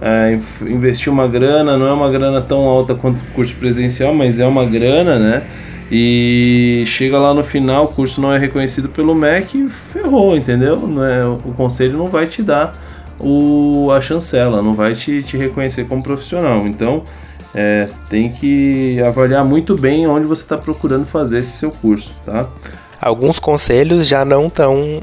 é, 0.00 0.38
investiu 0.62 1.12
uma 1.12 1.28
grana, 1.28 1.76
não 1.76 1.86
é 1.86 1.92
uma 1.92 2.10
grana 2.10 2.40
tão 2.40 2.60
alta 2.60 2.94
quanto 2.94 3.22
o 3.22 3.26
curso 3.34 3.54
presencial, 3.56 4.14
mas 4.14 4.38
é 4.38 4.46
uma 4.46 4.64
grana, 4.64 5.18
né? 5.18 5.42
E 5.92 6.84
chega 6.86 7.18
lá 7.18 7.34
no 7.34 7.42
final, 7.42 7.86
o 7.86 7.88
curso 7.88 8.20
não 8.20 8.32
é 8.32 8.38
reconhecido 8.38 8.88
pelo 8.88 9.14
MEC, 9.14 9.68
ferrou, 9.92 10.36
entendeu? 10.36 10.76
Não 10.76 11.04
é, 11.04 11.26
o 11.26 11.52
conselho 11.56 11.98
não 11.98 12.06
vai 12.06 12.26
te 12.26 12.42
dar 12.42 12.72
o, 13.18 13.90
a 13.90 14.00
chancela, 14.00 14.62
não 14.62 14.72
vai 14.72 14.94
te, 14.94 15.22
te 15.22 15.36
reconhecer 15.36 15.84
como 15.86 16.02
profissional. 16.02 16.66
Então, 16.66 17.02
é, 17.52 17.88
tem 18.08 18.30
que 18.30 19.00
avaliar 19.02 19.44
muito 19.44 19.76
bem 19.76 20.06
onde 20.06 20.26
você 20.26 20.42
está 20.42 20.56
procurando 20.56 21.06
fazer 21.06 21.38
esse 21.38 21.58
seu 21.58 21.70
curso, 21.70 22.14
tá? 22.24 22.48
Alguns 23.00 23.38
conselhos 23.38 24.06
já 24.06 24.24
não 24.24 24.48
estão 24.48 25.02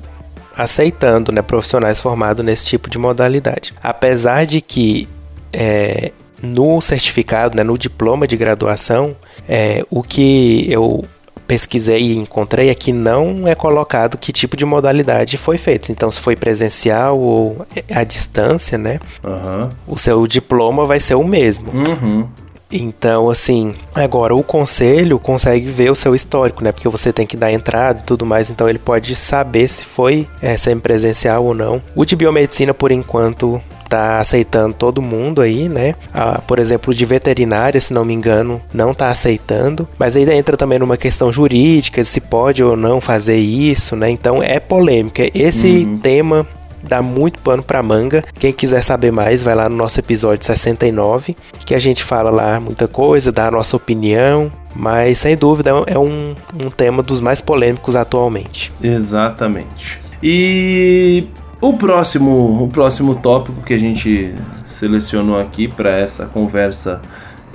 aceitando 0.55 1.31
né, 1.31 1.41
profissionais 1.41 2.01
formados 2.01 2.43
nesse 2.43 2.65
tipo 2.65 2.89
de 2.89 2.97
modalidade. 2.97 3.73
Apesar 3.81 4.45
de 4.45 4.59
que 4.59 5.07
é, 5.53 6.11
no 6.41 6.81
certificado, 6.81 7.55
né, 7.55 7.63
no 7.63 7.77
diploma 7.77 8.27
de 8.27 8.35
graduação, 8.35 9.15
é, 9.47 9.85
o 9.89 10.01
que 10.03 10.65
eu 10.69 11.05
pesquisei 11.47 12.01
e 12.01 12.17
encontrei 12.17 12.69
é 12.69 12.75
que 12.75 12.91
não 12.91 13.47
é 13.47 13.55
colocado 13.55 14.17
que 14.17 14.33
tipo 14.33 14.57
de 14.57 14.65
modalidade 14.65 15.37
foi 15.37 15.57
feita. 15.57 15.91
Então, 15.91 16.11
se 16.11 16.19
foi 16.19 16.35
presencial 16.35 17.17
ou 17.17 17.65
à 17.89 18.03
distância, 18.03 18.77
né? 18.77 18.99
Uhum. 19.23 19.69
O 19.87 19.97
seu 19.97 20.27
diploma 20.27 20.85
vai 20.85 20.99
ser 20.99 21.15
o 21.15 21.23
mesmo. 21.23 21.71
Uhum. 21.71 22.27
Então, 22.71 23.29
assim, 23.29 23.73
agora 23.95 24.35
o 24.35 24.43
conselho 24.43 25.19
consegue 25.19 25.69
ver 25.69 25.91
o 25.91 25.95
seu 25.95 26.13
histórico, 26.13 26.63
né? 26.63 26.71
Porque 26.71 26.89
você 26.89 27.13
tem 27.13 27.25
que 27.25 27.37
dar 27.37 27.51
entrada 27.51 27.99
e 27.99 28.03
tudo 28.03 28.25
mais, 28.25 28.49
então 28.49 28.67
ele 28.67 28.79
pode 28.79 29.15
saber 29.15 29.67
se 29.67 29.85
foi 29.85 30.27
é, 30.41 30.57
semipresencial 30.57 31.45
ou 31.45 31.53
não. 31.53 31.81
O 31.95 32.05
de 32.05 32.15
biomedicina, 32.15 32.73
por 32.73 32.91
enquanto, 32.91 33.61
tá 33.87 34.19
aceitando 34.19 34.73
todo 34.73 35.01
mundo 35.01 35.41
aí, 35.41 35.69
né? 35.69 35.95
Ah, 36.13 36.41
por 36.45 36.59
exemplo, 36.59 36.93
de 36.93 37.05
veterinária, 37.05 37.79
se 37.79 37.93
não 37.93 38.03
me 38.03 38.13
engano, 38.13 38.61
não 38.73 38.93
tá 38.93 39.09
aceitando. 39.09 39.87
Mas 39.97 40.15
aí 40.15 40.29
entra 40.29 40.57
também 40.57 40.79
numa 40.79 40.97
questão 40.97 41.31
jurídica, 41.31 42.03
se 42.03 42.19
pode 42.19 42.63
ou 42.63 42.75
não 42.75 42.99
fazer 42.99 43.37
isso, 43.37 43.95
né? 43.95 44.09
Então 44.09 44.43
é 44.43 44.59
polêmica. 44.59 45.29
Esse 45.33 45.67
uhum. 45.67 45.97
tema 45.99 46.47
dá 46.83 47.01
muito 47.01 47.39
pano 47.41 47.63
para 47.63 47.81
manga. 47.83 48.23
Quem 48.39 48.51
quiser 48.51 48.81
saber 48.81 49.11
mais, 49.11 49.43
vai 49.43 49.55
lá 49.55 49.69
no 49.69 49.75
nosso 49.75 49.99
episódio 49.99 50.45
69, 50.45 51.35
que 51.65 51.75
a 51.75 51.79
gente 51.79 52.03
fala 52.03 52.29
lá 52.29 52.59
muita 52.59 52.87
coisa, 52.87 53.31
dá 53.31 53.47
a 53.47 53.51
nossa 53.51 53.75
opinião, 53.75 54.51
mas 54.75 55.17
sem 55.17 55.35
dúvida 55.35 55.71
é 55.87 55.97
um, 55.97 56.35
um 56.61 56.69
tema 56.69 57.01
dos 57.01 57.19
mais 57.19 57.41
polêmicos 57.41 57.95
atualmente. 57.95 58.71
Exatamente. 58.81 59.99
E 60.21 61.25
o 61.61 61.73
próximo, 61.73 62.63
o 62.63 62.67
próximo 62.67 63.15
tópico 63.15 63.61
que 63.61 63.73
a 63.73 63.79
gente 63.79 64.33
selecionou 64.65 65.37
aqui 65.37 65.67
para 65.67 65.97
essa 65.97 66.25
conversa 66.25 67.01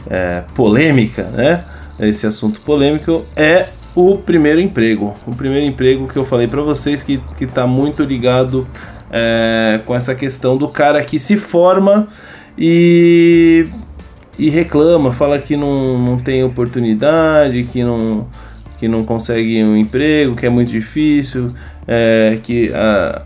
é, 0.08 0.42
polêmica, 0.54 1.24
né? 1.24 1.64
Esse 1.98 2.26
assunto 2.26 2.60
polêmico 2.60 3.24
é 3.36 3.68
o 3.94 4.16
primeiro 4.18 4.60
emprego. 4.60 5.14
O 5.26 5.34
primeiro 5.34 5.66
emprego 5.66 6.08
que 6.08 6.16
eu 6.16 6.24
falei 6.24 6.48
para 6.48 6.62
vocês 6.62 7.02
que 7.02 7.20
está 7.40 7.66
muito 7.66 8.02
ligado 8.02 8.66
é, 9.12 9.80
com 9.84 9.94
essa 9.94 10.14
questão 10.14 10.56
do 10.56 10.66
cara 10.68 11.04
que 11.04 11.18
se 11.18 11.36
forma 11.36 12.08
e, 12.56 13.66
e 14.38 14.48
reclama, 14.48 15.12
fala 15.12 15.38
que 15.38 15.56
não, 15.56 15.98
não 15.98 16.16
tem 16.16 16.42
oportunidade, 16.42 17.64
que 17.64 17.84
não, 17.84 18.26
que 18.78 18.88
não 18.88 19.04
consegue 19.04 19.62
um 19.62 19.76
emprego, 19.76 20.34
que 20.34 20.46
é 20.46 20.50
muito 20.50 20.70
difícil, 20.70 21.48
é, 21.86 22.38
que 22.42 22.72
a, 22.72 23.22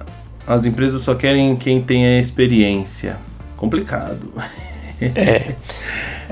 as 0.46 0.66
empresas 0.66 1.02
só 1.02 1.14
querem 1.14 1.54
quem 1.56 1.80
tem 1.80 2.04
a 2.04 2.18
experiência. 2.20 3.16
Complicado. 3.56 4.32
É. 4.98 5.54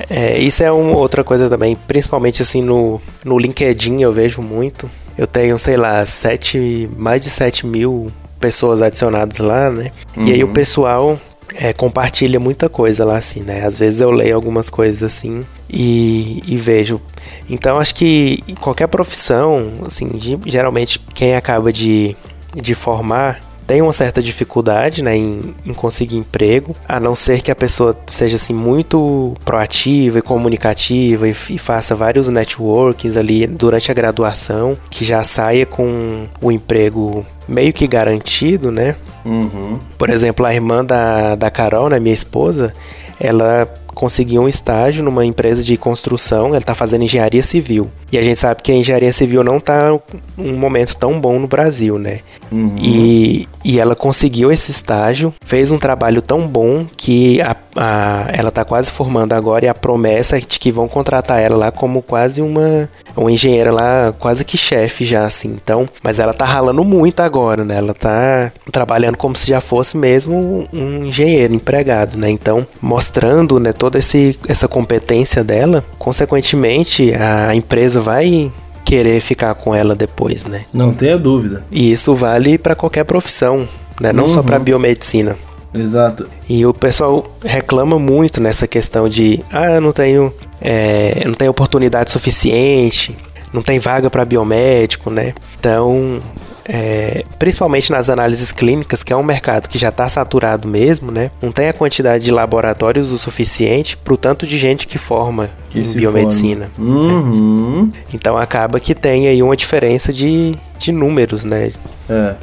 É, 0.08 0.38
isso 0.38 0.62
é 0.62 0.72
uma 0.72 0.96
outra 0.96 1.22
coisa 1.22 1.50
também, 1.50 1.76
principalmente 1.76 2.40
assim 2.40 2.62
no, 2.62 2.98
no 3.22 3.38
LinkedIn 3.38 4.00
eu 4.00 4.10
vejo 4.10 4.40
muito. 4.40 4.90
Eu 5.18 5.26
tenho, 5.26 5.58
sei 5.58 5.76
lá, 5.76 6.04
sete, 6.06 6.88
mais 6.96 7.20
de 7.20 7.28
7 7.28 7.66
mil 7.66 8.10
pessoas 8.44 8.83
adicionadas 8.83 9.38
lá, 9.38 9.70
né? 9.70 9.90
Uhum. 10.14 10.26
E 10.26 10.33
aí 10.35 10.44
o 10.44 10.48
uhum. 10.48 10.52
pessoal 10.52 11.18
é, 11.54 11.72
compartilha 11.72 12.38
muita 12.38 12.68
coisa 12.68 13.02
lá, 13.02 13.16
assim, 13.16 13.40
né? 13.40 13.64
Às 13.64 13.78
vezes 13.78 14.02
eu 14.02 14.11
leio 14.11 14.37
algumas 14.37 14.68
coisas 14.68 15.02
assim 15.02 15.40
e, 15.70 16.42
e 16.46 16.59
vejo. 16.59 17.00
Então 17.48 17.78
acho 17.78 17.94
que 17.94 18.44
em 18.46 18.54
qualquer 18.54 18.87
profissão, 18.88 19.72
assim, 19.87 20.09
de, 20.09 20.38
geralmente 20.44 20.98
quem 21.14 21.35
acaba 21.35 21.72
de, 21.72 22.14
de 22.54 22.74
formar 22.74 23.40
tem 23.66 23.80
uma 23.80 23.92
certa 23.92 24.22
dificuldade 24.22 25.02
né, 25.02 25.16
em, 25.16 25.54
em, 25.64 25.72
conseguir 25.72 26.16
emprego, 26.16 26.76
a 26.87 27.00
não 27.00 27.16
ser 27.16 27.40
que 27.40 27.50
a 27.50 27.54
pessoa 27.54 27.96
seja 28.07 28.37
assim 28.37 28.52
muito 28.52 29.35
proativa 29.44 30.18
e 30.18 30.22
comunicativa 30.22 31.28
e, 31.28 31.35
e, 31.50 31.59
faça 31.59 31.94
vários 31.94 32.28
networkings 32.28 33.16
ali 33.16 33.46
durante 33.46 33.90
a 33.90 33.94
graduação, 33.94 34.76
que 34.90 35.04
já 35.04 35.24
saia 35.24 35.64
com 35.64 36.26
o 36.40 36.52
emprego 36.52 37.24
meio 37.48 37.72
que 37.72 37.87
garantido, 37.87 38.70
né? 38.70 38.96
Uhum. 39.24 39.78
Por 39.96 40.11
exemplo, 40.11 40.44
a 40.44 40.54
irmã 40.54 40.85
da, 40.85 41.35
da 41.35 41.50
Carol, 41.50 41.88
né, 41.88 41.98
minha 41.98 42.14
esposa, 42.14 42.72
ela 43.18 43.68
conseguiu 43.94 44.42
um 44.42 44.48
estágio 44.48 45.02
numa 45.02 45.24
empresa 45.24 45.62
de 45.62 45.76
construção, 45.76 46.48
ela 46.48 46.59
está 46.59 46.74
fazendo 46.74 47.04
engenharia 47.04 47.42
civil. 47.42 47.90
E 48.12 48.18
a 48.18 48.22
gente 48.22 48.38
sabe 48.38 48.62
que 48.62 48.70
a 48.70 48.74
engenharia 48.76 49.12
civil 49.12 49.42
não 49.42 49.57
está 49.57 49.92
um 50.38 50.57
momento 50.57 50.96
tão 50.96 51.20
bom 51.20 51.38
no 51.38 51.48
Brasil, 51.48 51.98
né? 51.98 52.20
Uhum. 52.52 52.76
E, 52.78 53.48
e 53.64 53.80
ela 53.80 53.96
conseguiu 53.96 54.52
esse 54.52 54.70
estágio, 54.70 55.35
fez 55.44 55.70
um 55.70 55.78
trabalho 55.78 56.22
tão 56.22 56.46
bom 56.46 56.87
que 56.96 57.40
a, 57.40 57.57
a, 57.74 58.26
ela 58.33 58.50
está 58.50 58.64
quase 58.64 58.90
formando 58.90 59.33
agora 59.33 59.64
e 59.64 59.68
a 59.68 59.74
promessa 59.74 60.37
é 60.37 60.40
de 60.40 60.59
que 60.61 60.70
vão 60.70 60.87
contratar 60.87 61.40
ela 61.40 61.57
lá 61.57 61.72
como 61.72 62.02
quase 62.02 62.40
uma, 62.40 62.88
uma 63.16 63.33
engenheira 63.33 63.72
lá, 63.72 64.14
quase 64.18 64.44
que 64.44 64.57
chefe 64.57 65.04
já, 65.04 65.24
assim. 65.24 65.48
Então, 65.48 65.88
mas 66.02 66.18
ela 66.18 66.33
tá 66.33 66.44
ralando 66.44 66.85
muito 66.85 67.20
agora, 67.20 67.64
né? 67.64 67.78
Ela 67.78 67.94
tá 67.94 68.52
trabalhando 68.70 69.16
como 69.16 69.35
se 69.35 69.48
já 69.48 69.61
fosse 69.61 69.96
mesmo 69.96 70.68
um 70.72 71.07
engenheiro 71.07 71.54
empregado, 71.54 72.16
né? 72.16 72.30
Então, 72.30 72.66
mostrando, 72.80 73.59
né, 73.59 73.72
toda 73.84 73.98
esse, 73.98 74.38
essa 74.48 74.66
competência 74.66 75.44
dela, 75.44 75.84
consequentemente 75.98 77.12
a 77.14 77.54
empresa 77.54 78.00
vai 78.00 78.50
querer 78.82 79.20
ficar 79.20 79.54
com 79.54 79.74
ela 79.74 79.94
depois, 79.94 80.42
né? 80.46 80.64
Não 80.72 80.90
tenha 80.90 81.18
dúvida. 81.18 81.62
E 81.70 81.92
isso 81.92 82.14
vale 82.14 82.56
para 82.56 82.74
qualquer 82.74 83.04
profissão, 83.04 83.68
né? 84.00 84.10
Não 84.10 84.22
uhum. 84.22 84.28
só 84.30 84.42
para 84.42 84.58
biomedicina. 84.58 85.36
Exato. 85.74 86.26
E 86.48 86.64
o 86.64 86.72
pessoal 86.72 87.26
reclama 87.44 87.98
muito 87.98 88.40
nessa 88.40 88.66
questão 88.66 89.06
de 89.06 89.44
ah, 89.52 89.72
eu 89.72 89.82
não 89.82 89.92
tenho, 89.92 90.32
é, 90.62 91.22
não 91.26 91.34
tenho 91.34 91.50
oportunidade 91.50 92.10
suficiente, 92.10 93.14
não 93.52 93.60
tem 93.60 93.78
vaga 93.78 94.08
para 94.08 94.24
biomédico, 94.24 95.10
né? 95.10 95.34
Então 95.60 96.22
é, 96.66 97.24
principalmente 97.38 97.90
nas 97.90 98.09
análises 98.09 98.50
clínicas, 98.50 99.03
que 99.03 99.12
é 99.12 99.16
um 99.16 99.22
mercado 99.22 99.68
que 99.68 99.79
já 99.79 99.88
está 99.88 100.09
saturado 100.09 100.66
mesmo, 100.66 101.11
né? 101.11 101.31
Não 101.42 101.53
tem 101.53 101.68
a 101.68 101.72
quantidade 101.72 102.24
de 102.24 102.31
laboratórios 102.31 103.12
o 103.12 103.18
suficiente 103.18 103.96
para 103.96 104.14
o 104.14 104.16
tanto 104.16 104.46
de 104.46 104.59
gente 104.59 104.87
que 104.87 104.98
forma 104.98 105.50
que 105.70 105.81
em 105.81 105.92
biomedicina. 105.92 106.70
Uhum. 106.79 107.90
Então 108.12 108.37
acaba 108.37 108.81
que 108.81 108.94
tem 108.94 109.29
aí 109.29 109.42
uma 109.42 109.57
diferença 109.57 110.12
de, 110.12 110.55
de 110.79 110.92
números, 110.92 111.44
né? 111.44 111.73
É. 112.08 112.35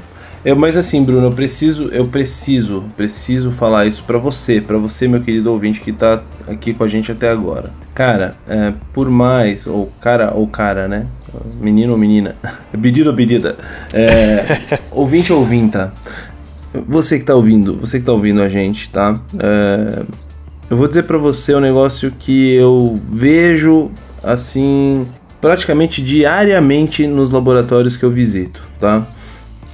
Eu, 0.43 0.55
mas 0.55 0.75
assim, 0.75 1.03
Bruno, 1.03 1.27
eu 1.27 1.31
preciso, 1.31 1.89
eu 1.89 2.07
preciso, 2.07 2.83
preciso 2.97 3.51
falar 3.51 3.85
isso 3.85 4.03
para 4.03 4.17
você, 4.17 4.59
para 4.59 4.77
você, 4.77 5.07
meu 5.07 5.21
querido 5.21 5.51
ouvinte 5.51 5.79
que 5.79 5.91
tá 5.91 6.23
aqui 6.47 6.73
com 6.73 6.83
a 6.83 6.87
gente 6.87 7.11
até 7.11 7.29
agora. 7.29 7.71
Cara, 7.93 8.31
é, 8.49 8.73
por 8.91 9.09
mais, 9.09 9.67
ou 9.67 9.91
cara 10.01 10.33
ou 10.33 10.47
cara, 10.47 10.87
né? 10.87 11.05
Menino 11.59 11.93
ou 11.93 11.97
menina, 11.97 12.35
pedido 12.81 13.09
ou 13.09 13.15
pedida, 13.15 13.57
é, 13.93 14.79
ouvinte 14.91 15.31
ou 15.31 15.39
ouvinta, 15.39 15.93
você 16.87 17.19
que 17.19 17.25
tá 17.25 17.35
ouvindo, 17.35 17.75
você 17.75 17.99
que 17.99 18.05
tá 18.05 18.11
ouvindo 18.11 18.41
a 18.41 18.47
gente, 18.47 18.89
tá? 18.89 19.19
É, 19.39 20.03
eu 20.69 20.77
vou 20.77 20.87
dizer 20.87 21.03
para 21.03 21.17
você 21.17 21.53
um 21.53 21.59
negócio 21.59 22.11
que 22.17 22.53
eu 22.53 22.95
vejo 23.09 23.91
assim 24.23 25.05
praticamente 25.41 26.01
diariamente 26.01 27.07
nos 27.07 27.31
laboratórios 27.31 27.97
que 27.97 28.03
eu 28.03 28.11
visito, 28.11 28.61
tá? 28.79 29.05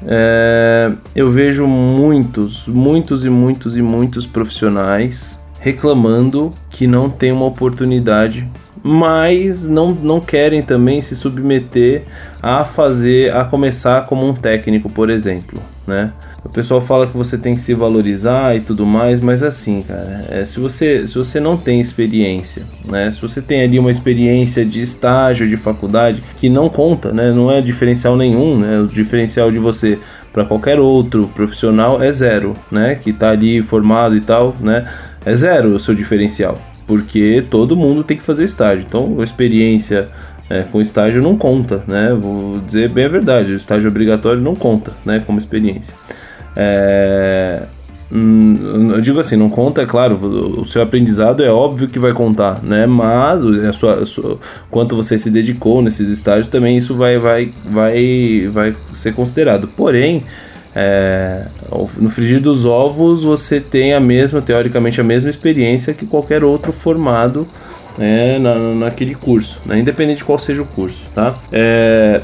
É, 0.06 0.88
eu 1.16 1.32
vejo 1.32 1.68
muitos, 1.68 2.68
muitos 2.68 3.26
e 3.26 3.30
muitos 3.30 3.76
e 3.76 3.82
muitos 3.82 4.26
profissionais 4.26 5.38
reclamando 5.60 6.54
que 6.70 6.88
não 6.88 7.10
tem 7.10 7.32
uma 7.32 7.46
oportunidade, 7.46 8.48
mas 8.88 9.68
não, 9.68 9.92
não 9.92 10.20
querem 10.20 10.62
também 10.62 11.02
se 11.02 11.16
submeter 11.16 12.04
a 12.42 12.64
fazer, 12.64 13.34
a 13.34 13.44
começar 13.44 14.06
como 14.06 14.26
um 14.26 14.34
técnico, 14.34 14.90
por 14.90 15.10
exemplo, 15.10 15.60
né? 15.86 16.14
O 16.46 16.50
pessoal 16.50 16.80
fala 16.80 17.06
que 17.06 17.18
você 17.18 17.38
tem 17.38 17.56
que 17.56 17.62
se 17.62 17.74
valorizar 17.74 18.56
e 18.56 18.62
tudo 18.62 18.86
mais, 18.86 19.20
mas 19.20 19.44
assim, 19.44 19.84
cara, 19.86 20.24
é, 20.30 20.46
se, 20.46 20.60
você, 20.60 21.06
se 21.06 21.16
você 21.16 21.42
não 21.42 21.58
tem 21.58 21.82
experiência, 21.82 22.64
né? 22.86 23.12
Se 23.12 23.22
você 23.22 23.42
tem 23.42 23.62
ali 23.62 23.78
uma 23.78 23.92
experiência 23.92 24.64
de 24.64 24.82
estágio 24.82 25.48
de 25.48 25.58
faculdade 25.58 26.24
que 26.40 26.48
não 26.48 26.70
conta, 26.70 27.12
né? 27.12 27.32
Não 27.32 27.52
é 27.52 27.60
diferencial 27.60 28.16
nenhum, 28.16 28.58
né? 28.58 28.80
O 28.80 28.88
diferencial 28.88 29.52
de 29.52 29.60
você 29.60 30.00
para 30.32 30.46
qualquer 30.46 30.80
outro 30.80 31.28
profissional 31.36 32.02
é 32.02 32.12
zero, 32.14 32.54
né? 32.72 32.96
Que 32.96 33.12
tá 33.12 33.32
ali 33.32 33.62
formado 33.62 34.16
e 34.16 34.22
tal, 34.22 34.56
né? 34.62 34.88
É 35.26 35.36
zero 35.36 35.76
o 35.76 35.80
seu 35.80 35.94
diferencial, 35.94 36.58
porque 36.88 37.46
todo 37.52 37.76
mundo 37.76 38.04
tem 38.04 38.16
que 38.16 38.24
fazer 38.24 38.46
estágio. 38.46 38.86
Então, 38.88 39.18
a 39.20 39.24
experiência 39.24 40.10
é, 40.50 40.64
com 40.64 40.82
estágio 40.82 41.22
não 41.22 41.38
conta, 41.38 41.84
né? 41.86 42.18
Vou 42.20 42.60
dizer 42.60 42.90
bem 42.90 43.06
a 43.06 43.10
verdade, 43.10 43.52
o 43.52 43.56
estágio 43.56 43.90
obrigatório 43.90 44.42
não 44.42 44.56
conta, 44.56 44.94
né? 45.06 45.22
Como 45.26 45.38
experiência. 45.38 45.94
É, 46.56 47.64
hum, 48.12 48.92
eu 48.94 49.02
digo 49.02 49.20
assim, 49.20 49.36
não 49.36 49.50
conta, 49.50 49.82
é 49.82 49.86
claro, 49.86 50.16
o 50.60 50.66
seu 50.66 50.82
aprendizado 50.82 51.44
é 51.44 51.52
óbvio 51.52 51.88
que 51.88 52.00
vai 52.00 52.14
contar, 52.14 52.64
né? 52.64 52.88
Mas 52.88 53.44
a 53.44 53.74
sua, 53.74 53.94
a 53.96 54.06
sua, 54.06 54.40
quanto 54.72 54.96
você 54.96 55.20
se 55.20 55.30
dedicou 55.30 55.82
nesses 55.82 56.08
estágios 56.10 56.48
também 56.48 56.78
isso 56.78 56.96
vai, 56.96 57.20
vai, 57.20 57.54
vai, 57.70 58.48
vai 58.50 58.76
ser 58.94 59.14
considerado. 59.14 59.68
Porém, 59.68 60.24
é, 60.80 61.48
no 61.98 62.08
frigir 62.08 62.40
dos 62.40 62.64
ovos 62.64 63.24
você 63.24 63.60
tem 63.60 63.96
a 63.96 64.00
mesma, 64.00 64.44
teoricamente 64.44 65.02
a 65.02 65.04
mesma 65.04 65.28
experiência 65.28 65.92
que 65.92 66.06
qualquer 66.06 66.44
outro 66.44 66.72
formado 66.72 67.48
né, 67.98 68.38
na, 68.38 68.54
naquele 68.56 69.16
curso, 69.16 69.60
né? 69.66 69.80
independente 69.80 70.20
de 70.20 70.24
qual 70.24 70.38
seja 70.38 70.62
o 70.62 70.66
curso, 70.68 71.04
tá? 71.16 71.36
É, 71.52 72.22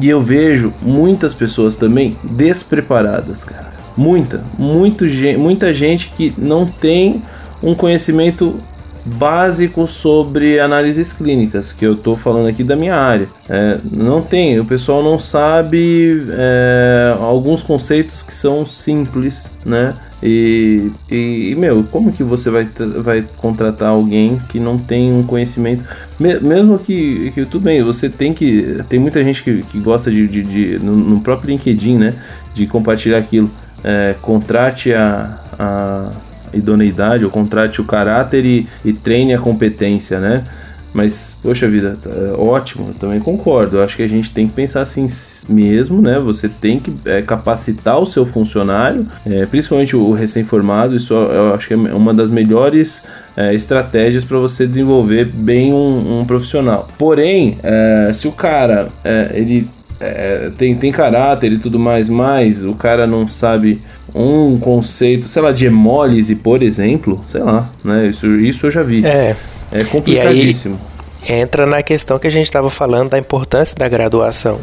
e 0.00 0.08
eu 0.08 0.18
vejo 0.18 0.72
muitas 0.80 1.34
pessoas 1.34 1.76
também 1.76 2.16
despreparadas, 2.24 3.44
cara. 3.44 3.70
Muita, 3.94 4.42
muito, 4.58 5.04
muita 5.38 5.74
gente 5.74 6.10
que 6.16 6.32
não 6.38 6.64
tem 6.64 7.22
um 7.62 7.74
conhecimento 7.74 8.60
básico 9.04 9.86
sobre 9.86 10.60
análises 10.60 11.12
clínicas, 11.12 11.72
que 11.72 11.86
eu 11.86 11.94
estou 11.94 12.16
falando 12.16 12.48
aqui 12.48 12.62
da 12.62 12.76
minha 12.76 12.94
área. 12.94 13.28
É, 13.48 13.78
não 13.90 14.22
tem, 14.22 14.58
o 14.58 14.64
pessoal 14.64 15.02
não 15.02 15.18
sabe 15.18 16.26
é, 16.30 17.14
alguns 17.20 17.62
conceitos 17.62 18.22
que 18.22 18.34
são 18.34 18.66
simples, 18.66 19.50
né? 19.64 19.94
E, 20.22 20.90
e, 21.10 21.54
meu, 21.56 21.82
como 21.84 22.12
que 22.12 22.22
você 22.22 22.50
vai, 22.50 22.68
vai 22.98 23.26
contratar 23.38 23.88
alguém 23.88 24.38
que 24.50 24.60
não 24.60 24.78
tem 24.78 25.12
um 25.12 25.22
conhecimento? 25.22 25.82
Mesmo 26.18 26.78
que, 26.78 27.30
que 27.30 27.46
tudo 27.46 27.62
bem, 27.64 27.82
você 27.82 28.10
tem 28.10 28.34
que. 28.34 28.76
Tem 28.88 28.98
muita 28.98 29.24
gente 29.24 29.42
que, 29.42 29.62
que 29.62 29.80
gosta 29.80 30.10
de, 30.10 30.26
de, 30.26 30.42
de 30.42 30.84
no, 30.84 30.94
no, 30.94 31.20
próprio 31.20 31.52
LinkedIn, 31.52 31.96
né? 31.96 32.10
De 32.54 32.66
compartilhar 32.66 33.16
aquilo. 33.16 33.50
É, 33.82 34.14
contrate 34.20 34.92
a, 34.92 35.38
a 35.58 36.10
idoneidade, 36.52 37.24
ou 37.24 37.30
contrate 37.30 37.80
o 37.80 37.84
caráter 37.84 38.44
e, 38.44 38.68
e 38.84 38.92
treine 38.92 39.34
a 39.34 39.38
competência, 39.38 40.18
né? 40.20 40.44
Mas, 40.92 41.38
poxa 41.40 41.68
vida, 41.68 41.96
tá, 42.02 42.10
é 42.10 42.32
ótimo, 42.32 42.92
também 42.98 43.20
concordo. 43.20 43.76
Eu 43.76 43.84
acho 43.84 43.96
que 43.96 44.02
a 44.02 44.08
gente 44.08 44.32
tem 44.32 44.48
que 44.48 44.54
pensar 44.54 44.82
assim 44.82 45.06
mesmo, 45.48 46.02
né? 46.02 46.18
Você 46.18 46.48
tem 46.48 46.78
que 46.78 46.92
é, 47.04 47.22
capacitar 47.22 47.98
o 47.98 48.06
seu 48.06 48.26
funcionário, 48.26 49.06
é, 49.24 49.46
principalmente 49.46 49.94
o 49.94 50.12
recém-formado. 50.12 50.96
Isso 50.96 51.14
eu 51.14 51.54
acho 51.54 51.68
que 51.68 51.74
é 51.74 51.76
uma 51.76 52.12
das 52.12 52.28
melhores 52.28 53.04
é, 53.36 53.54
estratégias 53.54 54.24
para 54.24 54.38
você 54.38 54.66
desenvolver 54.66 55.26
bem 55.26 55.72
um, 55.72 56.20
um 56.20 56.24
profissional. 56.24 56.88
Porém, 56.98 57.54
é, 57.62 58.10
se 58.12 58.26
o 58.26 58.32
cara 58.32 58.88
é, 59.04 59.30
ele 59.32 59.68
é, 60.00 60.50
tem, 60.56 60.74
tem 60.74 60.90
caráter 60.90 61.52
e 61.52 61.58
tudo 61.58 61.78
mais, 61.78 62.08
mas 62.08 62.64
o 62.64 62.74
cara 62.74 63.06
não 63.06 63.28
sabe 63.28 63.80
um 64.14 64.56
conceito, 64.58 65.26
sei 65.26 65.42
lá, 65.42 65.52
de 65.52 65.66
hemólise, 65.66 66.34
por 66.34 66.62
exemplo, 66.62 67.20
sei 67.30 67.42
lá, 67.42 67.70
né? 67.84 68.08
Isso, 68.08 68.26
isso 68.36 68.66
eu 68.66 68.70
já 68.70 68.82
vi. 68.82 69.04
É. 69.04 69.36
É 69.72 69.84
complicadíssimo. 69.84 70.74
E 70.74 71.32
aí 71.32 71.40
entra 71.40 71.66
na 71.66 71.82
questão 71.82 72.18
que 72.18 72.26
a 72.26 72.30
gente 72.30 72.46
estava 72.46 72.70
falando 72.70 73.10
da 73.10 73.18
importância 73.18 73.76
da 73.76 73.88
graduação. 73.88 74.60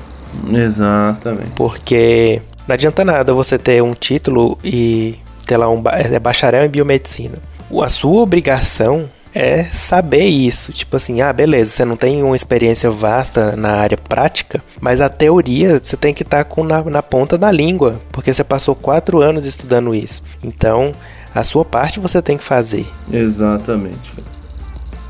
Exatamente. 0.51 1.51
Porque 1.55 2.41
não 2.67 2.73
adianta 2.73 3.05
nada 3.05 3.33
você 3.33 3.57
ter 3.57 3.81
um 3.81 3.93
título 3.93 4.57
e 4.63 5.15
ter 5.45 5.57
lá 5.57 5.69
um 5.69 5.81
é 5.85 6.19
bacharel 6.19 6.65
em 6.65 6.69
biomedicina. 6.69 7.37
A 7.81 7.89
sua 7.89 8.21
obrigação 8.21 9.07
é 9.37 9.63
saber 9.63 10.25
isso. 10.25 10.71
Tipo 10.71 10.97
assim, 10.97 11.21
ah, 11.21 11.31
beleza, 11.31 11.71
você 11.71 11.85
não 11.85 11.95
tem 11.95 12.23
uma 12.23 12.35
experiência 12.35 12.89
vasta 12.89 13.55
na 13.55 13.73
área 13.73 13.97
prática, 13.97 14.59
mas 14.81 14.99
a 14.99 15.07
teoria 15.07 15.79
você 15.81 15.95
tem 15.95 16.13
que 16.13 16.23
estar 16.23 16.43
tá 16.43 16.43
com 16.43 16.63
na, 16.63 16.83
na 16.83 17.03
ponta 17.03 17.37
da 17.37 17.51
língua, 17.51 18.01
porque 18.11 18.33
você 18.33 18.43
passou 18.43 18.73
quatro 18.73 19.21
anos 19.21 19.45
estudando 19.45 19.93
isso. 19.93 20.23
Então, 20.43 20.91
a 21.35 21.43
sua 21.43 21.63
parte 21.63 21.99
você 21.99 22.19
tem 22.19 22.37
que 22.37 22.43
fazer. 22.43 22.87
Exatamente. 23.11 24.11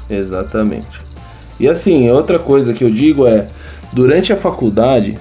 Exatamente. 0.09 1.07
E 1.57 1.67
assim, 1.67 2.09
outra 2.09 2.37
coisa 2.37 2.73
que 2.73 2.83
eu 2.83 2.91
digo 2.91 3.25
é, 3.25 3.47
durante 3.93 4.33
a 4.33 4.37
faculdade, 4.37 5.17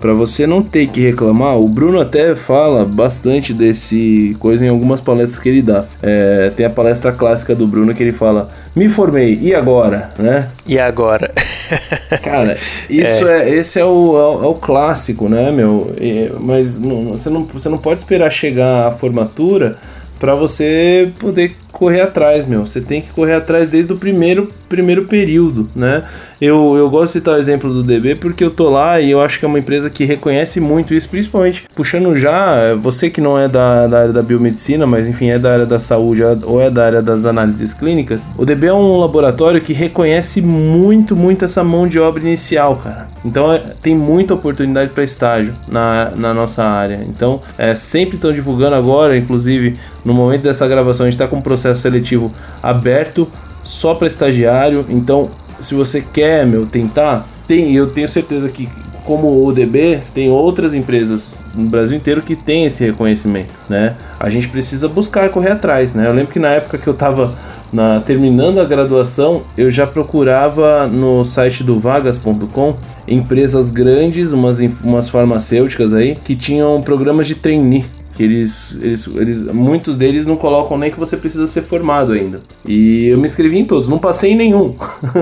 para 0.00 0.14
você 0.14 0.46
não 0.46 0.62
ter 0.62 0.88
que 0.88 1.00
reclamar, 1.00 1.58
o 1.58 1.68
Bruno 1.68 2.00
até 2.00 2.34
fala 2.34 2.84
bastante 2.84 3.52
desse 3.52 4.34
coisa 4.38 4.64
em 4.64 4.68
algumas 4.68 5.00
palestras 5.00 5.40
que 5.40 5.48
ele 5.48 5.62
dá. 5.62 5.84
É, 6.02 6.50
tem 6.56 6.64
a 6.64 6.70
palestra 6.70 7.12
clássica 7.12 7.54
do 7.54 7.66
Bruno 7.66 7.94
que 7.94 8.02
ele 8.02 8.12
fala: 8.12 8.48
Me 8.74 8.88
formei, 8.88 9.38
e 9.40 9.54
agora? 9.54 10.12
Né? 10.18 10.48
E 10.66 10.78
agora? 10.78 11.30
Cara, 12.22 12.56
isso 12.88 13.28
é. 13.28 13.50
é 13.50 13.54
esse 13.54 13.78
é 13.78 13.84
o, 13.84 14.16
é, 14.16 14.46
o 14.46 14.50
é 14.50 14.54
clássico, 14.66 15.28
né, 15.28 15.50
meu? 15.50 15.94
mas 16.40 16.78
não, 16.80 17.12
você, 17.12 17.28
não, 17.28 17.44
você 17.44 17.68
não 17.68 17.78
pode 17.78 18.00
esperar 18.00 18.30
chegar 18.30 18.88
à 18.88 18.90
formatura 18.92 19.76
para 20.18 20.34
você 20.34 21.12
poder 21.18 21.56
correr 21.72 22.00
atrás, 22.00 22.46
meu. 22.46 22.66
Você 22.66 22.80
tem 22.80 23.00
que 23.02 23.08
correr 23.08 23.34
atrás 23.34 23.68
desde 23.68 23.92
o 23.92 23.96
primeiro, 23.96 24.48
primeiro 24.68 25.04
período, 25.04 25.68
né? 25.74 26.02
Eu, 26.40 26.76
eu 26.76 26.88
gosto 26.88 27.12
de 27.12 27.18
citar 27.18 27.34
o 27.34 27.38
exemplo 27.38 27.72
do 27.72 27.82
DB 27.82 28.14
porque 28.14 28.42
eu 28.42 28.50
tô 28.50 28.70
lá 28.70 29.00
e 29.00 29.10
eu 29.10 29.20
acho 29.20 29.38
que 29.38 29.44
é 29.44 29.48
uma 29.48 29.58
empresa 29.58 29.90
que 29.90 30.04
reconhece 30.04 30.60
muito 30.60 30.94
isso, 30.94 31.08
principalmente 31.08 31.64
puxando 31.74 32.14
já, 32.16 32.74
você 32.74 33.10
que 33.10 33.20
não 33.20 33.38
é 33.38 33.48
da, 33.48 33.86
da 33.86 34.00
área 34.00 34.12
da 34.12 34.22
biomedicina, 34.22 34.86
mas 34.86 35.06
enfim, 35.06 35.30
é 35.30 35.38
da 35.38 35.52
área 35.52 35.66
da 35.66 35.78
saúde 35.78 36.22
ou 36.44 36.60
é 36.60 36.70
da 36.70 36.84
área 36.84 37.02
das 37.02 37.24
análises 37.24 37.74
clínicas, 37.74 38.22
o 38.36 38.44
DB 38.44 38.68
é 38.68 38.72
um 38.72 38.98
laboratório 38.98 39.60
que 39.60 39.72
reconhece 39.72 40.40
muito, 40.40 41.16
muito 41.16 41.44
essa 41.44 41.62
mão 41.62 41.86
de 41.86 41.98
obra 41.98 42.22
inicial, 42.22 42.76
cara. 42.76 43.08
Então 43.24 43.52
é, 43.52 43.58
tem 43.82 43.94
muita 43.94 44.34
oportunidade 44.34 44.90
para 44.90 45.04
estágio 45.04 45.54
na, 45.68 46.12
na 46.16 46.32
nossa 46.32 46.64
área. 46.64 47.04
Então, 47.08 47.42
é, 47.58 47.74
sempre 47.76 48.16
estão 48.16 48.32
divulgando 48.32 48.74
agora, 48.74 49.16
inclusive 49.16 49.76
no 50.04 50.14
momento 50.14 50.42
dessa 50.42 50.66
gravação, 50.66 51.04
a 51.04 51.10
gente 51.10 51.20
está 51.20 51.28
com 51.28 51.36
um 51.36 51.42
processo 51.42 51.59
seletivo 51.60 52.30
aberto 52.62 53.28
só 53.62 53.94
para 53.94 54.06
estagiário. 54.06 54.84
Então, 54.88 55.30
se 55.60 55.74
você 55.74 56.00
quer, 56.00 56.46
meu, 56.46 56.66
tentar, 56.66 57.28
tem, 57.46 57.74
eu 57.74 57.88
tenho 57.88 58.08
certeza 58.08 58.48
que 58.48 58.68
como 59.04 59.44
o 59.44 59.52
DB, 59.52 60.00
tem 60.14 60.30
outras 60.30 60.74
empresas 60.74 61.40
no 61.54 61.68
Brasil 61.68 61.96
inteiro 61.96 62.22
que 62.22 62.36
tem 62.36 62.66
esse 62.66 62.84
reconhecimento, 62.84 63.50
né? 63.68 63.96
A 64.18 64.30
gente 64.30 64.48
precisa 64.48 64.88
buscar 64.88 65.28
correr 65.30 65.50
atrás, 65.50 65.94
né? 65.94 66.06
Eu 66.06 66.12
lembro 66.12 66.32
que 66.32 66.38
na 66.38 66.50
época 66.50 66.78
que 66.78 66.86
eu 66.86 66.92
estava 66.92 67.34
na, 67.72 68.00
terminando 68.00 68.60
a 68.60 68.64
graduação, 68.64 69.42
eu 69.56 69.70
já 69.70 69.86
procurava 69.86 70.86
no 70.86 71.24
site 71.24 71.64
do 71.64 71.80
vagas.com 71.80 72.76
empresas 73.08 73.70
grandes, 73.70 74.32
umas, 74.32 74.58
umas 74.84 75.08
farmacêuticas 75.08 75.92
aí, 75.92 76.16
que 76.16 76.36
tinham 76.36 76.80
programas 76.82 77.26
de 77.26 77.34
trainee 77.34 77.84
que 78.14 78.22
eles, 78.22 78.76
eles, 78.80 79.06
eles, 79.16 79.42
muitos 79.44 79.96
deles 79.96 80.26
não 80.26 80.36
colocam 80.36 80.76
nem 80.76 80.90
que 80.90 80.98
você 80.98 81.16
precisa 81.16 81.46
ser 81.46 81.62
formado 81.62 82.12
ainda. 82.12 82.40
E 82.66 83.06
eu 83.08 83.18
me 83.18 83.26
inscrevi 83.26 83.58
em 83.58 83.64
todos, 83.64 83.88
não 83.88 83.98
passei 83.98 84.32
em 84.32 84.36
nenhum, 84.36 84.74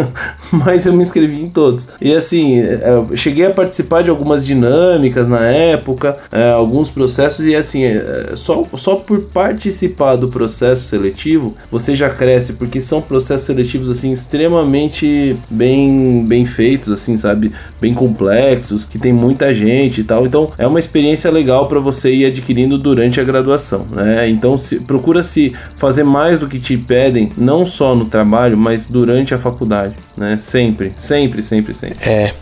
mas 0.50 0.86
eu 0.86 0.92
me 0.92 1.02
inscrevi 1.02 1.40
em 1.40 1.48
todos. 1.48 1.88
E 2.00 2.14
assim, 2.14 2.58
é, 2.58 2.80
cheguei 3.14 3.46
a 3.46 3.50
participar 3.50 4.02
de 4.02 4.10
algumas 4.10 4.44
dinâmicas 4.44 5.28
na 5.28 5.46
época, 5.46 6.18
é, 6.32 6.50
alguns 6.50 6.90
processos, 6.90 7.44
e 7.44 7.54
assim, 7.54 7.84
é, 7.84 8.32
só, 8.34 8.64
só 8.76 8.96
por 8.96 9.20
participar 9.20 10.16
do 10.16 10.28
processo 10.28 10.84
seletivo, 10.84 11.56
você 11.70 11.94
já 11.94 12.10
cresce, 12.10 12.52
porque 12.52 12.80
são 12.80 13.00
processos 13.00 13.46
seletivos 13.46 13.90
assim 13.90 14.12
extremamente 14.12 15.36
bem, 15.50 16.24
bem 16.24 16.46
feitos, 16.46 16.90
assim, 16.90 17.16
sabe? 17.16 17.52
Bem 17.80 17.94
complexos, 17.94 18.84
que 18.84 18.98
tem 18.98 19.12
muita 19.12 19.52
gente 19.52 20.00
e 20.00 20.04
tal. 20.04 20.26
Então 20.26 20.50
é 20.56 20.66
uma 20.66 20.80
experiência 20.80 21.30
legal 21.30 21.66
para 21.66 21.80
você 21.80 22.12
ir 22.12 22.26
adquirindo 22.26 22.77
durante 22.78 23.20
a 23.20 23.24
graduação, 23.24 23.86
né? 23.90 24.28
Então 24.28 24.56
se, 24.56 24.80
procura 24.80 25.22
se 25.22 25.54
fazer 25.76 26.04
mais 26.04 26.38
do 26.40 26.48
que 26.48 26.58
te 26.58 26.76
pedem, 26.76 27.30
não 27.36 27.66
só 27.66 27.94
no 27.94 28.06
trabalho, 28.06 28.56
mas 28.56 28.86
durante 28.86 29.34
a 29.34 29.38
faculdade, 29.38 29.94
né? 30.16 30.38
Sempre, 30.40 30.92
sempre, 30.98 31.42
sempre, 31.42 31.74
sempre. 31.74 32.08
É, 32.08 32.32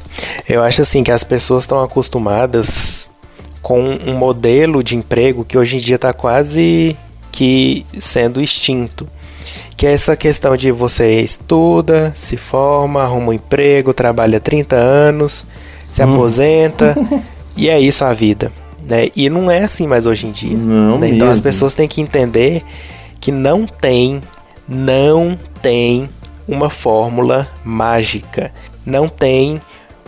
eu 0.48 0.62
acho 0.62 0.82
assim 0.82 1.02
que 1.02 1.10
as 1.10 1.24
pessoas 1.24 1.64
estão 1.64 1.82
acostumadas 1.82 3.08
com 3.62 3.80
um 3.80 4.14
modelo 4.14 4.82
de 4.82 4.96
emprego 4.96 5.44
que 5.44 5.58
hoje 5.58 5.76
em 5.76 5.80
dia 5.80 5.96
está 5.96 6.12
quase 6.12 6.96
que 7.32 7.84
sendo 7.98 8.40
extinto. 8.40 9.08
Que 9.76 9.86
é 9.86 9.92
essa 9.92 10.16
questão 10.16 10.56
de 10.56 10.70
você 10.70 11.20
estuda, 11.20 12.12
se 12.16 12.36
forma, 12.36 13.02
arruma 13.02 13.28
um 13.28 13.32
emprego, 13.32 13.92
trabalha 13.92 14.40
30 14.40 14.76
anos, 14.76 15.46
se 15.90 16.02
hum. 16.02 16.14
aposenta 16.14 16.96
e 17.56 17.68
é 17.68 17.78
isso 17.78 18.04
a 18.04 18.14
vida. 18.14 18.50
Né? 18.86 19.10
E 19.16 19.28
não 19.28 19.50
é 19.50 19.64
assim 19.64 19.86
mais 19.86 20.06
hoje 20.06 20.26
em 20.26 20.30
dia. 20.30 20.56
Não 20.56 20.98
né? 20.98 21.08
Então 21.08 21.28
as 21.28 21.40
pessoas 21.40 21.74
têm 21.74 21.88
que 21.88 22.00
entender 22.00 22.62
que 23.20 23.32
não 23.32 23.66
tem, 23.66 24.22
não 24.68 25.36
tem 25.60 26.08
uma 26.46 26.70
fórmula 26.70 27.48
mágica, 27.64 28.52
não 28.84 29.08
tem 29.08 29.60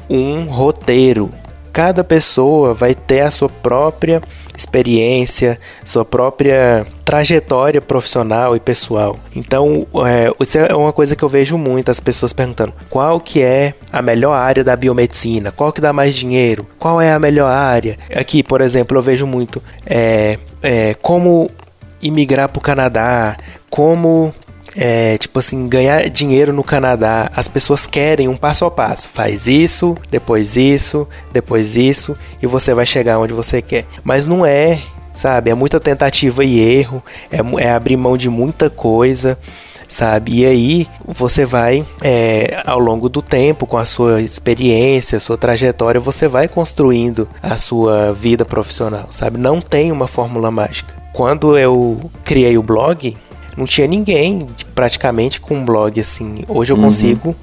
um 0.09 0.45
roteiro. 0.45 1.31
Cada 1.73 2.05
pessoa 2.05 2.73
vai 2.73 2.95
ter 2.95 3.21
a 3.21 3.31
sua 3.31 3.49
própria 3.49 4.21
experiência, 4.59 5.59
sua 5.85 6.05
própria 6.05 6.87
trajetória 7.05 7.81
profissional 7.81 8.57
e 8.57 8.61
pessoal. 8.61 9.19
Então, 9.35 9.87
é, 10.07 10.31
isso 10.41 10.59
é 10.59 10.75
uma 10.75 10.93
coisa 10.93 11.15
que 11.17 11.23
eu 11.23 11.29
vejo 11.29 11.57
muito, 11.57 11.91
as 11.91 12.01
pessoas 12.01 12.33
perguntando 12.33 12.73
qual 12.91 13.21
que 13.21 13.41
é 13.41 13.75
a 13.93 14.03
melhor 14.03 14.35
área 14.35 14.65
da 14.65 14.77
biomedicina, 14.77 15.53
qual 15.53 15.73
que 15.73 15.81
dá 15.81 15.93
mais 15.93 16.15
dinheiro, 16.15 16.67
qual 16.79 17.01
é 17.01 17.13
a 17.13 17.19
melhor 17.19 17.51
área. 17.51 17.97
Aqui, 18.15 18.43
por 18.43 18.61
exemplo, 18.61 18.97
eu 18.97 19.03
vejo 19.03 19.27
muito 19.27 19.63
é, 19.87 20.39
é, 20.63 20.95
como 20.95 21.51
imigrar 22.03 22.49
para 22.49 22.59
o 22.59 22.63
Canadá, 22.63 23.37
como 23.71 24.35
é, 24.81 25.19
tipo 25.19 25.41
assim, 25.41 25.69
ganhar 25.69 26.09
dinheiro 26.09 26.53
no 26.53 26.63
Canadá, 26.63 27.29
as 27.35 27.49
pessoas 27.49 27.85
querem 27.85 28.29
um 28.29 28.37
passo 28.37 28.65
a 28.65 28.71
passo. 28.71 29.09
Faz 29.09 29.49
isso, 29.49 29.97
depois 30.09 30.57
isso, 30.57 31.07
depois 31.33 31.75
isso, 31.77 32.17
e 32.41 32.47
você 32.47 32.73
vai 32.73 32.87
chegar 32.87 33.19
onde 33.19 33.33
você 33.33 33.61
quer. 33.61 33.85
Mas 34.05 34.25
não 34.25 34.47
é, 34.47 34.79
sabe? 35.13 35.51
É 35.51 35.55
muita 35.55 35.81
tentativa 35.81 36.45
e 36.45 36.61
erro, 36.61 37.03
é, 37.29 37.39
é 37.65 37.73
abrir 37.73 37.97
mão 37.97 38.17
de 38.17 38.31
muita 38.31 38.71
coisa 38.71 39.37
sabe? 39.89 40.41
E 40.41 40.47
aí 40.47 40.89
você 41.07 41.47
vai, 41.47 41.83
é, 42.03 42.63
ao 42.67 42.79
longo 42.79 43.09
do 43.09 43.23
tempo, 43.23 43.67
com 43.67 43.79
a 43.79 43.87
sua 43.87 44.21
experiência, 44.21 45.19
sua 45.19 45.39
trajetória, 45.39 45.99
você 45.99 46.29
vai 46.29 46.47
construindo 46.47 47.27
a 47.43 47.57
sua 47.57 48.13
vida 48.13 48.45
profissional, 48.45 49.07
sabe? 49.11 49.39
Não 49.39 49.63
tem 49.63 49.91
uma 49.91 50.07
fórmula 50.07 50.51
mágica. 50.51 50.93
Quando 51.15 51.57
eu 51.57 51.99
criei 52.23 52.59
o 52.59 52.63
blog, 52.63 53.17
não 53.59 53.67
tinha 53.67 53.87
ninguém 53.89 54.47
praticamente 54.75 55.41
com 55.41 55.57
um 55.57 55.65
blog 55.65 56.01
assim. 56.01 56.45
Hoje 56.47 56.73
eu 56.73 56.77
uhum. 56.77 56.85
consigo 56.85 57.37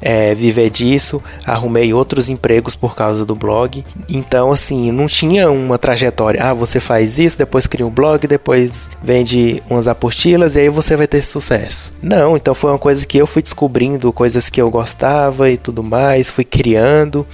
é, 0.00 0.34
viver 0.34 0.68
disso, 0.68 1.22
arrumei 1.46 1.94
outros 1.94 2.28
empregos 2.28 2.74
por 2.74 2.96
causa 2.96 3.24
do 3.24 3.36
blog. 3.36 3.84
Então, 4.08 4.50
assim, 4.50 4.90
não 4.90 5.06
tinha 5.06 5.48
uma 5.48 5.78
trajetória. 5.78 6.42
Ah, 6.42 6.52
você 6.52 6.80
faz 6.80 7.16
isso, 7.16 7.38
depois 7.38 7.68
cria 7.68 7.86
um 7.86 7.90
blog, 7.90 8.26
depois 8.26 8.90
vende 9.00 9.62
umas 9.70 9.86
apostilas 9.86 10.56
e 10.56 10.60
aí 10.60 10.68
você 10.68 10.96
vai 10.96 11.06
ter 11.06 11.22
sucesso. 11.22 11.92
Não, 12.02 12.36
então 12.36 12.52
foi 12.52 12.72
uma 12.72 12.78
coisa 12.78 13.06
que 13.06 13.16
eu 13.16 13.26
fui 13.26 13.40
descobrindo, 13.40 14.12
coisas 14.12 14.50
que 14.50 14.60
eu 14.60 14.68
gostava 14.68 15.48
e 15.48 15.56
tudo 15.56 15.84
mais, 15.84 16.28
fui 16.28 16.44
criando. 16.44 17.24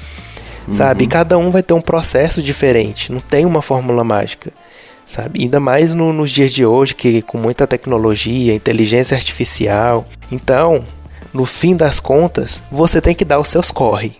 Sabe? 0.70 1.05
Uhum. 1.05 1.11
Cada 1.11 1.39
um 1.39 1.51
vai 1.51 1.62
ter 1.62 1.72
um 1.72 1.81
processo 1.81 2.43
diferente, 2.43 3.11
não 3.11 3.20
tem 3.20 3.47
uma 3.47 3.62
fórmula 3.62 4.05
mágica 4.05 4.53
sabe? 5.09 5.42
Ainda 5.42 5.59
mais 5.59 5.94
no, 5.94 6.12
nos 6.12 6.30
dias 6.30 6.52
de 6.52 6.64
hoje, 6.64 6.94
que 6.94 7.22
com 7.22 7.38
muita 7.38 7.66
tecnologia, 7.66 8.54
inteligência 8.54 9.16
artificial. 9.16 10.06
Então, 10.30 10.84
no 11.32 11.46
fim 11.46 11.74
das 11.74 11.98
contas, 11.98 12.62
você 12.70 13.00
tem 13.00 13.14
que 13.14 13.24
dar 13.24 13.40
os 13.40 13.48
seus 13.48 13.70
corre. 13.70 14.12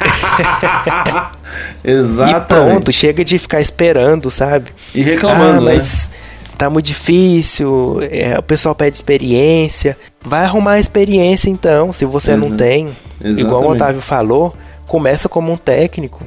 Exatamente. 1.84 2.36
E 2.36 2.40
pronto, 2.40 2.90
chega 2.92 3.24
de 3.24 3.38
ficar 3.38 3.60
esperando, 3.60 4.30
sabe? 4.30 4.70
E 4.94 5.02
reclamando, 5.02 5.58
ah, 5.58 5.72
mas 5.72 6.08
né? 6.08 6.14
tá 6.56 6.70
muito 6.70 6.86
difícil, 6.86 7.98
é, 8.10 8.38
o 8.38 8.42
pessoal 8.42 8.74
pede 8.74 8.96
experiência. 8.96 9.96
Vai 10.24 10.44
arrumar 10.44 10.78
experiência 10.78 11.50
então, 11.50 11.92
se 11.92 12.06
você 12.06 12.32
uhum. 12.32 12.48
não 12.48 12.56
tem. 12.56 12.96
Exatamente. 13.20 13.40
Igual 13.40 13.64
o 13.64 13.70
Otávio 13.72 14.00
falou, 14.00 14.56
começa 14.86 15.28
como 15.28 15.52
um 15.52 15.56
técnico 15.56 16.24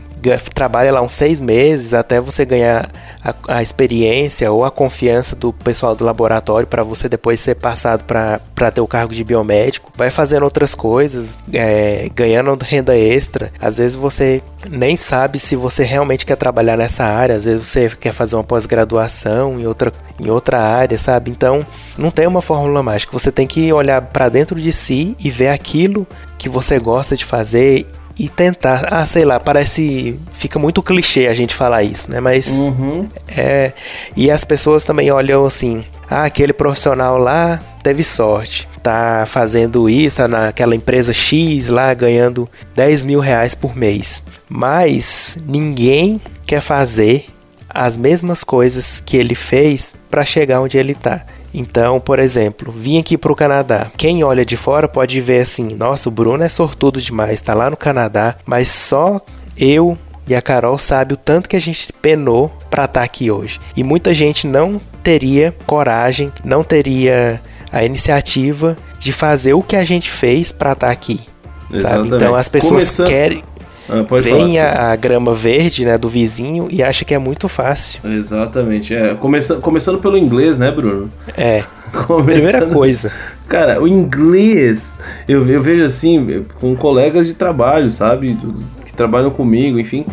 trabalha 0.53 0.91
lá 0.91 1.01
uns 1.01 1.13
seis 1.13 1.39
meses 1.41 1.93
até 1.93 2.19
você 2.19 2.45
ganhar 2.45 2.89
a, 3.23 3.57
a 3.57 3.61
experiência 3.61 4.51
ou 4.51 4.65
a 4.65 4.71
confiança 4.71 5.35
do 5.35 5.51
pessoal 5.51 5.95
do 5.95 6.03
laboratório 6.03 6.67
para 6.67 6.83
você 6.83 7.09
depois 7.09 7.39
ser 7.39 7.55
passado 7.55 8.03
para 8.03 8.71
ter 8.71 8.81
o 8.81 8.87
cargo 8.87 9.13
de 9.13 9.23
biomédico. 9.23 9.91
Vai 9.95 10.09
fazendo 10.09 10.43
outras 10.43 10.73
coisas, 10.75 11.37
é, 11.53 12.09
ganhando 12.13 12.57
renda 12.63 12.97
extra. 12.97 13.51
Às 13.59 13.77
vezes 13.77 13.95
você 13.95 14.41
nem 14.69 14.95
sabe 14.95 15.39
se 15.39 15.55
você 15.55 15.83
realmente 15.83 16.25
quer 16.25 16.35
trabalhar 16.35 16.77
nessa 16.77 17.03
área, 17.03 17.35
às 17.35 17.43
vezes 17.43 17.67
você 17.67 17.89
quer 17.89 18.13
fazer 18.13 18.35
uma 18.35 18.43
pós-graduação 18.43 19.59
em 19.59 19.65
outra, 19.65 19.91
em 20.19 20.29
outra 20.29 20.59
área, 20.61 20.97
sabe? 20.97 21.31
Então 21.31 21.65
não 21.97 22.11
tem 22.11 22.27
uma 22.27 22.41
fórmula 22.41 22.81
mágica. 22.81 23.11
Você 23.11 23.31
tem 23.31 23.47
que 23.47 23.71
olhar 23.71 24.01
para 24.01 24.29
dentro 24.29 24.59
de 24.59 24.71
si 24.71 25.15
e 25.19 25.29
ver 25.29 25.49
aquilo 25.49 26.07
que 26.37 26.49
você 26.49 26.79
gosta 26.79 27.15
de 27.15 27.25
fazer 27.25 27.87
e 28.17 28.29
tentar. 28.29 28.87
Ah, 28.91 29.05
sei 29.05 29.25
lá, 29.25 29.39
parece. 29.39 30.19
Fica 30.31 30.59
muito 30.59 30.83
clichê 30.83 31.27
a 31.27 31.33
gente 31.33 31.55
falar 31.55 31.83
isso, 31.83 32.09
né? 32.09 32.19
Mas. 32.19 32.59
Uhum. 32.59 33.07
É. 33.27 33.73
E 34.15 34.29
as 34.29 34.43
pessoas 34.43 34.85
também 34.85 35.11
olham 35.11 35.45
assim. 35.45 35.83
Ah, 36.09 36.25
aquele 36.25 36.53
profissional 36.53 37.17
lá 37.17 37.59
teve 37.81 38.03
sorte. 38.03 38.67
Tá 38.81 39.25
fazendo 39.27 39.89
isso 39.89 40.17
tá 40.17 40.27
naquela 40.27 40.75
empresa 40.75 41.13
X 41.13 41.69
lá 41.69 41.93
ganhando 41.93 42.49
10 42.75 43.03
mil 43.03 43.19
reais 43.19 43.55
por 43.55 43.75
mês. 43.75 44.21
Mas 44.49 45.37
ninguém 45.45 46.19
quer 46.45 46.61
fazer 46.61 47.27
as 47.69 47.97
mesmas 47.97 48.43
coisas 48.43 49.01
que 49.03 49.17
ele 49.17 49.35
fez 49.35 49.95
para 50.09 50.23
chegar 50.23 50.61
onde 50.61 50.77
ele 50.77 50.91
está. 50.91 51.25
Então, 51.53 51.99
por 51.99 52.19
exemplo, 52.19 52.71
vim 52.71 52.99
aqui 52.99 53.17
para 53.17 53.31
o 53.31 53.35
Canadá. 53.35 53.91
Quem 53.95 54.23
olha 54.23 54.45
de 54.45 54.57
fora 54.57 54.87
pode 54.87 55.21
ver 55.21 55.41
assim: 55.41 55.75
nossa, 55.75 56.09
o 56.09 56.11
Bruno 56.11 56.43
é 56.43 56.49
sortudo 56.49 57.01
demais, 57.01 57.33
está 57.33 57.53
lá 57.53 57.69
no 57.69 57.77
Canadá, 57.77 58.35
mas 58.45 58.69
só 58.69 59.21
eu 59.57 59.97
e 60.27 60.33
a 60.33 60.41
Carol 60.41 60.77
sabe 60.77 61.13
o 61.13 61.17
tanto 61.17 61.49
que 61.49 61.55
a 61.55 61.61
gente 61.61 61.91
penou 61.93 62.51
para 62.69 62.85
estar 62.85 63.01
tá 63.01 63.05
aqui 63.05 63.29
hoje. 63.29 63.59
E 63.75 63.83
muita 63.83 64.13
gente 64.13 64.47
não 64.47 64.79
teria 65.03 65.53
coragem, 65.67 66.31
não 66.43 66.63
teria 66.63 67.41
a 67.71 67.83
iniciativa 67.83 68.77
de 68.99 69.11
fazer 69.11 69.53
o 69.53 69.61
que 69.61 69.75
a 69.75 69.83
gente 69.83 70.09
fez 70.09 70.51
para 70.51 70.73
estar 70.73 70.87
tá 70.87 70.93
aqui. 70.93 71.21
Sabe? 71.75 72.07
Então 72.07 72.35
as 72.35 72.47
pessoas 72.47 72.83
Começando... 72.83 73.07
querem 73.07 73.43
ah, 73.89 74.05
Vem 74.21 74.59
a, 74.59 74.91
a, 74.91 74.95
grama 74.95 75.33
verde 75.33 75.85
né, 75.85 75.97
do 75.97 76.09
vizinho 76.09 76.67
e 76.69 76.81
acha 76.81 77.03
que 77.03 77.13
é 77.13 77.19
muito 77.19 77.47
fácil. 77.49 77.99
Exatamente. 78.09 78.93
É, 78.93 79.13
começa, 79.15 79.55
começando 79.55 79.99
pelo 79.99 80.17
inglês, 80.17 80.57
né, 80.57 80.71
Bruno? 80.71 81.09
É. 81.37 81.63
Começando... 82.07 82.25
Primeira 82.25 82.65
coisa. 82.65 83.11
Cara, 83.47 83.79
o 83.79 83.87
inglês, 83.87 84.93
eu, 85.27 85.47
eu 85.47 85.61
vejo 85.61 85.83
assim, 85.83 86.43
com 86.59 86.75
colegas 86.75 87.27
de 87.27 87.35
trabalho, 87.35 87.91
sabe? 87.91 88.35
Que 88.83 88.93
trabalham 88.93 89.29
comigo, 89.29 89.79
enfim. 89.79 90.03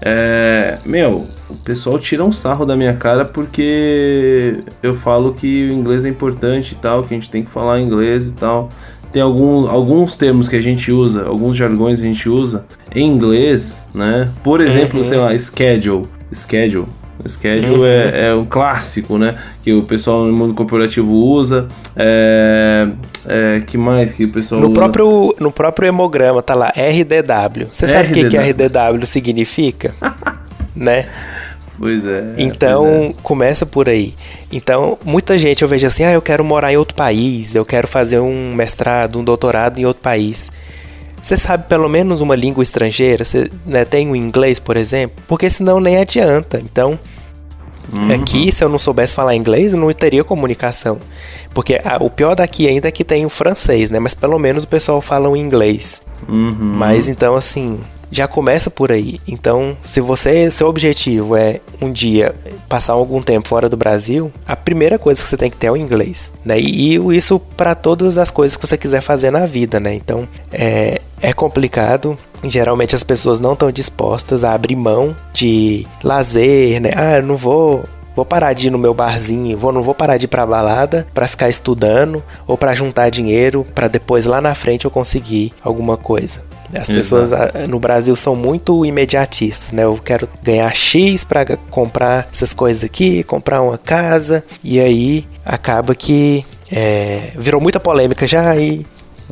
É, 0.00 0.78
meu, 0.86 1.26
o 1.48 1.54
pessoal 1.56 1.98
tira 1.98 2.24
um 2.24 2.32
sarro 2.32 2.64
da 2.64 2.76
minha 2.76 2.94
cara 2.94 3.24
porque 3.24 4.62
eu 4.82 4.96
falo 4.98 5.34
que 5.34 5.66
o 5.66 5.72
inglês 5.72 6.04
é 6.04 6.08
importante 6.08 6.72
e 6.72 6.74
tal, 6.76 7.02
que 7.02 7.14
a 7.14 7.18
gente 7.18 7.30
tem 7.30 7.42
que 7.42 7.50
falar 7.50 7.80
inglês 7.80 8.28
e 8.28 8.32
tal 8.32 8.68
tem 9.16 9.22
algum, 9.22 9.66
alguns 9.66 10.14
termos 10.14 10.46
que 10.46 10.56
a 10.56 10.60
gente 10.60 10.92
usa, 10.92 11.26
alguns 11.26 11.56
jargões 11.56 12.02
que 12.02 12.06
a 12.06 12.12
gente 12.12 12.28
usa 12.28 12.66
em 12.94 13.06
inglês, 13.06 13.82
né? 13.94 14.28
Por 14.44 14.60
exemplo, 14.60 14.98
uhum. 14.98 15.08
sei 15.08 15.16
lá, 15.16 15.38
schedule. 15.38 16.04
Schedule. 16.34 16.84
Schedule 17.26 17.78
uhum. 17.78 17.86
é, 17.86 18.26
é, 18.26 18.34
um 18.34 18.44
clássico, 18.44 19.16
né? 19.16 19.36
Que 19.64 19.72
o 19.72 19.84
pessoal 19.84 20.26
no 20.26 20.36
mundo 20.36 20.52
corporativo 20.52 21.10
usa. 21.14 21.66
É, 21.96 22.88
é, 23.26 23.60
que 23.60 23.78
mais 23.78 24.12
que 24.12 24.26
o 24.26 24.32
pessoal 24.32 24.60
no 24.60 24.66
usa? 24.66 24.74
Próprio, 24.74 25.34
no 25.40 25.50
próprio 25.50 25.88
hemograma 25.88 26.42
tá 26.42 26.54
lá 26.54 26.70
RDW. 26.76 27.68
Você 27.72 27.88
sabe 27.88 28.10
o 28.10 28.12
que, 28.12 28.28
que 28.28 28.36
RDW 28.36 29.06
significa? 29.06 29.94
né? 30.76 31.06
Pois 31.78 32.04
é. 32.04 32.34
Então, 32.38 32.84
pois 32.84 33.10
é. 33.10 33.14
começa 33.22 33.66
por 33.66 33.88
aí. 33.88 34.14
Então, 34.50 34.98
muita 35.04 35.36
gente 35.36 35.62
eu 35.62 35.68
vejo 35.68 35.86
assim, 35.86 36.04
ah, 36.04 36.12
eu 36.12 36.22
quero 36.22 36.44
morar 36.44 36.72
em 36.72 36.76
outro 36.76 36.94
país, 36.94 37.54
eu 37.54 37.64
quero 37.64 37.86
fazer 37.86 38.18
um 38.18 38.54
mestrado, 38.54 39.18
um 39.18 39.24
doutorado 39.24 39.78
em 39.78 39.84
outro 39.84 40.02
país. 40.02 40.50
Você 41.22 41.36
sabe 41.36 41.66
pelo 41.68 41.88
menos 41.88 42.20
uma 42.20 42.36
língua 42.36 42.62
estrangeira? 42.62 43.24
Você 43.24 43.50
né, 43.66 43.84
tem 43.84 44.10
o 44.10 44.14
inglês, 44.14 44.58
por 44.60 44.76
exemplo? 44.76 45.22
Porque 45.26 45.50
senão 45.50 45.80
nem 45.80 45.96
adianta. 45.96 46.60
Então, 46.60 46.98
Uhum. 47.92 48.12
aqui, 48.14 48.50
se 48.50 48.64
eu 48.64 48.68
não 48.68 48.78
soubesse 48.78 49.14
falar 49.14 49.34
inglês, 49.34 49.72
não 49.72 49.92
teria 49.92 50.24
comunicação. 50.24 50.98
Porque 51.54 51.80
ah, 51.84 51.98
o 52.00 52.10
pior 52.10 52.34
daqui 52.34 52.68
ainda 52.68 52.88
é 52.88 52.90
que 52.90 53.04
tem 53.04 53.24
o 53.24 53.30
francês, 53.30 53.90
né? 53.90 53.98
Mas 53.98 54.14
pelo 54.14 54.38
menos 54.38 54.64
o 54.64 54.68
pessoal 54.68 55.00
fala 55.00 55.28
o 55.28 55.36
inglês. 55.36 56.02
Uhum. 56.28 56.52
Mas 56.52 57.08
então, 57.08 57.34
assim, 57.34 57.78
já 58.10 58.26
começa 58.28 58.70
por 58.70 58.92
aí. 58.92 59.20
Então, 59.26 59.76
se 59.82 60.00
você, 60.00 60.50
seu 60.50 60.68
objetivo 60.68 61.36
é 61.36 61.60
um 61.80 61.90
dia 61.90 62.34
passar 62.68 62.92
algum 62.92 63.22
tempo 63.22 63.48
fora 63.48 63.68
do 63.68 63.76
Brasil, 63.76 64.32
a 64.46 64.56
primeira 64.56 64.98
coisa 64.98 65.22
que 65.22 65.28
você 65.28 65.36
tem 65.36 65.50
que 65.50 65.56
ter 65.56 65.68
é 65.68 65.72
o 65.72 65.76
inglês, 65.76 66.32
né? 66.44 66.58
E 66.58 66.94
isso 67.16 67.38
para 67.56 67.74
todas 67.74 68.18
as 68.18 68.30
coisas 68.30 68.56
que 68.56 68.66
você 68.66 68.76
quiser 68.76 69.00
fazer 69.00 69.30
na 69.30 69.46
vida, 69.46 69.80
né? 69.80 69.94
Então, 69.94 70.28
é, 70.52 71.00
é 71.20 71.32
complicado. 71.32 72.16
Geralmente 72.44 72.94
as 72.94 73.02
pessoas 73.02 73.40
não 73.40 73.54
estão 73.54 73.70
dispostas 73.72 74.44
a 74.44 74.52
abrir 74.52 74.76
mão 74.76 75.16
de 75.32 75.86
lazer, 76.02 76.80
né? 76.80 76.92
Ah, 76.94 77.16
eu 77.16 77.22
não 77.22 77.36
vou 77.36 77.84
vou 78.14 78.24
parar 78.24 78.54
de 78.54 78.68
ir 78.68 78.70
no 78.70 78.78
meu 78.78 78.94
barzinho, 78.94 79.58
vou, 79.58 79.70
não 79.70 79.82
vou 79.82 79.94
parar 79.94 80.16
de 80.16 80.24
ir 80.24 80.28
pra 80.28 80.46
balada 80.46 81.06
para 81.12 81.28
ficar 81.28 81.50
estudando 81.50 82.24
ou 82.46 82.56
para 82.56 82.74
juntar 82.74 83.10
dinheiro 83.10 83.66
para 83.74 83.88
depois 83.88 84.24
lá 84.24 84.40
na 84.40 84.54
frente 84.54 84.86
eu 84.86 84.90
conseguir 84.90 85.52
alguma 85.62 85.98
coisa. 85.98 86.40
As 86.70 86.88
Exato. 86.88 86.92
pessoas 86.94 87.32
ah, 87.32 87.50
no 87.68 87.78
Brasil 87.78 88.14
são 88.16 88.34
muito 88.36 88.84
imediatistas, 88.84 89.72
né? 89.72 89.84
Eu 89.84 89.98
quero 90.04 90.28
ganhar 90.42 90.70
X 90.74 91.24
para 91.24 91.56
comprar 91.70 92.28
essas 92.32 92.52
coisas 92.52 92.82
aqui, 92.84 93.22
comprar 93.22 93.62
uma 93.62 93.78
casa 93.78 94.44
e 94.64 94.80
aí 94.80 95.24
acaba 95.44 95.94
que 95.94 96.44
é, 96.72 97.30
virou 97.36 97.60
muita 97.60 97.78
polêmica 97.78 98.26
já 98.26 98.56
e 98.56 98.84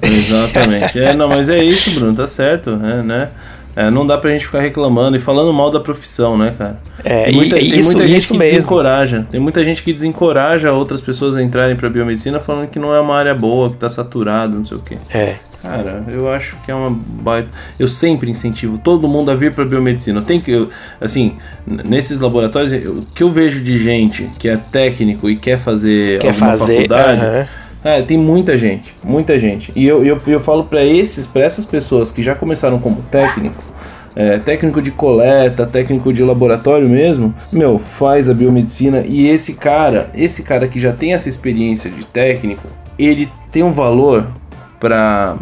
Exatamente. 0.03 0.99
É, 0.99 1.15
não, 1.15 1.29
mas 1.29 1.49
é 1.49 1.63
isso, 1.63 1.91
Bruno, 1.99 2.15
tá 2.17 2.27
certo, 2.27 2.71
é, 2.71 3.03
né? 3.03 3.29
É, 3.77 3.91
não 3.91 4.07
dá 4.07 4.17
pra 4.17 4.31
gente 4.31 4.47
ficar 4.47 4.61
reclamando 4.61 5.17
e 5.17 5.21
falando 5.21 5.53
mal 5.53 5.69
da 5.69 5.81
profissão, 5.81 6.39
né, 6.39 6.55
cara? 6.57 6.79
É, 7.03 7.25
tem 7.25 7.35
muita, 7.35 7.57
e- 7.59 7.71
tem 7.71 7.81
isso- 7.81 7.91
muita 7.91 8.07
gente 8.07 8.29
que 8.29 8.39
mesmo. 8.39 8.55
desencoraja. 8.59 9.27
Tem 9.33 9.41
muita 9.41 9.65
gente 9.65 9.83
que 9.83 9.93
desencoraja 9.93 10.73
outras 10.73 11.01
pessoas 11.01 11.35
a 11.35 11.43
entrarem 11.43 11.75
pra 11.75 11.91
biomedicina 11.91 12.39
falando 12.39 12.69
que 12.69 12.79
não 12.79 12.95
é 12.95 13.01
uma 13.01 13.17
área 13.17 13.35
boa, 13.35 13.71
que 13.71 13.77
tá 13.77 13.91
saturado, 13.91 14.57
não 14.59 14.65
sei 14.65 14.77
o 14.77 14.81
quê. 14.81 14.97
é, 15.13 15.35
Cara, 15.65 16.05
eu 16.09 16.31
acho 16.31 16.57
que 16.65 16.71
é 16.71 16.75
uma 16.75 16.91
baita. 16.91 17.49
Eu 17.79 17.89
sempre 17.89 18.31
incentivo 18.31 18.77
todo 18.79 19.09
mundo 19.09 19.31
a 19.31 19.35
vir 19.35 19.55
para 19.55 19.65
biomedicina. 19.65 20.21
Tem 20.21 20.41
que, 20.41 20.51
eu- 20.51 20.69
assim, 21.01 21.37
nesses 21.67 22.21
laboratórios, 22.21 22.73
o 22.89 23.03
que 23.15 23.23
eu 23.23 23.31
vejo 23.33 23.63
de 23.63 23.79
gente 23.79 24.31
que 24.39 24.49
é 24.49 24.57
técnico 24.57 25.29
e 25.31 25.37
quer 25.37 25.59
fazer 25.59 26.19
quer 26.19 26.29
alguma 26.29 26.51
fazer, 26.51 26.75
faculdade, 26.89 27.21
é, 27.83 28.03
tem 28.03 28.19
muita 28.19 28.57
gente, 28.59 28.95
muita 29.05 29.39
gente. 29.39 29.73
E 29.75 29.87
eu, 29.87 30.05
eu, 30.05 30.19
eu 30.27 30.41
falo 30.41 30.65
para 30.65 30.85
esses, 30.85 31.27
para 31.27 31.43
essas 31.43 31.65
pessoas 31.65 32.11
que 32.11 32.23
já 32.23 32.35
começaram 32.35 32.79
como 32.79 33.03
técnico, 33.11 33.63
é, 34.17 34.39
técnico 34.39 34.81
de 34.81 34.91
coleta, 34.91 35.67
técnico 35.67 36.13
de 36.13 36.23
laboratório 36.23 36.89
mesmo, 36.89 37.35
meu, 37.53 37.79
faz 37.79 38.29
a 38.29 38.35
biomedicina 38.35 39.03
e 39.07 39.27
esse 39.29 39.55
cara, 39.55 40.09
esse 40.15 40.43
cara 40.43 40.69
que 40.69 40.79
já 40.79 40.93
tem 40.93 41.15
essa 41.15 41.29
experiência 41.29 41.91
de 41.91 42.07
técnico, 42.07 42.69
ele 42.99 43.29
tem 43.51 43.63
um 43.63 43.73
valor 43.73 44.29
para 44.85 45.37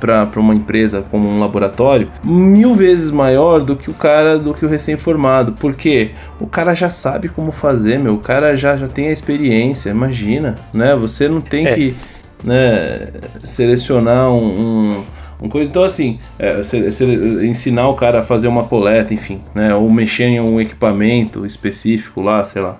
para 0.00 0.40
uma 0.40 0.54
empresa 0.54 1.04
como 1.10 1.28
um 1.28 1.38
laboratório 1.38 2.10
mil 2.24 2.74
vezes 2.74 3.10
maior 3.10 3.60
do 3.60 3.76
que 3.76 3.90
o 3.90 3.94
cara 3.94 4.38
do 4.38 4.52
que 4.54 4.64
o 4.64 4.68
recém-formado. 4.68 5.52
Porque 5.60 6.10
o 6.40 6.46
cara 6.46 6.72
já 6.74 6.88
sabe 6.90 7.28
como 7.28 7.52
fazer 7.52 7.98
meu. 7.98 8.14
O 8.14 8.18
cara 8.18 8.56
já 8.56 8.76
já 8.76 8.88
tem 8.88 9.08
a 9.08 9.12
experiência 9.12 9.90
imagina 9.90 10.54
né? 10.72 10.96
Você 10.96 11.28
não 11.28 11.40
tem 11.40 11.66
É. 11.66 11.74
que 11.74 11.94
né 12.42 13.08
selecionar 13.44 14.30
um, 14.30 14.88
um 14.88 15.04
um 15.40 15.48
coisa. 15.48 15.70
Então 15.70 15.84
assim 15.84 16.18
é, 16.38 16.62
se- 16.64 16.90
se- 16.90 17.04
ensinar 17.44 17.88
o 17.88 17.94
cara 17.94 18.20
a 18.20 18.22
fazer 18.22 18.48
uma 18.48 18.64
coleta 18.64 19.12
enfim 19.14 19.38
né? 19.54 19.74
Ou 19.74 19.88
mexer 19.90 20.24
em 20.24 20.40
um 20.40 20.60
equipamento 20.60 21.44
específico 21.46 22.20
lá 22.20 22.44
sei 22.44 22.62
lá. 22.62 22.76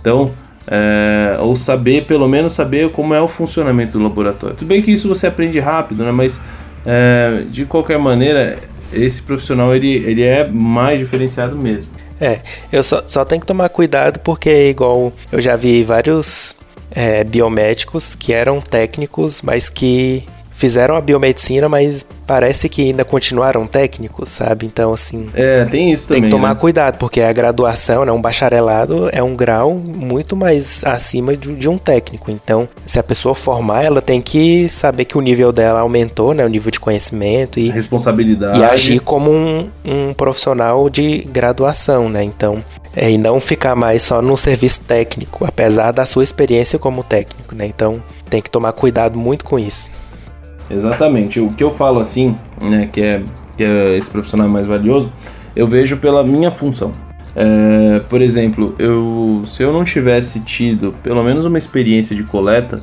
Então 0.00 0.30
é, 0.70 1.38
ou 1.40 1.56
saber, 1.56 2.04
pelo 2.04 2.28
menos 2.28 2.52
saber 2.52 2.90
como 2.90 3.14
é 3.14 3.20
o 3.20 3.26
funcionamento 3.26 3.98
do 3.98 4.04
laboratório. 4.04 4.56
Tudo 4.56 4.68
bem 4.68 4.82
que 4.82 4.92
isso 4.92 5.08
você 5.08 5.26
aprende 5.26 5.58
rápido, 5.58 6.04
né? 6.04 6.12
Mas 6.12 6.38
é, 6.84 7.42
de 7.48 7.64
qualquer 7.64 7.98
maneira, 7.98 8.58
esse 8.92 9.22
profissional 9.22 9.74
ele, 9.74 9.96
ele 9.96 10.22
é 10.22 10.46
mais 10.46 10.98
diferenciado 10.98 11.56
mesmo. 11.56 11.90
É, 12.20 12.40
eu 12.70 12.82
só, 12.82 13.02
só 13.06 13.24
tenho 13.24 13.40
que 13.40 13.46
tomar 13.46 13.68
cuidado 13.68 14.18
porque, 14.20 14.70
igual 14.70 15.12
eu 15.32 15.40
já 15.40 15.56
vi 15.56 15.82
vários 15.82 16.54
é, 16.90 17.24
biomédicos 17.24 18.14
que 18.14 18.32
eram 18.32 18.60
técnicos, 18.60 19.40
mas 19.40 19.68
que 19.68 20.24
fizeram 20.58 20.96
a 20.96 21.00
biomedicina, 21.00 21.68
mas 21.68 22.04
parece 22.26 22.68
que 22.68 22.82
ainda 22.82 23.04
continuaram 23.04 23.64
técnicos, 23.64 24.28
sabe? 24.30 24.66
Então, 24.66 24.92
assim, 24.92 25.28
É, 25.32 25.64
tem 25.64 25.92
isso 25.92 26.08
tem 26.08 26.16
também. 26.16 26.30
que 26.30 26.36
tomar 26.36 26.48
né? 26.54 26.60
cuidado, 26.60 26.98
porque 26.98 27.20
a 27.20 27.32
graduação, 27.32 28.04
né, 28.04 28.10
um 28.10 28.20
bacharelado 28.20 29.08
é 29.12 29.22
um 29.22 29.36
grau 29.36 29.72
muito 29.74 30.34
mais 30.36 30.82
acima 30.84 31.36
de, 31.36 31.54
de 31.54 31.68
um 31.68 31.78
técnico. 31.78 32.28
Então, 32.30 32.68
se 32.84 32.98
a 32.98 33.02
pessoa 33.04 33.36
formar, 33.36 33.84
ela 33.84 34.02
tem 34.02 34.20
que 34.20 34.68
saber 34.68 35.04
que 35.04 35.16
o 35.16 35.20
nível 35.20 35.52
dela 35.52 35.78
aumentou, 35.80 36.34
né, 36.34 36.44
o 36.44 36.48
nível 36.48 36.72
de 36.72 36.80
conhecimento 36.80 37.60
e 37.60 37.70
Responsabilidade. 37.70 38.58
e 38.58 38.64
agir 38.64 38.98
como 39.00 39.30
um, 39.30 39.70
um 39.84 40.12
profissional 40.12 40.90
de 40.90 41.18
graduação, 41.30 42.08
né? 42.08 42.24
Então, 42.24 42.58
é, 42.96 43.08
e 43.10 43.16
não 43.16 43.38
ficar 43.38 43.76
mais 43.76 44.02
só 44.02 44.20
no 44.20 44.36
serviço 44.36 44.80
técnico, 44.80 45.44
apesar 45.46 45.92
da 45.92 46.04
sua 46.04 46.24
experiência 46.24 46.80
como 46.80 47.04
técnico, 47.04 47.54
né? 47.54 47.64
Então, 47.64 48.02
tem 48.28 48.42
que 48.42 48.50
tomar 48.50 48.72
cuidado 48.72 49.16
muito 49.16 49.44
com 49.44 49.56
isso. 49.56 49.86
Exatamente. 50.70 51.40
O 51.40 51.52
que 51.52 51.62
eu 51.62 51.70
falo 51.70 52.00
assim, 52.00 52.36
né, 52.62 52.88
que 52.92 53.00
é, 53.00 53.22
que 53.56 53.64
é 53.64 53.96
esse 53.96 54.10
profissional 54.10 54.48
mais 54.48 54.66
valioso, 54.66 55.10
eu 55.54 55.66
vejo 55.66 55.96
pela 55.96 56.22
minha 56.22 56.50
função. 56.50 56.92
É, 57.34 58.00
por 58.08 58.20
exemplo, 58.20 58.74
eu, 58.78 59.42
se 59.44 59.62
eu 59.62 59.72
não 59.72 59.84
tivesse 59.84 60.40
tido 60.40 60.94
pelo 61.02 61.22
menos 61.22 61.44
uma 61.44 61.58
experiência 61.58 62.14
de 62.14 62.22
coleta, 62.22 62.80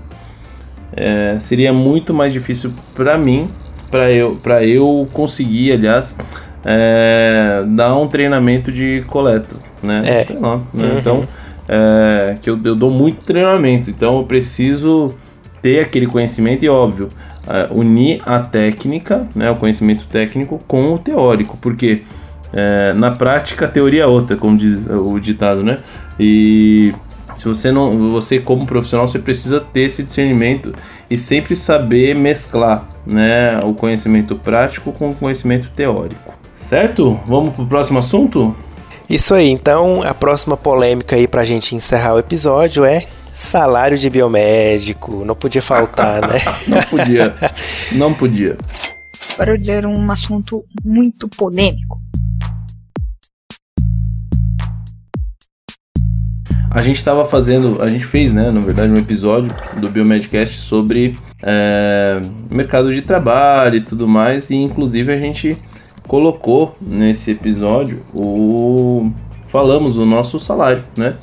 é, 0.96 1.38
seria 1.40 1.74
muito 1.74 2.14
mais 2.14 2.32
difícil 2.32 2.72
para 2.94 3.18
mim, 3.18 3.50
para 3.92 4.12
eu, 4.12 4.36
para 4.36 4.64
eu 4.64 5.08
conseguir, 5.12 5.74
aliás, 5.74 6.16
é, 6.64 7.64
dar 7.68 7.96
um 7.96 8.08
treinamento 8.08 8.72
de 8.72 9.04
coleta, 9.08 9.56
né? 9.84 10.02
É. 10.06 10.34
Lá, 10.40 10.58
né? 10.74 10.86
Uhum. 10.86 10.98
Então, 11.00 11.28
é, 11.68 12.38
que 12.42 12.50
eu, 12.50 12.60
eu 12.64 12.76
dou 12.76 12.92
muito 12.92 13.24
treinamento, 13.24 13.90
então 13.90 14.18
eu 14.18 14.24
preciso 14.24 15.14
ter 15.62 15.80
aquele 15.80 16.08
conhecimento 16.08 16.64
e 16.64 16.70
óbvio 16.70 17.10
é, 17.48 17.68
unir 17.72 18.22
a 18.26 18.40
técnica, 18.40 19.28
né, 19.36 19.50
o 19.52 19.56
conhecimento 19.56 20.06
técnico 20.08 20.60
com 20.68 20.94
o 20.94 21.00
teórico, 21.00 21.58
porque 21.62 22.04
é, 22.54 22.94
na 22.94 23.12
prática 23.12 23.66
a 23.66 23.68
teoria 23.68 24.04
é 24.04 24.08
outra, 24.08 24.38
como 24.38 24.58
diz 24.58 24.78
o 24.88 25.20
ditado, 25.20 25.64
né? 25.64 25.76
E 26.20 26.94
se 27.36 27.46
você 27.46 27.72
não, 27.72 28.12
você 28.12 28.40
como 28.40 28.66
profissional 28.66 29.08
você 29.08 29.20
precisa 29.20 29.60
ter 29.60 29.82
esse 29.82 30.04
discernimento 30.04 30.74
e 31.10 31.18
sempre 31.18 31.56
saber 31.56 32.16
mesclar, 32.16 32.88
né, 33.06 33.60
o 33.64 33.74
conhecimento 33.74 34.36
prático 34.36 34.92
com 34.92 35.10
o 35.10 35.16
conhecimento 35.16 35.70
teórico. 35.76 36.34
Certo? 36.56 37.20
Vamos 37.28 37.54
pro 37.54 37.66
próximo 37.66 38.00
assunto? 38.00 38.56
Isso 39.08 39.36
aí, 39.36 39.50
então, 39.50 40.02
a 40.02 40.14
próxima 40.16 40.58
polêmica 40.58 41.16
aí 41.16 41.28
pra 41.28 41.44
gente 41.44 41.76
encerrar 41.76 42.16
o 42.16 42.20
episódio 42.20 42.84
é 42.84 43.06
salário 43.36 43.98
de 43.98 44.10
biomédico. 44.10 45.26
Não 45.26 45.36
podia 45.36 45.62
faltar, 45.62 46.22
né? 46.28 46.38
Não 46.66 46.82
podia. 46.84 47.36
Não 47.92 48.14
podia. 48.14 48.58
Para 49.36 49.52
eu 49.52 49.58
dizer 49.58 49.86
um 49.86 50.10
assunto 50.10 50.64
muito 50.84 51.28
polêmico. 51.28 52.00
A 56.72 56.82
gente 56.82 56.98
estava 56.98 57.26
fazendo, 57.26 57.82
a 57.82 57.88
gente 57.88 58.06
fez, 58.06 58.34
né, 58.34 58.52
na 58.52 58.60
verdade, 58.60 58.92
um 58.92 58.98
episódio 58.98 59.50
do 59.80 59.90
Biomedcast 59.90 60.60
sobre 60.60 61.18
é, 61.42 62.20
mercado 62.52 62.94
de 62.94 63.02
trabalho 63.02 63.78
e 63.78 63.82
tudo 63.82 64.06
mais, 64.06 64.50
e 64.50 64.56
inclusive 64.56 65.14
a 65.14 65.18
gente 65.18 65.58
colocou 66.06 66.76
nesse 66.82 67.32
episódio 67.32 68.04
o 68.14 69.10
falamos 69.48 69.96
do 69.96 70.06
nosso 70.06 70.38
salário, 70.38 70.84
né? 70.98 71.16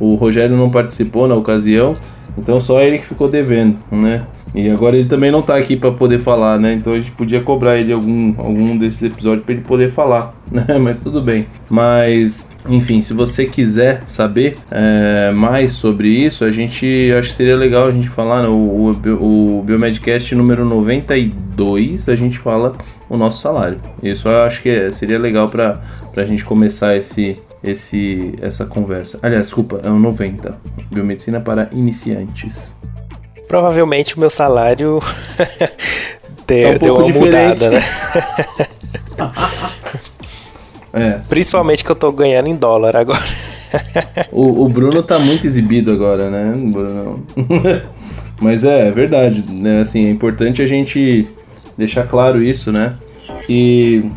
O 0.00 0.14
Rogério 0.14 0.56
não 0.56 0.70
participou 0.70 1.26
na 1.26 1.34
ocasião, 1.34 1.96
então 2.36 2.60
só 2.60 2.80
ele 2.80 2.98
que 2.98 3.06
ficou 3.06 3.28
devendo, 3.28 3.76
né? 3.90 4.24
E 4.54 4.70
agora 4.70 4.96
ele 4.96 5.06
também 5.08 5.30
não 5.30 5.42
tá 5.42 5.56
aqui 5.56 5.76
para 5.76 5.92
poder 5.92 6.20
falar, 6.20 6.58
né? 6.58 6.72
Então 6.72 6.92
a 6.92 6.96
gente 6.96 7.10
podia 7.10 7.40
cobrar 7.42 7.78
ele 7.78 7.92
algum 7.92 8.28
algum 8.38 8.76
desses 8.76 9.02
episódios 9.02 9.42
para 9.42 9.54
ele 9.54 9.62
poder 9.62 9.90
falar, 9.90 10.34
né? 10.50 10.78
Mas 10.78 10.96
tudo 11.00 11.20
bem. 11.20 11.46
Mas 11.68 12.48
enfim, 12.68 13.00
se 13.02 13.12
você 13.12 13.46
quiser 13.46 14.02
saber 14.06 14.56
é, 14.70 15.30
mais 15.32 15.72
sobre 15.72 16.08
isso, 16.08 16.44
a 16.44 16.52
gente 16.52 17.10
acho 17.18 17.30
que 17.30 17.34
seria 17.34 17.56
legal 17.56 17.86
a 17.86 17.90
gente 17.90 18.08
falar 18.08 18.42
no 18.42 18.62
o, 18.62 18.90
o, 18.90 19.58
o 19.58 19.62
Biomedcast 19.62 20.34
número 20.34 20.64
92, 20.64 22.08
a 22.08 22.14
gente 22.14 22.38
fala 22.38 22.76
o 23.08 23.16
nosso 23.16 23.40
salário. 23.40 23.80
Isso 24.02 24.28
eu 24.28 24.42
acho 24.42 24.62
que 24.62 24.70
é, 24.70 24.90
seria 24.90 25.18
legal 25.18 25.48
para 25.48 25.80
a 26.16 26.24
gente 26.24 26.44
começar 26.44 26.96
esse, 26.96 27.36
esse, 27.62 28.34
essa 28.40 28.66
conversa. 28.66 29.18
Aliás, 29.22 29.46
desculpa, 29.46 29.80
é 29.84 29.88
o 29.88 29.98
90. 29.98 30.56
Biomedicina 30.90 31.40
para 31.40 31.70
iniciantes. 31.72 32.74
Provavelmente 33.46 34.16
o 34.16 34.20
meu 34.20 34.30
salário 34.30 35.00
deu, 36.46 36.68
É 36.68 36.74
um 36.74 36.78
deu 36.78 36.96
uma 36.96 37.04
diferente. 37.06 37.26
mudada, 37.26 37.70
né? 37.70 37.80
É, 40.92 41.18
Principalmente 41.28 41.84
que 41.84 41.90
eu 41.90 41.96
tô 41.96 42.10
ganhando 42.12 42.48
em 42.48 42.56
dólar 42.56 42.96
agora. 42.96 43.22
o, 44.32 44.64
o 44.64 44.68
Bruno 44.68 45.02
tá 45.02 45.18
muito 45.18 45.46
exibido 45.46 45.90
agora, 45.90 46.30
né, 46.30 46.46
Bruno? 46.52 47.24
Mas 48.40 48.64
é, 48.64 48.88
é 48.88 48.90
verdade, 48.90 49.44
né? 49.52 49.80
Assim, 49.80 50.06
é 50.06 50.10
importante 50.10 50.62
a 50.62 50.66
gente 50.66 51.28
deixar 51.76 52.06
claro 52.06 52.42
isso, 52.42 52.72
né? 52.72 52.94
Que 53.46 54.08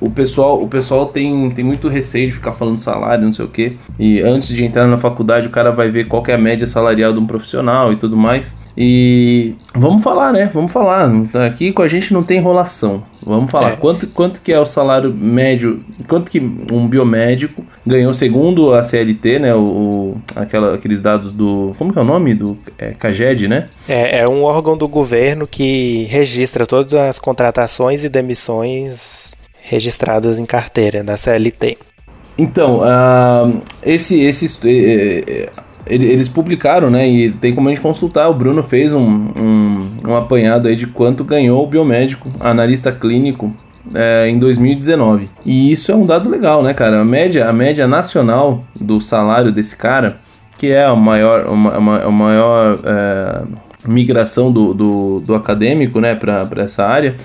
o 0.00 0.10
pessoal, 0.10 0.60
o 0.60 0.68
pessoal 0.68 1.06
tem, 1.06 1.50
tem 1.50 1.64
muito 1.64 1.88
receio 1.88 2.28
de 2.28 2.34
ficar 2.34 2.52
falando 2.52 2.80
salário, 2.80 3.24
não 3.24 3.32
sei 3.32 3.44
o 3.44 3.48
quê. 3.48 3.76
E 3.98 4.20
antes 4.20 4.48
de 4.48 4.64
entrar 4.64 4.86
na 4.86 4.96
faculdade, 4.96 5.46
o 5.46 5.50
cara 5.50 5.70
vai 5.70 5.90
ver 5.90 6.08
qual 6.08 6.22
é 6.28 6.34
a 6.34 6.38
média 6.38 6.66
salarial 6.66 7.12
de 7.12 7.18
um 7.18 7.26
profissional 7.26 7.92
e 7.92 7.96
tudo 7.96 8.16
mais. 8.16 8.56
E 8.76 9.54
vamos 9.74 10.02
falar, 10.02 10.32
né? 10.32 10.50
Vamos 10.52 10.72
falar. 10.72 11.10
Aqui 11.46 11.72
com 11.72 11.82
a 11.82 11.88
gente 11.88 12.12
não 12.12 12.22
tem 12.22 12.38
enrolação. 12.38 13.02
Vamos 13.22 13.50
falar. 13.50 13.72
É. 13.72 13.76
Quanto, 13.76 14.06
quanto 14.06 14.40
que 14.40 14.52
é 14.52 14.58
o 14.58 14.64
salário 14.64 15.12
médio? 15.12 15.80
Quanto 16.08 16.30
que 16.30 16.40
um 16.40 16.86
biomédico 16.88 17.64
ganhou 17.86 18.14
segundo 18.14 18.72
a 18.74 18.82
CLT, 18.82 19.38
né? 19.40 19.54
O, 19.54 20.16
aquela, 20.34 20.74
aqueles 20.74 21.00
dados 21.00 21.32
do. 21.32 21.74
Como 21.78 21.92
que 21.92 21.98
é 21.98 22.02
o 22.02 22.04
nome? 22.04 22.34
Do 22.34 22.56
é, 22.78 22.92
CAGED, 22.92 23.48
né? 23.48 23.68
É, 23.88 24.20
é 24.20 24.28
um 24.28 24.44
órgão 24.44 24.76
do 24.76 24.88
governo 24.88 25.46
que 25.46 26.04
registra 26.08 26.66
todas 26.66 26.94
as 26.94 27.18
contratações 27.18 28.04
e 28.04 28.08
demissões 28.08 29.34
registradas 29.62 30.38
em 30.38 30.46
carteira 30.46 31.04
da 31.04 31.16
CLT. 31.16 31.76
Então, 32.38 32.80
ah, 32.82 33.50
esse, 33.82 34.18
esse, 34.20 34.46
eh, 34.66 35.22
ele- 35.26 35.48
eles 35.94 36.28
publicaram, 36.28 36.88
né? 36.88 37.08
E 37.08 37.32
tem 37.32 37.52
como 37.52 37.68
a 37.68 37.72
gente 37.72 37.80
consultar. 37.80 38.28
O 38.28 38.34
Bruno 38.34 38.62
fez 38.62 38.92
um, 38.92 39.00
um, 39.00 39.88
um 40.08 40.16
apanhado 40.16 40.68
aí 40.68 40.76
de 40.76 40.86
quanto 40.86 41.24
ganhou 41.24 41.64
o 41.64 41.66
biomédico, 41.66 42.30
analista 42.38 42.92
clínico, 42.92 43.52
eh, 43.94 44.28
em 44.28 44.38
2019. 44.38 45.28
E 45.44 45.72
isso 45.72 45.90
é 45.90 45.94
um 45.94 46.06
dado 46.06 46.28
legal, 46.28 46.62
né, 46.62 46.72
cara? 46.72 47.00
A 47.00 47.04
média, 47.04 47.48
a 47.48 47.52
média 47.52 47.88
nacional 47.88 48.64
do 48.78 49.00
salário 49.00 49.50
desse 49.50 49.76
cara, 49.76 50.20
que 50.56 50.70
é 50.70 50.84
a 50.84 50.94
maior, 50.94 51.46
a 51.46 52.10
maior 52.10 52.78
eh, 52.84 53.42
migração 53.86 54.52
do, 54.52 54.72
do, 54.72 55.20
do 55.20 55.34
acadêmico, 55.34 56.00
né, 56.00 56.14
para 56.14 56.62
essa 56.62 56.86
área. 56.86 57.16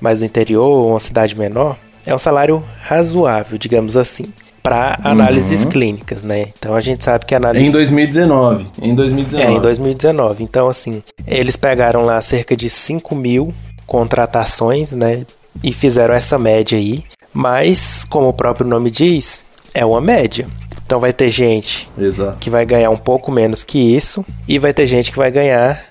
mais 0.00 0.18
do 0.20 0.24
interior, 0.24 0.64
ou 0.64 0.90
uma 0.90 1.00
cidade 1.00 1.36
menor, 1.36 1.76
é 2.06 2.14
um 2.14 2.18
salário 2.18 2.62
razoável, 2.80 3.58
digamos 3.58 3.96
assim, 3.96 4.26
para 4.62 4.98
análises 5.02 5.64
clínicas, 5.64 6.22
né? 6.22 6.46
Então 6.58 6.74
a 6.74 6.80
gente 6.80 7.02
sabe 7.04 7.24
que 7.26 7.34
análise 7.34 7.64
Em 7.64 7.70
2019. 7.70 8.66
Em 8.80 8.92
É, 8.92 8.94
2019. 8.94 9.52
em 9.52 9.60
2019. 9.60 10.44
Então, 10.44 10.68
assim, 10.68 11.02
eles 11.26 11.56
pegaram 11.56 12.04
lá 12.04 12.20
cerca 12.20 12.56
de 12.56 12.68
5 12.70 13.14
mil 13.14 13.52
contratações, 13.86 14.92
né? 14.92 15.24
E 15.62 15.72
fizeram 15.72 16.14
essa 16.14 16.38
média 16.38 16.78
aí. 16.78 17.04
Mas, 17.32 18.04
como 18.04 18.28
o 18.28 18.32
próprio 18.32 18.66
nome 18.66 18.90
diz, 18.90 19.44
é 19.74 19.84
uma 19.84 20.00
média. 20.00 20.46
Então 20.84 20.98
vai 20.98 21.12
ter 21.12 21.28
gente 21.30 21.88
Exato. 21.98 22.38
que 22.38 22.48
vai 22.48 22.64
ganhar 22.64 22.90
um 22.90 22.96
pouco 22.96 23.30
menos 23.30 23.62
que 23.62 23.78
isso. 23.78 24.24
E 24.46 24.58
vai 24.58 24.72
ter 24.72 24.86
gente 24.86 25.10
que 25.12 25.18
vai 25.18 25.30
ganhar 25.30 25.84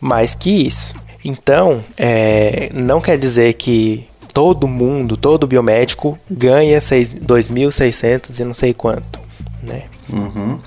mais 0.00 0.34
que 0.34 0.50
isso. 0.66 0.94
Então, 1.24 1.82
é, 1.96 2.70
não 2.72 3.00
quer 3.00 3.18
dizer 3.18 3.54
que 3.54 4.06
todo 4.32 4.68
mundo, 4.68 5.16
todo 5.16 5.46
biomédico 5.46 6.18
ganha 6.30 6.80
seis- 6.80 7.12
2.600 7.12 8.38
e 8.40 8.44
não 8.44 8.54
sei 8.54 8.74
quanto, 8.74 9.18
né? 9.62 9.84
Uhum. 10.12 10.58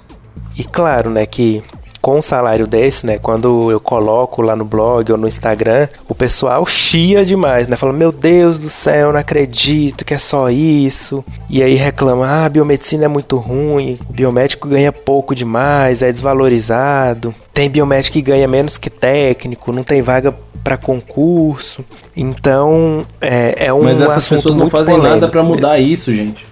E 0.58 0.64
claro, 0.64 1.10
né, 1.10 1.26
que 1.26 1.62
com 2.02 2.18
um 2.18 2.22
salário 2.22 2.68
desse, 2.68 3.06
né, 3.06 3.18
quando 3.18 3.72
eu 3.72 3.80
coloco 3.80 4.42
lá 4.42 4.56
no 4.56 4.66
blog 4.66 5.12
ou 5.12 5.18
no 5.18 5.28
Instagram, 5.28 5.88
o 6.08 6.16
pessoal 6.16 6.66
chia 6.66 7.26
demais, 7.26 7.68
né? 7.68 7.76
Fala, 7.76 7.94
meu 7.94 8.12
Deus 8.12 8.60
do 8.60 8.70
céu, 8.70 9.12
não 9.12 9.20
acredito 9.20 10.06
que 10.06 10.14
é 10.14 10.18
só 10.18 10.50
isso. 10.50 11.24
E 11.50 11.62
aí 11.62 11.76
reclama, 11.76 12.26
ah, 12.26 12.46
a 12.46 12.50
biomedicina 12.50 13.06
é 13.06 13.08
muito 13.08 13.38
ruim, 13.38 13.98
o 14.10 14.14
biomédico 14.14 14.68
ganha 14.68 14.92
pouco 14.92 15.34
demais, 15.36 16.02
é 16.02 16.12
desvalorizado. 16.12 17.34
Tem 17.54 17.70
biomédico 17.70 18.14
que 18.14 18.22
ganha 18.22 18.48
menos 18.48 18.78
que 18.78 18.90
técnico, 18.90 19.72
não 19.72 19.84
tem 19.84 20.02
vaga 20.02 20.34
para 20.64 20.78
concurso. 20.78 21.84
Então, 22.16 23.06
é, 23.22 23.68
é 23.68 23.74
um 23.74 23.84
Mas 23.84 24.02
essas 24.02 24.18
assunto 24.18 24.38
pessoas 24.38 24.56
não 24.56 24.70
fazem 24.70 24.96
nada 24.96 25.08
polêmico 25.08 25.32
pra 25.32 25.42
mesmo. 25.42 25.56
mudar 25.56 25.80
isso, 25.80 26.14
gente. 26.14 26.46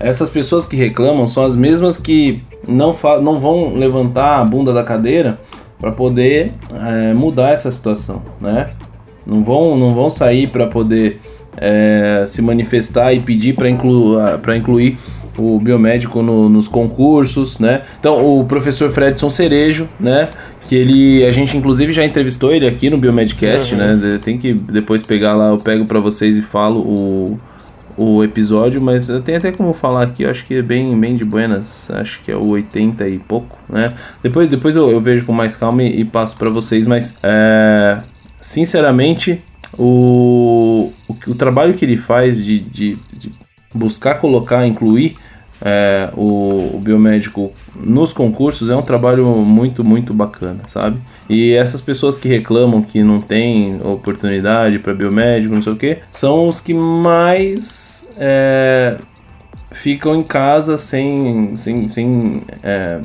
Essas 0.00 0.30
pessoas 0.30 0.66
que 0.66 0.76
reclamam 0.76 1.26
são 1.26 1.44
as 1.44 1.56
mesmas 1.56 1.98
que 1.98 2.42
não, 2.68 2.94
não 3.22 3.34
vão 3.36 3.74
levantar 3.74 4.40
a 4.40 4.44
bunda 4.44 4.72
da 4.72 4.84
cadeira 4.84 5.38
pra 5.80 5.90
poder 5.90 6.52
é, 6.88 7.14
mudar 7.14 7.50
essa 7.50 7.70
situação, 7.72 8.22
né? 8.40 8.70
Não 9.26 9.42
vão, 9.42 9.76
não 9.76 9.90
vão 9.90 10.08
sair 10.10 10.48
pra 10.48 10.66
poder 10.66 11.20
é, 11.56 12.24
se 12.26 12.40
manifestar 12.42 13.12
e 13.12 13.20
pedir 13.20 13.54
para 13.54 13.68
inclu 13.68 14.16
incluir 14.56 14.96
o 15.38 15.58
biomédico 15.60 16.20
no- 16.22 16.48
nos 16.48 16.66
concursos, 16.66 17.58
né? 17.58 17.82
Então 18.00 18.38
o 18.40 18.44
professor 18.44 18.90
Fredson 18.90 19.30
Cerejo, 19.30 19.88
né? 20.00 20.28
Que 20.68 20.74
ele, 20.74 21.24
a 21.24 21.30
gente 21.32 21.56
inclusive 21.56 21.92
já 21.92 22.04
entrevistou 22.04 22.52
ele 22.52 22.66
aqui 22.66 22.90
no 22.90 22.98
Biomedcast, 22.98 23.72
Uhum. 23.74 23.78
né? 23.96 24.18
Tem 24.22 24.36
que 24.36 24.52
depois 24.52 25.02
pegar 25.06 25.34
lá, 25.34 25.48
eu 25.50 25.58
pego 25.58 25.84
pra 25.86 26.00
vocês 26.00 26.36
e 26.36 26.42
falo 26.42 26.80
o, 26.80 27.38
o 27.98 28.22
episódio, 28.22 28.80
mas 28.80 29.08
tenho 29.24 29.38
até 29.38 29.50
como 29.50 29.72
falar 29.74 30.04
aqui, 30.04 30.24
acho 30.24 30.46
que 30.46 30.54
é 30.54 30.62
bem, 30.62 30.98
bem 30.98 31.16
de 31.16 31.24
buenas, 31.24 31.90
acho 31.90 32.22
que 32.22 32.30
é 32.30 32.36
o 32.36 32.46
80 32.46 33.08
e 33.08 33.18
pouco, 33.18 33.58
né? 33.68 33.92
Depois, 34.22 34.48
depois 34.48 34.76
eu, 34.76 34.88
eu 34.88 35.00
vejo 35.00 35.26
com 35.26 35.32
mais 35.32 35.56
calma 35.56 35.82
e, 35.82 36.00
e 36.00 36.04
passo 36.04 36.36
pra 36.36 36.48
vocês, 36.48 36.86
mas 36.86 37.18
é, 37.24 37.98
sinceramente 38.40 39.42
o, 39.76 40.92
o, 41.08 41.16
o 41.26 41.34
trabalho 41.34 41.74
que 41.74 41.84
ele 41.84 41.96
faz 41.96 42.42
de, 42.42 42.60
de, 42.60 42.98
de 43.12 43.32
buscar 43.74 44.14
colocar, 44.20 44.64
incluir 44.64 45.16
é, 45.60 46.10
o, 46.16 46.76
o 46.76 46.80
biomédico 46.80 47.52
nos 47.74 48.12
concursos 48.12 48.70
é 48.70 48.76
um 48.76 48.82
trabalho 48.82 49.26
muito, 49.26 49.82
muito 49.82 50.14
bacana, 50.14 50.60
sabe? 50.68 50.98
E 51.28 51.52
essas 51.54 51.80
pessoas 51.80 52.16
que 52.16 52.28
reclamam 52.28 52.82
que 52.82 53.02
não 53.02 53.20
tem 53.20 53.80
oportunidade 53.82 54.78
para 54.78 54.94
biomédico, 54.94 55.54
não 55.54 55.62
sei 55.62 55.72
o 55.72 55.76
que, 55.76 55.98
são 56.12 56.48
os 56.48 56.60
que 56.60 56.72
mais 56.72 58.06
é, 58.16 58.98
ficam 59.72 60.14
em 60.14 60.22
casa 60.22 60.78
sem, 60.78 61.56
sem, 61.56 61.88
sem 61.88 62.42
é, 62.62 63.00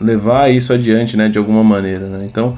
levar 0.00 0.50
isso 0.50 0.72
adiante, 0.72 1.16
né, 1.16 1.28
de 1.28 1.38
alguma 1.38 1.64
maneira, 1.64 2.06
né? 2.06 2.26
Então, 2.30 2.56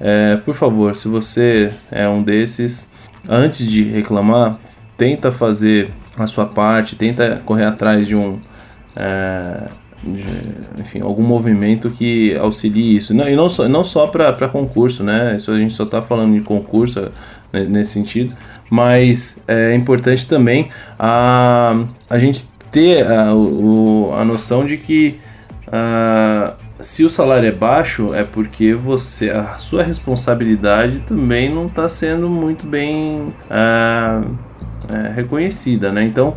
é, 0.00 0.36
por 0.44 0.54
favor, 0.54 0.96
se 0.96 1.06
você 1.06 1.72
é 1.90 2.08
um 2.08 2.22
desses, 2.22 2.90
antes 3.28 3.64
de 3.64 3.84
reclamar, 3.84 4.58
tenta 4.96 5.30
fazer 5.30 5.90
a 6.18 6.26
sua 6.26 6.46
parte, 6.46 6.96
tenta 6.96 7.40
correr 7.44 7.64
atrás 7.64 8.06
de 8.06 8.16
um 8.16 8.40
é, 8.96 9.68
de, 10.02 10.24
enfim, 10.80 11.00
algum 11.00 11.22
movimento 11.22 11.90
que 11.90 12.36
auxilie 12.36 12.96
isso. 12.96 13.14
Não, 13.14 13.28
e 13.28 13.36
não 13.36 13.48
só, 13.48 13.68
não 13.68 13.84
só 13.84 14.06
para 14.06 14.48
concurso, 14.48 15.04
né? 15.04 15.36
Isso 15.36 15.50
a 15.50 15.58
gente 15.58 15.74
só 15.74 15.84
está 15.84 16.02
falando 16.02 16.34
de 16.34 16.40
concurso 16.40 17.10
né, 17.52 17.64
nesse 17.64 17.92
sentido, 17.92 18.34
mas 18.70 19.40
é 19.46 19.74
importante 19.74 20.26
também 20.26 20.70
a, 20.98 21.84
a 22.08 22.18
gente 22.18 22.44
ter 22.70 23.06
a, 23.06 23.34
o, 23.34 24.12
a 24.14 24.24
noção 24.24 24.64
de 24.64 24.76
que 24.76 25.20
ah, 25.70 26.54
se 26.80 27.04
o 27.04 27.10
salário 27.10 27.48
é 27.48 27.52
baixo, 27.52 28.12
é 28.12 28.24
porque 28.24 28.74
você 28.74 29.30
a 29.30 29.56
sua 29.58 29.82
responsabilidade 29.82 31.00
também 31.00 31.48
não 31.48 31.66
está 31.66 31.88
sendo 31.88 32.28
muito 32.28 32.66
bem 32.66 33.32
ah, 33.48 34.22
é, 34.92 35.12
reconhecida, 35.14 35.92
né? 35.92 36.02
Então 36.02 36.34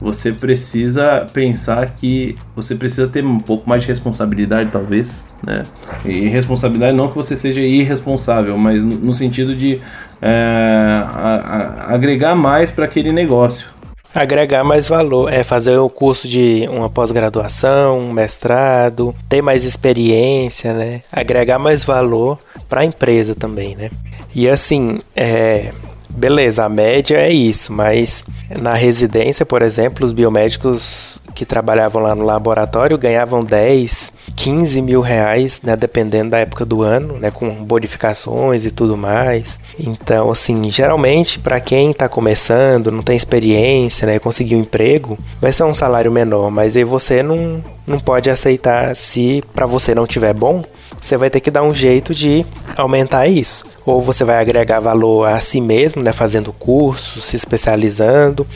você 0.00 0.32
precisa 0.32 1.26
pensar 1.32 1.94
que 1.94 2.34
você 2.54 2.74
precisa 2.74 3.06
ter 3.06 3.24
um 3.24 3.38
pouco 3.38 3.68
mais 3.68 3.82
de 3.82 3.88
responsabilidade, 3.88 4.70
talvez, 4.70 5.26
né? 5.42 5.62
E 6.04 6.26
responsabilidade 6.26 6.96
não 6.96 7.08
que 7.08 7.16
você 7.16 7.36
seja 7.36 7.60
irresponsável, 7.60 8.56
mas 8.58 8.82
no, 8.82 8.96
no 8.96 9.14
sentido 9.14 9.54
de 9.56 9.80
é, 10.20 11.04
a, 11.08 11.88
a, 11.88 11.94
agregar 11.94 12.34
mais 12.34 12.70
para 12.70 12.84
aquele 12.84 13.12
negócio. 13.12 13.74
Agregar 14.14 14.62
mais 14.62 14.88
valor, 14.88 15.32
é 15.32 15.42
fazer 15.42 15.76
o 15.76 15.90
curso 15.90 16.28
de 16.28 16.68
uma 16.70 16.88
pós-graduação, 16.88 17.98
um 17.98 18.12
mestrado, 18.12 19.12
ter 19.28 19.42
mais 19.42 19.64
experiência, 19.64 20.72
né? 20.72 21.02
Agregar 21.10 21.58
mais 21.58 21.82
valor 21.82 22.38
para 22.68 22.82
a 22.82 22.84
empresa 22.84 23.34
também, 23.34 23.74
né? 23.74 23.90
E 24.32 24.48
assim, 24.48 25.00
é, 25.16 25.72
beleza, 26.16 26.64
a 26.64 26.68
média 26.68 27.16
é 27.16 27.30
isso, 27.30 27.72
mas 27.72 28.24
na 28.60 28.74
residência, 28.74 29.44
por 29.44 29.62
exemplo, 29.62 30.04
os 30.04 30.12
biomédicos 30.12 31.20
que 31.34 31.44
trabalhavam 31.44 32.00
lá 32.00 32.14
no 32.14 32.24
laboratório 32.24 32.96
ganhavam 32.96 33.44
10, 33.44 34.12
15 34.36 34.80
mil 34.80 35.00
reais, 35.00 35.60
né, 35.62 35.76
dependendo 35.76 36.30
da 36.30 36.38
época 36.38 36.64
do 36.64 36.82
ano, 36.82 37.18
né, 37.18 37.30
com 37.30 37.50
bonificações 37.64 38.64
e 38.64 38.70
tudo 38.70 38.96
mais. 38.96 39.58
Então, 39.78 40.30
assim, 40.30 40.70
geralmente 40.70 41.38
para 41.38 41.60
quem 41.60 41.90
está 41.90 42.08
começando, 42.08 42.92
não 42.92 43.02
tem 43.02 43.16
experiência, 43.16 44.06
né, 44.06 44.18
conseguir 44.18 44.54
um 44.54 44.60
emprego, 44.60 45.18
vai 45.40 45.50
ser 45.50 45.64
um 45.64 45.74
salário 45.74 46.12
menor, 46.12 46.50
mas 46.50 46.76
aí 46.76 46.84
você 46.84 47.22
não, 47.22 47.62
não 47.86 47.98
pode 47.98 48.30
aceitar 48.30 48.94
se 48.94 49.42
para 49.52 49.66
você 49.66 49.94
não 49.94 50.06
tiver 50.06 50.32
bom, 50.32 50.62
você 51.04 51.18
vai 51.18 51.28
ter 51.28 51.40
que 51.40 51.50
dar 51.50 51.62
um 51.62 51.74
jeito 51.74 52.14
de 52.14 52.46
aumentar 52.76 53.26
isso. 53.26 53.66
Ou 53.84 54.00
você 54.00 54.24
vai 54.24 54.38
agregar 54.38 54.80
valor 54.80 55.28
a 55.28 55.38
si 55.40 55.60
mesmo, 55.60 56.02
né, 56.02 56.12
fazendo 56.12 56.52
curso, 56.52 57.20
se 57.20 57.36
especializando, 57.36 58.46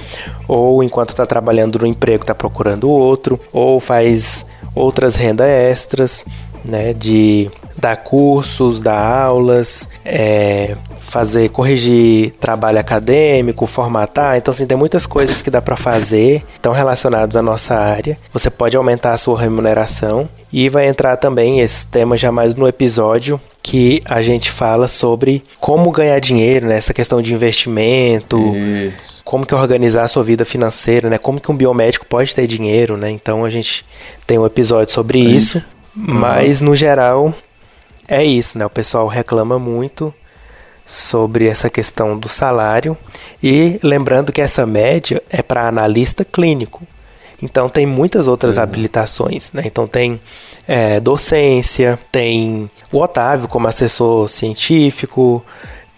ou 0.47 0.83
enquanto 0.83 1.11
está 1.11 1.27
trabalhando 1.27 1.79
no 1.79 1.87
emprego 1.87 2.23
está 2.23 2.35
procurando 2.35 2.89
outro, 2.89 3.39
ou 3.53 3.79
faz 3.79 4.47
outras 4.75 5.15
rendas 5.15 5.47
extras, 5.47 6.25
né, 6.65 6.95
de 6.95 7.51
dar 7.77 7.97
cursos, 7.97 8.81
dar 8.81 8.99
aulas, 8.99 9.87
é, 10.03 10.75
fazer, 11.01 11.51
corrigir 11.51 12.33
trabalho 12.41 12.79
acadêmico, 12.79 13.67
formatar. 13.67 14.39
Então, 14.39 14.53
assim, 14.53 14.67
tem 14.67 14.77
muitas 14.77 15.07
coisas 15.07 15.43
que 15.43 15.51
dá 15.51 15.61
para 15.61 15.77
fazer, 15.77 16.43
estão 16.55 16.73
relacionadas 16.73 17.37
à 17.37 17.43
nossa 17.43 17.75
área. 17.75 18.17
Você 18.33 18.49
pode 18.49 18.75
aumentar 18.75 19.13
a 19.13 19.19
sua 19.19 19.39
remuneração 19.39 20.29
e 20.53 20.69
vai 20.69 20.89
entrar 20.89 21.17
também 21.17 21.61
esse 21.61 21.87
tema 21.87 22.17
já 22.17 22.33
mais 22.33 22.55
no 22.55 22.67
episódio 22.67 23.41
que 23.63 24.03
a 24.07 24.23
gente 24.23 24.51
fala 24.51 24.89
sobre 24.89 25.45
como 25.61 25.91
ganhar 25.91 26.19
dinheiro, 26.21 26.67
né? 26.67 26.77
Essa 26.77 26.95
questão 26.95 27.21
de 27.21 27.35
investimento, 27.35 28.39
como 29.25 29.45
que 29.45 29.55
organizar 29.55 30.05
a 30.05 30.09
sua 30.09 30.25
vida 30.25 30.45
financeira, 30.45 31.11
né? 31.11 31.19
Como 31.19 31.41
que 31.41 31.51
um 31.51 31.57
biomédico 31.57 32.07
pode 32.07 32.35
ter 32.35 32.47
dinheiro, 32.47 32.97
né? 32.97 33.11
Então 33.11 33.45
a 33.45 33.51
gente 33.51 33.85
tem 34.27 34.39
um 34.39 34.47
episódio 34.47 34.93
sobre 34.95 35.19
isso, 35.19 35.59
isso. 35.59 35.67
mas 35.95 36.63
no 36.63 36.75
geral 36.75 37.35
é 38.07 38.25
isso, 38.25 38.57
né? 38.59 38.65
O 38.65 38.71
pessoal 38.71 39.07
reclama 39.07 39.59
muito 39.59 40.15
sobre 40.87 41.47
essa 41.47 41.69
questão 41.69 42.19
do 42.19 42.31
salário 42.31 42.97
e 43.43 43.79
lembrando 43.83 44.33
que 44.33 44.41
essa 44.41 44.65
média 44.65 45.23
é 45.29 45.43
para 45.43 45.69
analista 45.69 46.25
clínico. 46.25 46.83
Então 47.43 47.69
tem 47.69 47.87
muitas 47.87 48.27
outras 48.27 48.57
uhum. 48.57 48.63
habilitações, 48.63 49.53
né? 49.53 49.63
Então 49.65 49.87
tem 49.87 50.21
é, 50.67 50.99
docência, 51.01 51.99
tem 52.11 52.71
o 52.91 53.01
Otávio 53.01 53.49
como 53.49 53.69
assessor 53.69 54.29
científico, 54.29 55.45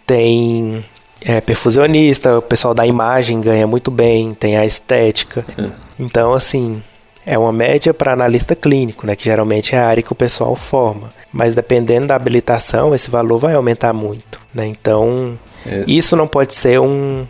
tem 0.06 0.84
é, 1.22 1.40
perfusionista, 1.40 2.38
o 2.38 2.42
pessoal 2.42 2.74
da 2.74 2.86
imagem 2.86 3.40
ganha 3.40 3.66
muito 3.66 3.90
bem, 3.90 4.32
tem 4.32 4.56
a 4.56 4.66
estética. 4.66 5.44
Uhum. 5.56 5.72
Então 5.98 6.32
assim 6.32 6.82
é 7.24 7.38
uma 7.38 7.52
média 7.52 7.92
para 7.94 8.12
analista 8.12 8.54
clínico, 8.54 9.06
né? 9.06 9.16
Que 9.16 9.24
geralmente 9.24 9.74
é 9.74 9.78
a 9.78 9.86
área 9.86 10.02
que 10.02 10.12
o 10.12 10.16
pessoal 10.16 10.54
forma 10.54 11.10
mas 11.32 11.54
dependendo 11.54 12.08
da 12.08 12.16
habilitação, 12.16 12.94
esse 12.94 13.10
valor 13.10 13.38
vai 13.38 13.54
aumentar 13.54 13.92
muito. 13.92 14.40
Né? 14.52 14.66
Então, 14.66 15.38
é. 15.64 15.84
isso 15.86 16.16
não 16.16 16.26
pode 16.26 16.54
ser 16.54 16.80
um, 16.80 17.26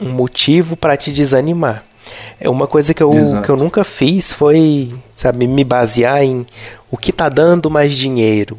um 0.00 0.10
motivo 0.10 0.76
para 0.76 0.96
te 0.96 1.12
desanimar. 1.12 1.82
É 2.40 2.48
uma 2.48 2.66
coisa 2.66 2.94
que 2.94 3.02
eu, 3.02 3.12
que 3.42 3.48
eu 3.48 3.56
nunca 3.56 3.84
fiz 3.84 4.32
foi, 4.32 4.92
sabe, 5.14 5.46
me 5.46 5.64
basear 5.64 6.22
em 6.22 6.46
o 6.90 6.96
que 6.96 7.10
está 7.10 7.28
dando 7.28 7.70
mais 7.70 7.96
dinheiro, 7.96 8.58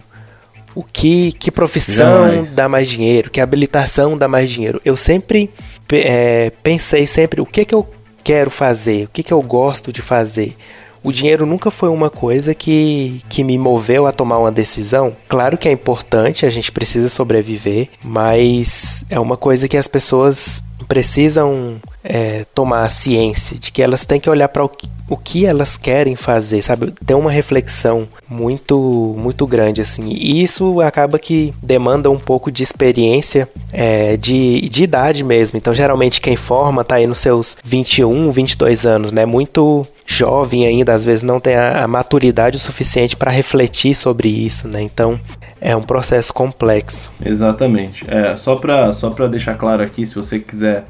o 0.74 0.84
que, 0.84 1.32
que 1.34 1.52
profissão 1.52 2.28
Jamais. 2.28 2.56
dá 2.56 2.70
mais 2.70 2.90
dinheiro, 2.90 3.30
que 3.30 3.42
habilitação 3.42 4.18
dá 4.18 4.28
mais 4.28 4.50
dinheiro. 4.50 4.82
Eu 4.86 4.96
sempre 4.96 5.50
é, 5.92 6.52
pensei 6.64 7.06
sempre 7.08 7.42
o 7.42 7.46
que, 7.46 7.66
que 7.66 7.76
eu 7.76 7.88
quero 8.24 8.50
fazer, 8.50 9.06
o 9.06 9.10
que, 9.10 9.24
que 9.24 9.34
eu 9.34 9.42
gosto 9.42 9.92
de 9.92 10.02
fazer 10.02 10.56
o 11.04 11.12
dinheiro 11.12 11.46
nunca 11.46 11.72
foi 11.72 11.90
uma 11.90 12.10
coisa 12.10 12.54
que, 12.54 13.22
que 13.28 13.44
me 13.44 13.58
moveu 13.58 14.06
a 14.06 14.12
tomar 14.12 14.38
uma 14.38 14.52
decisão. 14.52 15.12
Claro 15.28 15.58
que 15.58 15.68
é 15.68 15.72
importante, 15.72 16.46
a 16.46 16.50
gente 16.50 16.72
precisa 16.72 17.10
sobreviver, 17.10 17.90
mas 18.04 19.04
é 19.10 19.20
uma 19.20 19.36
coisa 19.36 19.68
que 19.68 19.78
as 19.78 19.88
pessoas 19.88 20.62
precisam 20.88 21.82
é, 22.04 22.46
tomar 22.54 22.84
a 22.84 22.90
ciência 22.90 23.58
de 23.58 23.72
que 23.72 23.82
elas 23.82 24.06
têm 24.06 24.20
que 24.20 24.30
olhar 24.30 24.48
para 24.48 24.66
o, 24.66 24.72
o 25.10 25.18
que 25.18 25.46
elas 25.46 25.78
querem 25.78 26.16
fazer, 26.16 26.62
sabe? 26.62 26.94
Ter 27.06 27.14
uma 27.14 27.32
reflexão 27.32 28.08
muito, 28.28 29.16
muito 29.18 29.46
grande, 29.46 29.82
assim. 29.82 30.10
E 30.10 30.42
isso 30.42 30.82
acaba 30.82 31.20
que 31.20 31.54
demanda 31.62 32.10
um 32.10 32.18
pouco 32.18 32.52
de 32.52 32.64
experiência, 32.64 33.48
é, 33.72 34.18
de, 34.18 34.68
de 34.70 34.84
idade 34.84 35.24
mesmo. 35.24 35.58
Então, 35.58 35.74
geralmente, 35.74 36.22
quem 36.22 36.36
forma 36.36 36.84
tá 36.84 36.96
aí 36.96 37.08
nos 37.08 37.20
seus 37.20 37.58
21, 37.64 38.32
22 38.32 38.86
anos, 38.86 39.12
né? 39.12 39.26
Muito 39.26 39.86
jovem 40.06 40.66
ainda, 40.66 40.94
às 40.94 41.06
vezes 41.06 41.24
não 41.24 41.40
tem 41.40 41.56
a, 41.56 41.84
a 41.84 41.88
maturidade 41.88 42.58
o 42.58 42.60
suficiente 42.60 43.16
para 43.16 43.32
refletir 43.32 43.96
sobre 43.96 44.28
isso, 44.28 44.68
né? 44.68 44.82
Então, 44.82 45.20
é 45.62 45.76
um 45.76 45.84
processo 45.84 46.34
complexo. 46.34 47.12
Exatamente. 47.24 48.04
É, 48.08 48.36
só 48.36 48.56
para 48.56 48.92
só 48.94 49.10
deixar 49.28 49.56
claro 49.56 49.84
aqui, 49.84 50.08
se 50.08 50.16
você 50.16 50.40
quiser 50.40 50.86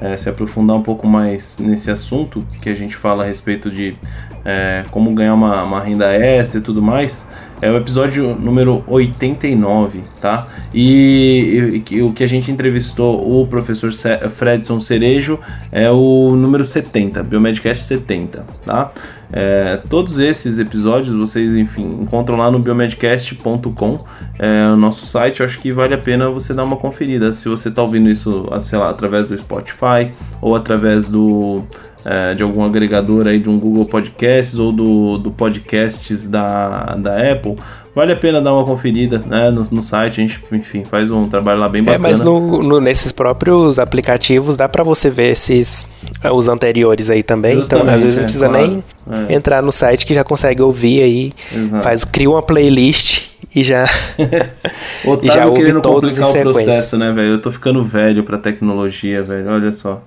é, 0.00 0.16
se 0.16 0.28
aprofundar 0.28 0.76
um 0.76 0.82
pouco 0.82 1.06
mais 1.06 1.58
nesse 1.58 1.90
assunto, 1.90 2.46
que 2.60 2.68
a 2.68 2.74
gente 2.74 2.96
fala 2.96 3.24
a 3.24 3.26
respeito 3.26 3.70
de 3.70 3.96
é, 4.44 4.84
como 4.90 5.14
ganhar 5.14 5.34
uma, 5.34 5.64
uma 5.64 5.80
renda 5.80 6.12
extra 6.12 6.60
e 6.60 6.62
tudo 6.62 6.82
mais, 6.82 7.28
é 7.60 7.70
o 7.70 7.76
episódio 7.76 8.36
número 8.40 8.84
89, 8.86 10.02
tá? 10.20 10.46
E, 10.74 11.82
e, 11.88 11.94
e, 11.94 12.02
o 12.02 12.12
que 12.12 12.22
a 12.22 12.26
gente 12.26 12.50
entrevistou 12.50 13.40
o 13.40 13.46
professor 13.46 13.90
Fredson 14.30 14.78
Cerejo 14.78 15.40
é 15.72 15.90
o 15.90 16.36
número 16.36 16.64
70, 16.64 17.22
Biomedcast 17.22 17.84
70, 17.84 18.44
tá? 18.64 18.92
É, 19.32 19.80
todos 19.88 20.18
esses 20.18 20.58
episódios 20.58 21.14
vocês, 21.14 21.52
enfim, 21.52 22.00
encontram 22.02 22.36
lá 22.36 22.50
no 22.50 22.58
biomedcast.com, 22.58 24.04
é, 24.38 24.68
o 24.72 24.76
nosso 24.76 25.06
site. 25.06 25.40
Eu 25.40 25.46
acho 25.46 25.58
que 25.58 25.72
vale 25.72 25.94
a 25.94 25.98
pena 25.98 26.30
você 26.30 26.54
dar 26.54 26.64
uma 26.64 26.76
conferida. 26.76 27.32
Se 27.32 27.48
você 27.48 27.68
está 27.68 27.82
ouvindo 27.82 28.10
isso, 28.10 28.46
sei 28.64 28.78
lá, 28.78 28.90
através 28.90 29.28
do 29.28 29.38
Spotify 29.38 30.12
ou 30.40 30.54
através 30.54 31.08
do 31.08 31.62
é, 32.04 32.34
de 32.34 32.42
algum 32.42 32.62
agregador 32.62 33.26
aí 33.26 33.40
de 33.40 33.50
um 33.50 33.58
Google 33.58 33.84
Podcasts 33.84 34.56
ou 34.58 34.70
do, 34.70 35.18
do 35.18 35.32
podcasts 35.32 36.28
da, 36.28 36.94
da 36.94 37.32
Apple, 37.32 37.56
vale 37.96 38.12
a 38.12 38.16
pena 38.16 38.42
dar 38.42 38.52
uma 38.52 38.62
conferida 38.62 39.18
né, 39.26 39.50
no, 39.50 39.64
no 39.70 39.82
site. 39.82 40.20
A 40.20 40.26
gente, 40.26 40.44
enfim, 40.52 40.84
faz 40.84 41.10
um 41.10 41.26
trabalho 41.30 41.60
lá 41.60 41.66
bem 41.66 41.82
bacana. 41.82 42.06
É, 42.06 42.10
mas 42.10 42.20
no, 42.20 42.62
no 42.62 42.78
nesses 42.78 43.10
próprios 43.10 43.78
aplicativos 43.78 44.54
dá 44.54 44.68
para 44.68 44.84
você 44.84 45.08
ver 45.08 45.32
esses 45.32 45.86
os 46.30 46.46
anteriores 46.46 47.08
aí 47.08 47.22
também. 47.22 47.56
Justamente, 47.56 47.84
então, 47.84 47.94
às 47.94 48.02
vezes 48.02 48.18
não 48.18 48.24
é, 48.24 48.26
precisa 48.26 48.48
claro. 48.50 48.68
nem 48.68 48.84
é. 49.30 49.34
entrar 49.34 49.62
no 49.62 49.72
site 49.72 50.04
que 50.04 50.12
já 50.12 50.22
consegue 50.22 50.60
ouvir 50.60 51.02
aí. 51.02 51.32
Exato. 51.50 51.82
Faz, 51.82 52.04
cria 52.04 52.28
uma 52.28 52.42
playlist 52.42 53.30
e 53.54 53.62
já 53.62 53.86
e 55.22 55.30
já 55.30 55.46
ouve 55.46 55.80
todos 55.80 56.18
em 56.18 56.22
sequência. 56.22 56.50
o 56.50 56.52
processo, 56.52 56.98
né, 56.98 57.10
velho? 57.12 57.28
Eu 57.28 57.40
tô 57.40 57.50
ficando 57.50 57.82
velho 57.82 58.22
pra 58.24 58.36
tecnologia, 58.36 59.22
velho. 59.22 59.48
Olha 59.48 59.72
só 59.72 60.02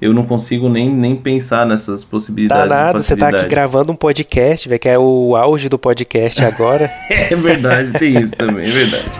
eu 0.00 0.12
não 0.12 0.24
consigo 0.24 0.68
nem, 0.68 0.90
nem 0.90 1.16
pensar 1.16 1.66
nessas 1.66 2.04
possibilidades. 2.04 2.68
Tá 2.68 2.68
nada, 2.68 3.02
você 3.02 3.16
tá 3.16 3.28
aqui 3.28 3.46
gravando 3.46 3.92
um 3.92 3.96
podcast, 3.96 4.68
velho, 4.68 4.80
que 4.80 4.88
é 4.88 4.98
o 4.98 5.34
auge 5.36 5.68
do 5.68 5.78
podcast 5.78 6.44
agora. 6.44 6.90
é 7.10 7.34
verdade, 7.34 7.92
tem 7.98 8.20
isso 8.20 8.32
também, 8.32 8.66
é 8.66 8.70
verdade. 8.70 9.12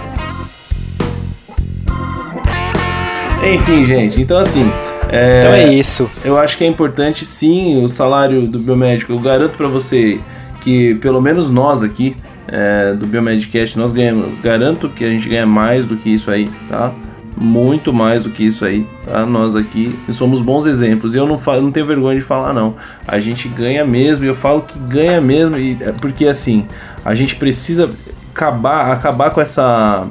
Enfim, 3.55 3.85
gente, 3.85 4.21
então 4.21 4.39
assim. 4.39 4.71
É, 5.09 5.39
então 5.39 5.53
é 5.53 5.73
isso. 5.73 6.11
Eu 6.25 6.37
acho 6.37 6.59
que 6.59 6.65
é 6.65 6.67
importante 6.67 7.25
sim 7.25 7.83
o 7.83 7.89
salário 7.89 8.47
do 8.49 8.59
biomédico. 8.59 9.13
Eu 9.13 9.21
garanto 9.21 9.57
para 9.57 9.69
você 9.69 10.21
que 10.61 10.97
pelo 10.97 11.21
menos 11.21 11.49
nós 11.49 11.83
aqui 11.83 12.17
é, 12.49 12.93
do 12.93 13.07
Biomedcast 13.07 13.79
nós 13.79 13.93
ganhamos. 13.93 14.39
Garanto 14.41 14.89
que 14.89 15.05
a 15.05 15.11
gente 15.11 15.29
ganha 15.29 15.47
mais 15.47 15.87
do 15.87 15.97
que 15.97 16.11
isso 16.11 16.31
aí, 16.31 16.49
tá? 16.69 16.93
Muito 17.37 17.93
mais 17.93 18.25
do 18.25 18.31
que 18.31 18.45
isso 18.45 18.65
aí, 18.65 18.87
tá? 19.05 19.27
Nós 19.27 19.55
aqui 19.55 19.99
somos 20.11 20.41
bons 20.41 20.65
exemplos 20.67 21.15
e 21.15 21.19
eu 21.19 21.27
não, 21.27 21.37
falo, 21.39 21.61
não 21.61 21.71
tenho 21.71 21.85
vergonha 21.87 22.19
de 22.19 22.25
falar 22.25 22.53
não. 22.53 22.75
A 23.07 23.21
gente 23.21 23.47
ganha 23.49 23.85
mesmo 23.85 24.25
e 24.25 24.29
eu 24.29 24.35
falo 24.35 24.63
que 24.63 24.79
ganha 24.79 25.21
mesmo 25.21 25.59
e 25.59 25.77
é 25.81 25.93
porque 25.93 26.27
assim 26.27 26.67
a 27.05 27.15
gente 27.15 27.37
precisa 27.37 27.91
acabar 28.35 28.91
acabar 28.93 29.31
com 29.31 29.41
essa 29.41 30.07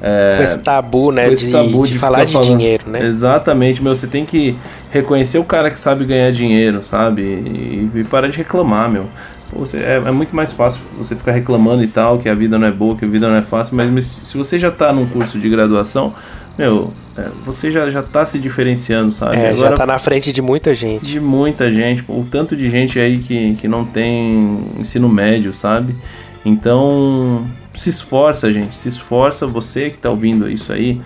é, 0.00 0.36
Com 0.36 0.44
esse 0.44 0.58
tabu, 0.60 1.10
né? 1.10 1.32
esse 1.32 1.46
de, 1.46 1.52
tabu 1.52 1.82
de 1.82 1.92
de 1.94 1.98
falar 1.98 2.24
de 2.24 2.32
falando. 2.32 2.48
dinheiro, 2.48 2.88
né? 2.88 3.04
Exatamente, 3.04 3.82
meu. 3.82 3.94
Você 3.94 4.06
tem 4.06 4.24
que 4.24 4.56
reconhecer 4.90 5.38
o 5.38 5.44
cara 5.44 5.70
que 5.70 5.80
sabe 5.80 6.04
ganhar 6.04 6.30
dinheiro, 6.30 6.84
sabe? 6.84 7.22
E, 7.22 7.90
e 7.92 8.04
parar 8.04 8.28
de 8.28 8.38
reclamar, 8.38 8.88
meu. 8.90 9.06
Você- 9.52 9.78
é, 9.78 9.96
é 9.96 10.10
muito 10.10 10.34
mais 10.36 10.52
fácil 10.52 10.80
você 10.98 11.16
ficar 11.16 11.32
reclamando 11.32 11.82
e 11.82 11.88
tal, 11.88 12.18
que 12.18 12.28
a 12.28 12.34
vida 12.34 12.58
não 12.58 12.66
é 12.66 12.70
boa, 12.70 12.96
que 12.96 13.04
a 13.04 13.08
vida 13.08 13.28
não 13.28 13.36
é 13.36 13.42
fácil, 13.42 13.74
mas, 13.76 13.90
mas 13.90 14.04
se 14.24 14.36
você 14.36 14.58
já 14.58 14.70
tá 14.70 14.92
num 14.92 15.06
curso 15.06 15.38
de 15.38 15.48
graduação, 15.48 16.14
meu, 16.58 16.92
é, 17.16 17.28
você 17.46 17.70
já, 17.70 17.88
já 17.88 18.02
tá 18.02 18.26
se 18.26 18.38
diferenciando, 18.38 19.12
sabe? 19.12 19.36
É, 19.36 19.50
já 19.54 19.66
Agora, 19.66 19.76
tá 19.76 19.86
na 19.86 19.98
frente 19.98 20.32
de 20.32 20.42
muita 20.42 20.74
gente. 20.74 21.06
de 21.06 21.18
muita 21.20 21.70
gente, 21.70 22.04
o 22.08 22.24
tanto 22.30 22.54
de 22.56 22.68
gente 22.68 22.98
aí 22.98 23.18
que, 23.18 23.54
que 23.54 23.66
não 23.68 23.84
tem 23.84 24.64
ensino 24.78 25.08
médio, 25.08 25.54
sabe? 25.54 25.96
Então, 26.44 27.46
se 27.74 27.90
esforça, 27.90 28.52
gente, 28.52 28.76
se 28.76 28.88
esforça, 28.88 29.46
você 29.46 29.90
que 29.90 29.98
tá 29.98 30.10
ouvindo 30.10 30.50
isso 30.50 30.72
aí, 30.72 31.00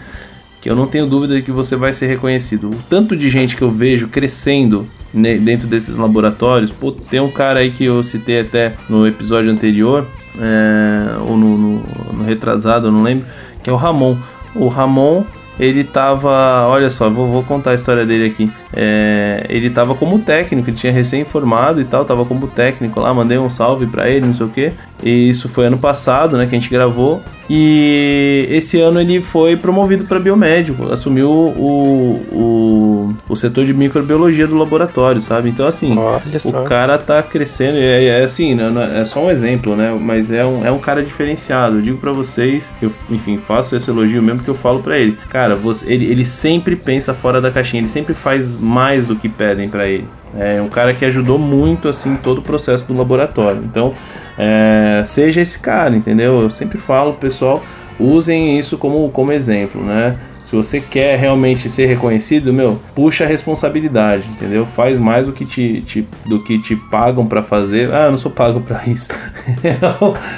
que 0.63 0.71
eu 0.71 0.77
não 0.77 0.87
tenho 0.87 1.07
dúvida 1.07 1.35
de 1.35 1.43
que 1.43 1.51
você 1.51 1.75
vai 1.75 1.93
ser 1.93 2.07
reconhecido. 2.07 2.71
O 2.71 2.77
tanto 2.89 3.17
de 3.17 3.29
gente 3.29 3.57
que 3.57 3.63
eu 3.63 3.71
vejo 3.71 4.07
crescendo 4.09 4.87
ne- 5.13 5.37
dentro 5.37 5.67
desses 5.67 5.97
laboratórios, 5.97 6.71
pô, 6.71 6.93
tem 6.93 7.19
um 7.21 7.31
cara 7.31 7.59
aí 7.59 7.73
que 7.73 7.85
eu 7.85 8.03
citei 8.05 8.41
até 8.41 8.75
no 8.89 9.05
episódio 9.07 9.51
anterior, 9.51 10.07
é, 10.41 11.17
ou 11.29 11.37
no, 11.37 11.59
no, 11.59 11.83
no 12.15 12.25
retrasado, 12.25 12.87
eu 12.87 12.93
não 12.93 13.03
lembro, 13.03 13.27
que 13.63 13.69
é 13.69 13.73
o 13.73 13.77
Ramon. 13.77 14.17
O 14.55 14.69
Ramon, 14.69 15.25
ele 15.59 15.83
tava, 15.83 16.67
olha 16.69 16.89
só, 16.91 17.11
vou, 17.11 17.27
vou 17.27 17.43
contar 17.43 17.73
a 17.73 17.75
história 17.75 18.07
dele 18.07 18.27
aqui. 18.27 18.51
É, 18.73 19.45
ele 19.49 19.69
tava 19.69 19.95
como 19.97 20.19
técnico, 20.21 20.71
ele 20.71 20.77
tinha 20.77 20.93
recém-formado 20.93 21.81
e 21.81 21.85
tal, 21.85 22.05
tava 22.05 22.25
como 22.25 22.47
técnico 22.47 23.01
lá, 23.01 23.13
mandei 23.13 23.37
um 23.37 23.51
salve 23.51 23.87
pra 23.87 24.09
ele, 24.09 24.27
não 24.27 24.35
sei 24.35 24.47
o 24.47 24.49
que. 24.49 24.73
E 25.03 25.29
isso 25.29 25.49
foi 25.49 25.67
ano 25.67 25.79
passado, 25.79 26.37
né, 26.37 26.47
que 26.47 26.55
a 26.55 26.59
gente 26.59 26.71
gravou. 26.71 27.23
E 27.51 28.47
esse 28.51 28.81
ano 28.81 28.99
ele 28.99 29.21
foi 29.21 29.57
promovido 29.57 30.05
para 30.05 30.19
biomédico, 30.19 30.91
assumiu 30.91 31.29
o, 31.29 32.25
o, 32.33 33.15
o 33.29 33.37
setor 33.37 33.67
de 33.67 33.75
microbiologia 33.75 34.47
do 34.47 34.57
laboratório, 34.57 35.21
sabe? 35.21 35.51
Então, 35.51 35.67
assim, 35.67 35.95
o 35.95 36.65
cara 36.65 36.97
tá 36.97 37.23
crescendo, 37.23 37.77
é, 37.77 38.05
é 38.07 38.25
assim, 38.25 38.55
né, 38.55 38.71
é 38.97 39.03
é 39.03 39.05
só 39.05 39.21
um 39.21 39.31
exemplo, 39.31 39.77
né? 39.77 39.97
Mas 40.01 40.31
é 40.31 40.45
um, 40.45 40.65
é 40.65 40.71
um 40.71 40.79
cara 40.79 41.03
diferenciado. 41.03 41.77
Eu 41.77 41.83
digo 41.83 41.99
pra 41.99 42.13
vocês, 42.13 42.73
eu, 42.81 42.91
enfim, 43.11 43.39
faço 43.39 43.77
esse 43.77 43.91
elogio 43.91 44.23
mesmo 44.23 44.43
que 44.43 44.49
eu 44.49 44.55
falo 44.55 44.81
pra 44.81 44.97
ele. 44.99 45.19
Cara, 45.29 45.55
você, 45.55 45.93
ele, 45.93 46.07
ele 46.07 46.25
sempre 46.25 46.75
pensa 46.77 47.13
fora 47.13 47.41
da 47.41 47.51
caixinha, 47.51 47.83
ele 47.83 47.89
sempre 47.89 48.15
faz 48.15 48.57
mais 48.57 49.07
do 49.07 49.17
que 49.17 49.29
pedem 49.29 49.69
pra 49.69 49.87
ele. 49.89 50.07
É 50.39 50.61
um 50.63 50.69
cara 50.69 50.95
que 50.95 51.05
ajudou 51.05 51.39
muito, 51.39 51.89
assim, 51.89 52.17
todo 52.17 52.39
o 52.39 52.43
processo 52.43 52.85
do 52.87 52.97
laboratório. 52.97 53.63
Então, 53.65 53.95
é, 54.39 55.03
seja 55.07 55.41
esse 55.41 55.59
cara, 55.59 55.95
entendeu? 55.95 56.41
Eu 56.41 56.51
sempre 56.51 56.79
falo, 56.79 57.15
pessoal, 57.15 57.63
usem 57.99 58.59
isso 58.59 58.79
como, 58.79 59.09
como 59.11 59.33
exemplo, 59.33 59.83
né? 59.83 60.17
Se 60.53 60.57
você 60.57 60.81
quer 60.83 61.19
realmente 61.19 61.71
ser 61.71 61.87
reconhecido, 61.87 62.53
meu, 62.53 62.79
puxa 62.95 63.25
a 63.25 63.27
responsabilidade, 63.27 64.29
entendeu? 64.29 64.67
Faz 64.67 64.99
mais 64.99 65.25
do 65.25 65.33
que 65.33 65.47
te, 65.47 65.81
te- 65.81 66.07
do 66.27 66.41
que 66.45 66.59
te 66.59 66.77
pagam 66.77 67.25
pra 67.27 67.43
fazer. 67.43 67.91
Ah, 67.91 68.05
eu 68.05 68.11
não 68.11 68.19
sou 68.19 68.31
pago 68.31 68.61
pra 68.61 68.83
isso. 68.87 69.09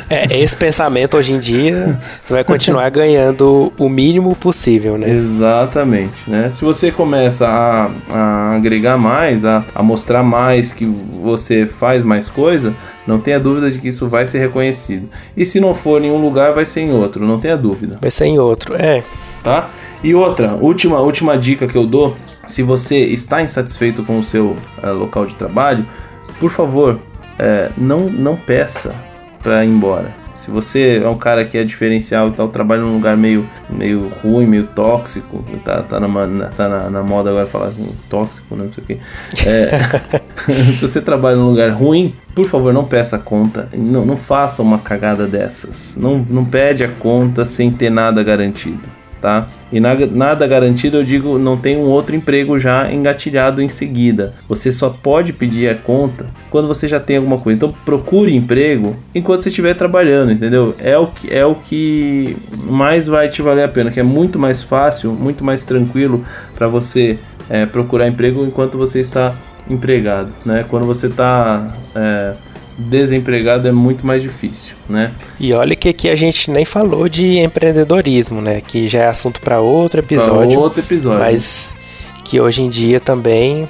É, 0.09 0.39
esse 0.39 0.57
pensamento 0.57 1.17
hoje 1.17 1.33
em 1.33 1.41
dia, 1.41 1.99
você 2.25 2.33
vai 2.33 2.45
continuar 2.45 2.89
ganhando 2.91 3.73
o 3.77 3.89
mínimo 3.89 4.37
possível, 4.37 4.97
né? 4.97 5.09
Exatamente, 5.11 6.13
né? 6.29 6.51
Se 6.53 6.65
você 6.65 6.93
começa 6.93 7.49
a, 7.49 7.91
a 8.11 8.55
agregar 8.55 8.97
mais, 8.97 9.45
a, 9.45 9.65
a 9.75 9.83
mostrar 9.83 10.23
mais 10.23 10.73
que 10.73 10.85
você 10.85 11.67
faz 11.67 12.05
mais 12.05 12.29
coisa, 12.29 12.73
não 13.07 13.19
tenha 13.19 13.41
dúvida 13.41 13.69
de 13.71 13.79
que 13.79 13.89
isso 13.89 14.09
vai 14.09 14.27
ser 14.29 14.39
reconhecido. 14.39 15.09
E 15.37 15.45
se 15.45 15.59
não 15.59 15.75
for 15.75 16.03
em 16.05 16.11
um 16.13 16.19
lugar, 16.21 16.53
vai 16.53 16.65
ser 16.65 16.83
em 16.83 16.93
outro, 16.93 17.27
não 17.27 17.41
tenha 17.41 17.57
dúvida. 17.57 17.99
Vai 18.01 18.11
ser 18.11 18.27
em 18.27 18.39
outro. 18.39 18.75
É, 18.77 19.03
tá? 19.43 19.71
E 20.05 20.15
outra, 20.15 20.53
última, 20.53 21.01
última 21.01 21.39
dica 21.39 21.67
que 21.67 21.75
eu 21.75 21.87
dou, 21.87 22.15
se 22.47 22.63
você 22.63 23.07
está 23.07 23.41
insatisfeito 23.41 24.03
com 24.03 24.19
o 24.19 24.23
seu 24.23 24.55
eh, 24.83 24.91
local 24.91 25.25
de 25.25 25.35
trabalho, 25.35 25.87
por 26.39 26.51
favor, 26.51 27.01
eh, 27.39 27.71
não, 27.75 28.01
não 28.01 28.37
peça 28.37 28.95
para 29.43 29.65
ir 29.65 29.71
embora. 29.71 30.15
Se 30.35 30.51
você 30.51 31.01
é 31.03 31.09
um 31.09 31.17
cara 31.17 31.43
que 31.47 31.57
é 31.57 31.65
diferencial 31.65 32.29
e 32.29 32.33
tal, 32.33 32.49
trabalha 32.49 32.83
num 32.83 32.93
lugar 32.93 33.17
meio, 33.17 33.49
meio 33.71 34.11
ruim, 34.23 34.45
meio 34.45 34.67
tóxico, 34.67 35.43
tá, 35.65 35.83
tá, 35.83 35.99
na, 35.99 36.49
tá 36.49 36.69
na, 36.69 36.91
na 36.91 37.03
moda 37.03 37.31
agora 37.31 37.47
falar 37.47 37.69
assim, 37.69 37.89
tóxico, 38.11 38.55
né, 38.57 38.65
não 38.65 38.73
sei 38.75 38.85
o 38.85 38.87
que. 38.87 38.99
se 40.77 40.83
você 40.83 41.01
trabalha 41.01 41.37
num 41.37 41.49
lugar 41.49 41.71
ruim, 41.71 42.15
por 42.35 42.45
favor, 42.45 42.75
não 42.75 42.85
peça 42.85 43.19
conta, 43.19 43.71
não, 43.73 44.05
não 44.05 44.19
faça 44.19 44.61
uma 44.61 44.81
cagada 44.81 45.27
dessas. 45.27 45.97
Não, 45.97 46.19
não 46.19 46.45
pede 46.45 46.85
a 46.85 46.89
conta 46.89 47.47
sem 47.47 47.71
ter 47.73 47.89
nada 47.89 48.23
garantido 48.23 49.04
tá? 49.25 49.49
E 49.73 49.81
na- 49.81 49.95
nada 49.95 50.47
garantido, 50.47 50.99
eu 50.99 51.03
digo, 51.03 51.39
não 51.39 51.57
tem 51.57 51.79
um 51.79 51.87
outro 51.87 52.15
emprego 52.15 52.59
já 52.59 52.93
engatilhado 52.93 53.63
em 53.63 53.71
seguida. 53.71 54.35
Você 54.47 54.71
só 54.71 54.91
pode 54.91 55.33
pedir 55.33 55.67
a 55.71 55.75
conta 55.75 56.27
quando 56.51 56.69
você 56.69 56.87
já 56.87 57.01
tem 57.01 57.17
alguma 57.17 57.39
coisa. 57.39 57.57
Então 57.57 57.75
procure 57.87 58.37
emprego 58.37 58.95
enquanto 59.15 59.41
você 59.43 59.49
estiver 59.49 59.73
trabalhando, 59.73 60.31
entendeu? 60.31 60.75
É 60.79 60.99
o 60.99 61.07
que 61.07 61.33
é 61.35 61.47
o 61.47 61.55
que 61.55 62.37
mais 62.55 63.07
vai 63.07 63.31
te 63.31 63.41
valer 63.41 63.65
a 63.65 63.69
pena, 63.69 63.91
que 63.91 63.99
é 63.99 64.03
muito 64.03 64.39
mais 64.39 64.63
fácil, 64.63 65.13
muito 65.13 65.43
mais 65.43 65.65
tranquilo 65.65 66.23
para 66.55 66.69
você 66.69 67.19
é, 67.49 67.65
procurar 67.65 68.07
emprego 68.07 68.45
enquanto 68.45 68.77
você 68.77 69.01
está 69.01 69.35
empregado, 69.71 70.35
né? 70.45 70.67
Quando 70.69 70.85
você 70.85 71.07
está 71.07 71.75
é, 71.97 72.35
desempregado 72.77 73.69
é 73.69 73.73
muito 73.73 74.07
mais 74.07 74.23
difícil, 74.23 74.75
né? 74.89 75.13
e 75.39 75.53
olha 75.55 75.77
que 75.77 75.89
aqui 75.89 76.09
a 76.09 76.17
gente 76.17 76.51
nem 76.51 76.65
falou 76.65 77.09
de 77.09 77.39
empreendedorismo, 77.39 78.41
né? 78.41 78.61
Que 78.61 78.89
já 78.89 79.01
é 79.03 79.07
assunto 79.09 79.41
para 79.41 79.61
outro 79.61 80.03
Pra 80.03 80.17
episódio, 80.17 80.59
outro 80.59 80.81
episódio. 80.81 81.21
mas 81.21 81.75
que 82.25 82.41
hoje 82.41 82.63
em 82.63 82.69
dia 82.69 82.99
também 82.99 83.69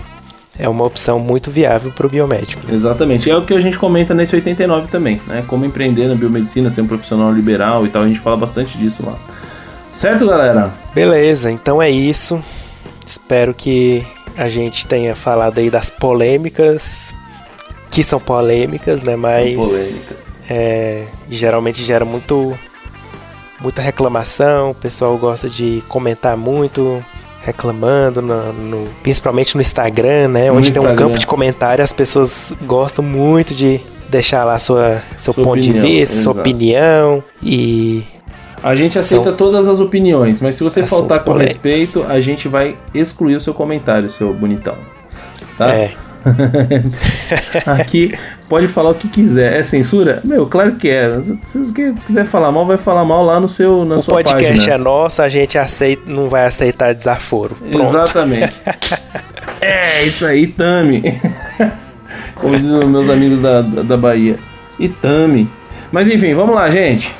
é 0.59 0.68
uma 0.68 0.84
opção 0.84 1.18
muito 1.18 1.50
viável 1.50 1.90
para 1.90 2.07
o 2.07 2.09
biomédico. 2.09 2.62
Exatamente. 2.72 3.28
É 3.28 3.36
o 3.36 3.44
que 3.44 3.52
a 3.52 3.61
gente 3.61 3.78
comenta 3.78 4.14
nesse 4.14 4.34
89 4.36 4.88
também, 4.88 5.20
né? 5.26 5.44
Como 5.48 5.64
empreender 5.64 6.07
na 6.07 6.14
biomedicina, 6.14 6.70
ser 6.70 6.80
um 6.80 6.86
profissional 6.86 7.32
liberal 7.32 7.84
e 7.84 7.88
tal. 7.88 8.02
A 8.02 8.07
gente 8.07 8.20
fala 8.20 8.36
bastante 8.36 8.78
disso 8.78 9.05
lá. 9.05 9.18
Certo, 9.92 10.26
galera? 10.26 10.72
Beleza, 10.94 11.50
então 11.50 11.82
é 11.82 11.90
isso. 11.90 12.42
Espero 13.05 13.52
que 13.52 14.05
a 14.36 14.48
gente 14.48 14.86
tenha 14.86 15.14
falado 15.14 15.59
aí 15.59 15.70
das 15.70 15.90
polêmicas, 15.90 17.14
que 17.95 18.03
são 18.05 18.18
polêmicas, 18.20 19.03
né? 19.03 19.14
Mas 19.16 19.55
polêmicas. 19.55 20.40
é, 20.51 21.05
geralmente 21.30 21.82
gera 21.84 22.05
muito 22.05 22.53
muita 23.61 23.80
reclamação. 23.80 24.70
O 24.70 24.74
pessoal 24.74 25.16
gosta 25.16 25.49
de 25.49 25.82
comentar 25.88 26.36
muito, 26.36 27.03
reclamando, 27.40 28.20
no, 28.20 28.53
no- 28.53 28.88
principalmente 29.03 29.55
no 29.55 29.61
Instagram, 29.62 30.28
né? 30.28 30.51
No 30.51 30.57
Onde 30.59 30.72
tem 30.72 30.80
um 30.80 30.84
Instagram. 30.84 31.07
campo 31.07 31.18
de 31.18 31.26
comentário, 31.26 31.82
as 31.84 31.92
pessoas 31.92 32.53
gostam 32.62 33.05
muito 33.05 33.55
de 33.55 33.80
deixar 34.09 34.45
lá 34.45 34.59
sua, 34.59 35.03
seu 35.16 35.32
Sua 35.32 35.42
ponto 35.45 35.59
opinião, 35.61 35.84
de 35.84 35.92
vista, 35.92 36.16
sua 36.16 36.32
exato. 36.32 36.40
opinião 36.40 37.24
e 37.42 38.05
A 38.62 38.74
gente 38.74 38.99
aceita 38.99 39.32
todas 39.32 39.66
as 39.66 39.80
opiniões, 39.80 40.40
mas 40.40 40.55
se 40.57 40.62
você 40.64 40.86
faltar 40.86 41.18
com 41.20 41.32
polêmicos. 41.32 41.55
respeito, 41.62 42.05
a 42.09 42.20
gente 42.20 42.47
vai 42.49 42.76
excluir 42.95 43.34
o 43.36 43.40
seu 43.40 43.53
comentário, 43.55 44.09
seu 44.11 44.32
bonitão. 44.32 44.76
Tá? 45.59 45.68
é, 45.74 45.92
Aqui 47.66 48.12
pode 48.48 48.68
falar 48.68 48.90
o 48.90 48.94
que 48.94 49.08
quiser. 49.08 49.58
É 49.58 49.62
censura? 49.62 50.20
Meu, 50.24 50.46
claro 50.46 50.76
que 50.76 50.88
é. 50.88 51.20
Se 51.44 51.58
você 51.58 51.94
quiser 52.06 52.24
falar 52.24 52.50
mal, 52.50 52.66
vai 52.66 52.76
falar 52.76 53.04
mal 53.04 53.24
lá 53.24 53.38
no 53.38 53.48
seu, 53.48 53.84
na 53.84 53.96
o 53.96 54.02
sua 54.02 54.14
podcast 54.14 54.56
página. 54.56 54.74
é 54.74 54.78
nosso, 54.78 55.22
a 55.22 55.28
gente 55.28 55.58
aceita, 55.58 56.02
não 56.06 56.28
vai 56.28 56.46
aceitar 56.46 56.94
desaforo. 56.94 57.54
Pronto. 57.54 57.86
Exatamente. 57.86 58.54
é, 59.60 60.04
isso 60.04 60.26
aí, 60.26 60.46
Tami. 60.46 61.20
Como 62.36 62.56
dizem 62.56 62.78
os 62.78 62.86
meus 62.86 63.08
amigos 63.08 63.40
da, 63.40 63.60
da, 63.62 63.82
da 63.82 63.96
Bahia. 63.96 64.38
E 64.78 64.88
Tami. 64.88 65.50
Mas 65.92 66.08
enfim, 66.08 66.34
vamos 66.34 66.54
lá, 66.54 66.68
gente. 66.70 67.14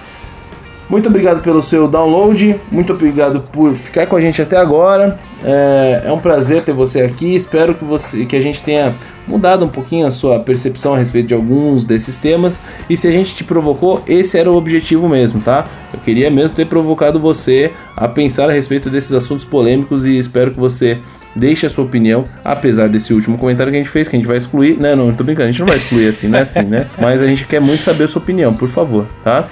Muito 0.89 1.09
obrigado 1.09 1.43
pelo 1.43 1.63
seu 1.63 1.89
download. 1.89 2.61
Muito 2.71 2.93
obrigado 2.93 3.41
por 3.53 3.73
ficar 3.73 4.07
com 4.07 4.17
a 4.17 4.21
gente 4.21 4.41
até 4.41 4.57
agora. 4.57 5.19
É, 5.43 6.03
é 6.07 6.13
um 6.13 6.19
prazer 6.19 6.63
ter 6.63 6.73
você 6.73 7.01
aqui. 7.01 7.35
Espero 7.35 7.75
que, 7.75 7.85
você, 7.85 8.25
que 8.27 8.37
a 8.37 8.41
gente 8.41 8.63
tenha 8.63 8.95
mudado 9.27 9.65
um 9.65 9.69
pouquinho 9.69 10.07
a 10.07 10.11
sua 10.11 10.39
percepção 10.41 10.95
a 10.95 10.99
respeito 10.99 11.29
de 11.29 11.35
alguns 11.35 11.85
desses 11.85 12.19
temas. 12.19 12.61
E 12.89 12.97
se 12.97 13.09
a 13.09 13.11
gente 13.11 13.35
te 13.35 13.43
provocou, 13.43 14.03
esse 14.07 14.39
era 14.39 14.51
o 14.51 14.57
objetivo 14.57 15.09
mesmo, 15.09 15.41
tá? 15.41 15.65
Eu 15.93 16.01
queria 16.01 16.31
mesmo 16.31 16.55
ter 16.55 16.67
provocado 16.67 17.19
você 17.19 17.73
a 17.97 18.07
pensar 18.07 18.51
a 18.51 18.53
respeito 18.53 18.91
desses 18.91 19.13
assuntos 19.13 19.45
polêmicos 19.45 20.05
e 20.05 20.19
espero 20.19 20.51
que 20.51 20.61
você 20.61 20.99
deixe 21.35 21.67
a 21.67 21.71
sua 21.71 21.85
opinião, 21.85 22.27
apesar 22.45 22.89
desse 22.89 23.13
último 23.13 23.37
comentário 23.37 23.73
que 23.73 23.79
a 23.79 23.83
gente 23.83 23.91
fez, 23.91 24.07
que 24.07 24.15
a 24.15 24.19
gente 24.19 24.29
vai 24.29 24.37
excluir. 24.37 24.79
Não, 24.79 24.95
não, 24.95 25.15
tô 25.15 25.25
brincando, 25.25 25.49
a 25.49 25.51
gente 25.51 25.61
não 25.61 25.67
vai 25.67 25.77
excluir 25.77 26.09
assim, 26.09 26.29
não 26.29 26.39
é 26.39 26.43
assim, 26.43 26.63
né? 26.63 26.87
Mas 27.01 27.23
a 27.23 27.27
gente 27.27 27.47
quer 27.47 27.61
muito 27.61 27.83
saber 27.83 28.05
a 28.05 28.09
sua 28.09 28.23
opinião, 28.23 28.55
por 28.55 28.69
favor, 28.69 29.07
tá? 29.23 29.49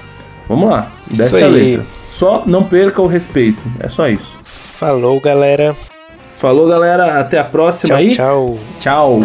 Vamos 0.53 0.69
lá, 0.69 0.93
Isso 1.11 1.23
desce 1.23 1.43
a 1.43 1.47
aí. 1.47 1.53
letra. 1.53 1.87
Só 2.11 2.43
não 2.45 2.63
perca 2.65 3.01
o 3.01 3.07
respeito, 3.07 3.63
é 3.81 3.89
só 3.89 4.07
isso. 4.07 4.39
Falou, 4.45 5.19
galera. 5.19 5.75
Falou, 6.37 6.69
galera, 6.69 7.19
até 7.19 7.39
a 7.39 7.45
próxima 7.45 7.89
Tchau, 7.89 7.97
aí. 7.97 8.11
tchau. 8.15 8.59
Tchau. 8.79 9.21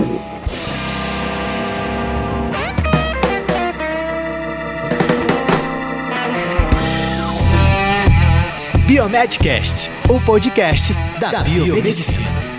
Biomedcast, 8.87 9.91
o 10.09 10.19
podcast 10.21 10.93
da 11.19 11.43
biomedicina. 11.43 12.56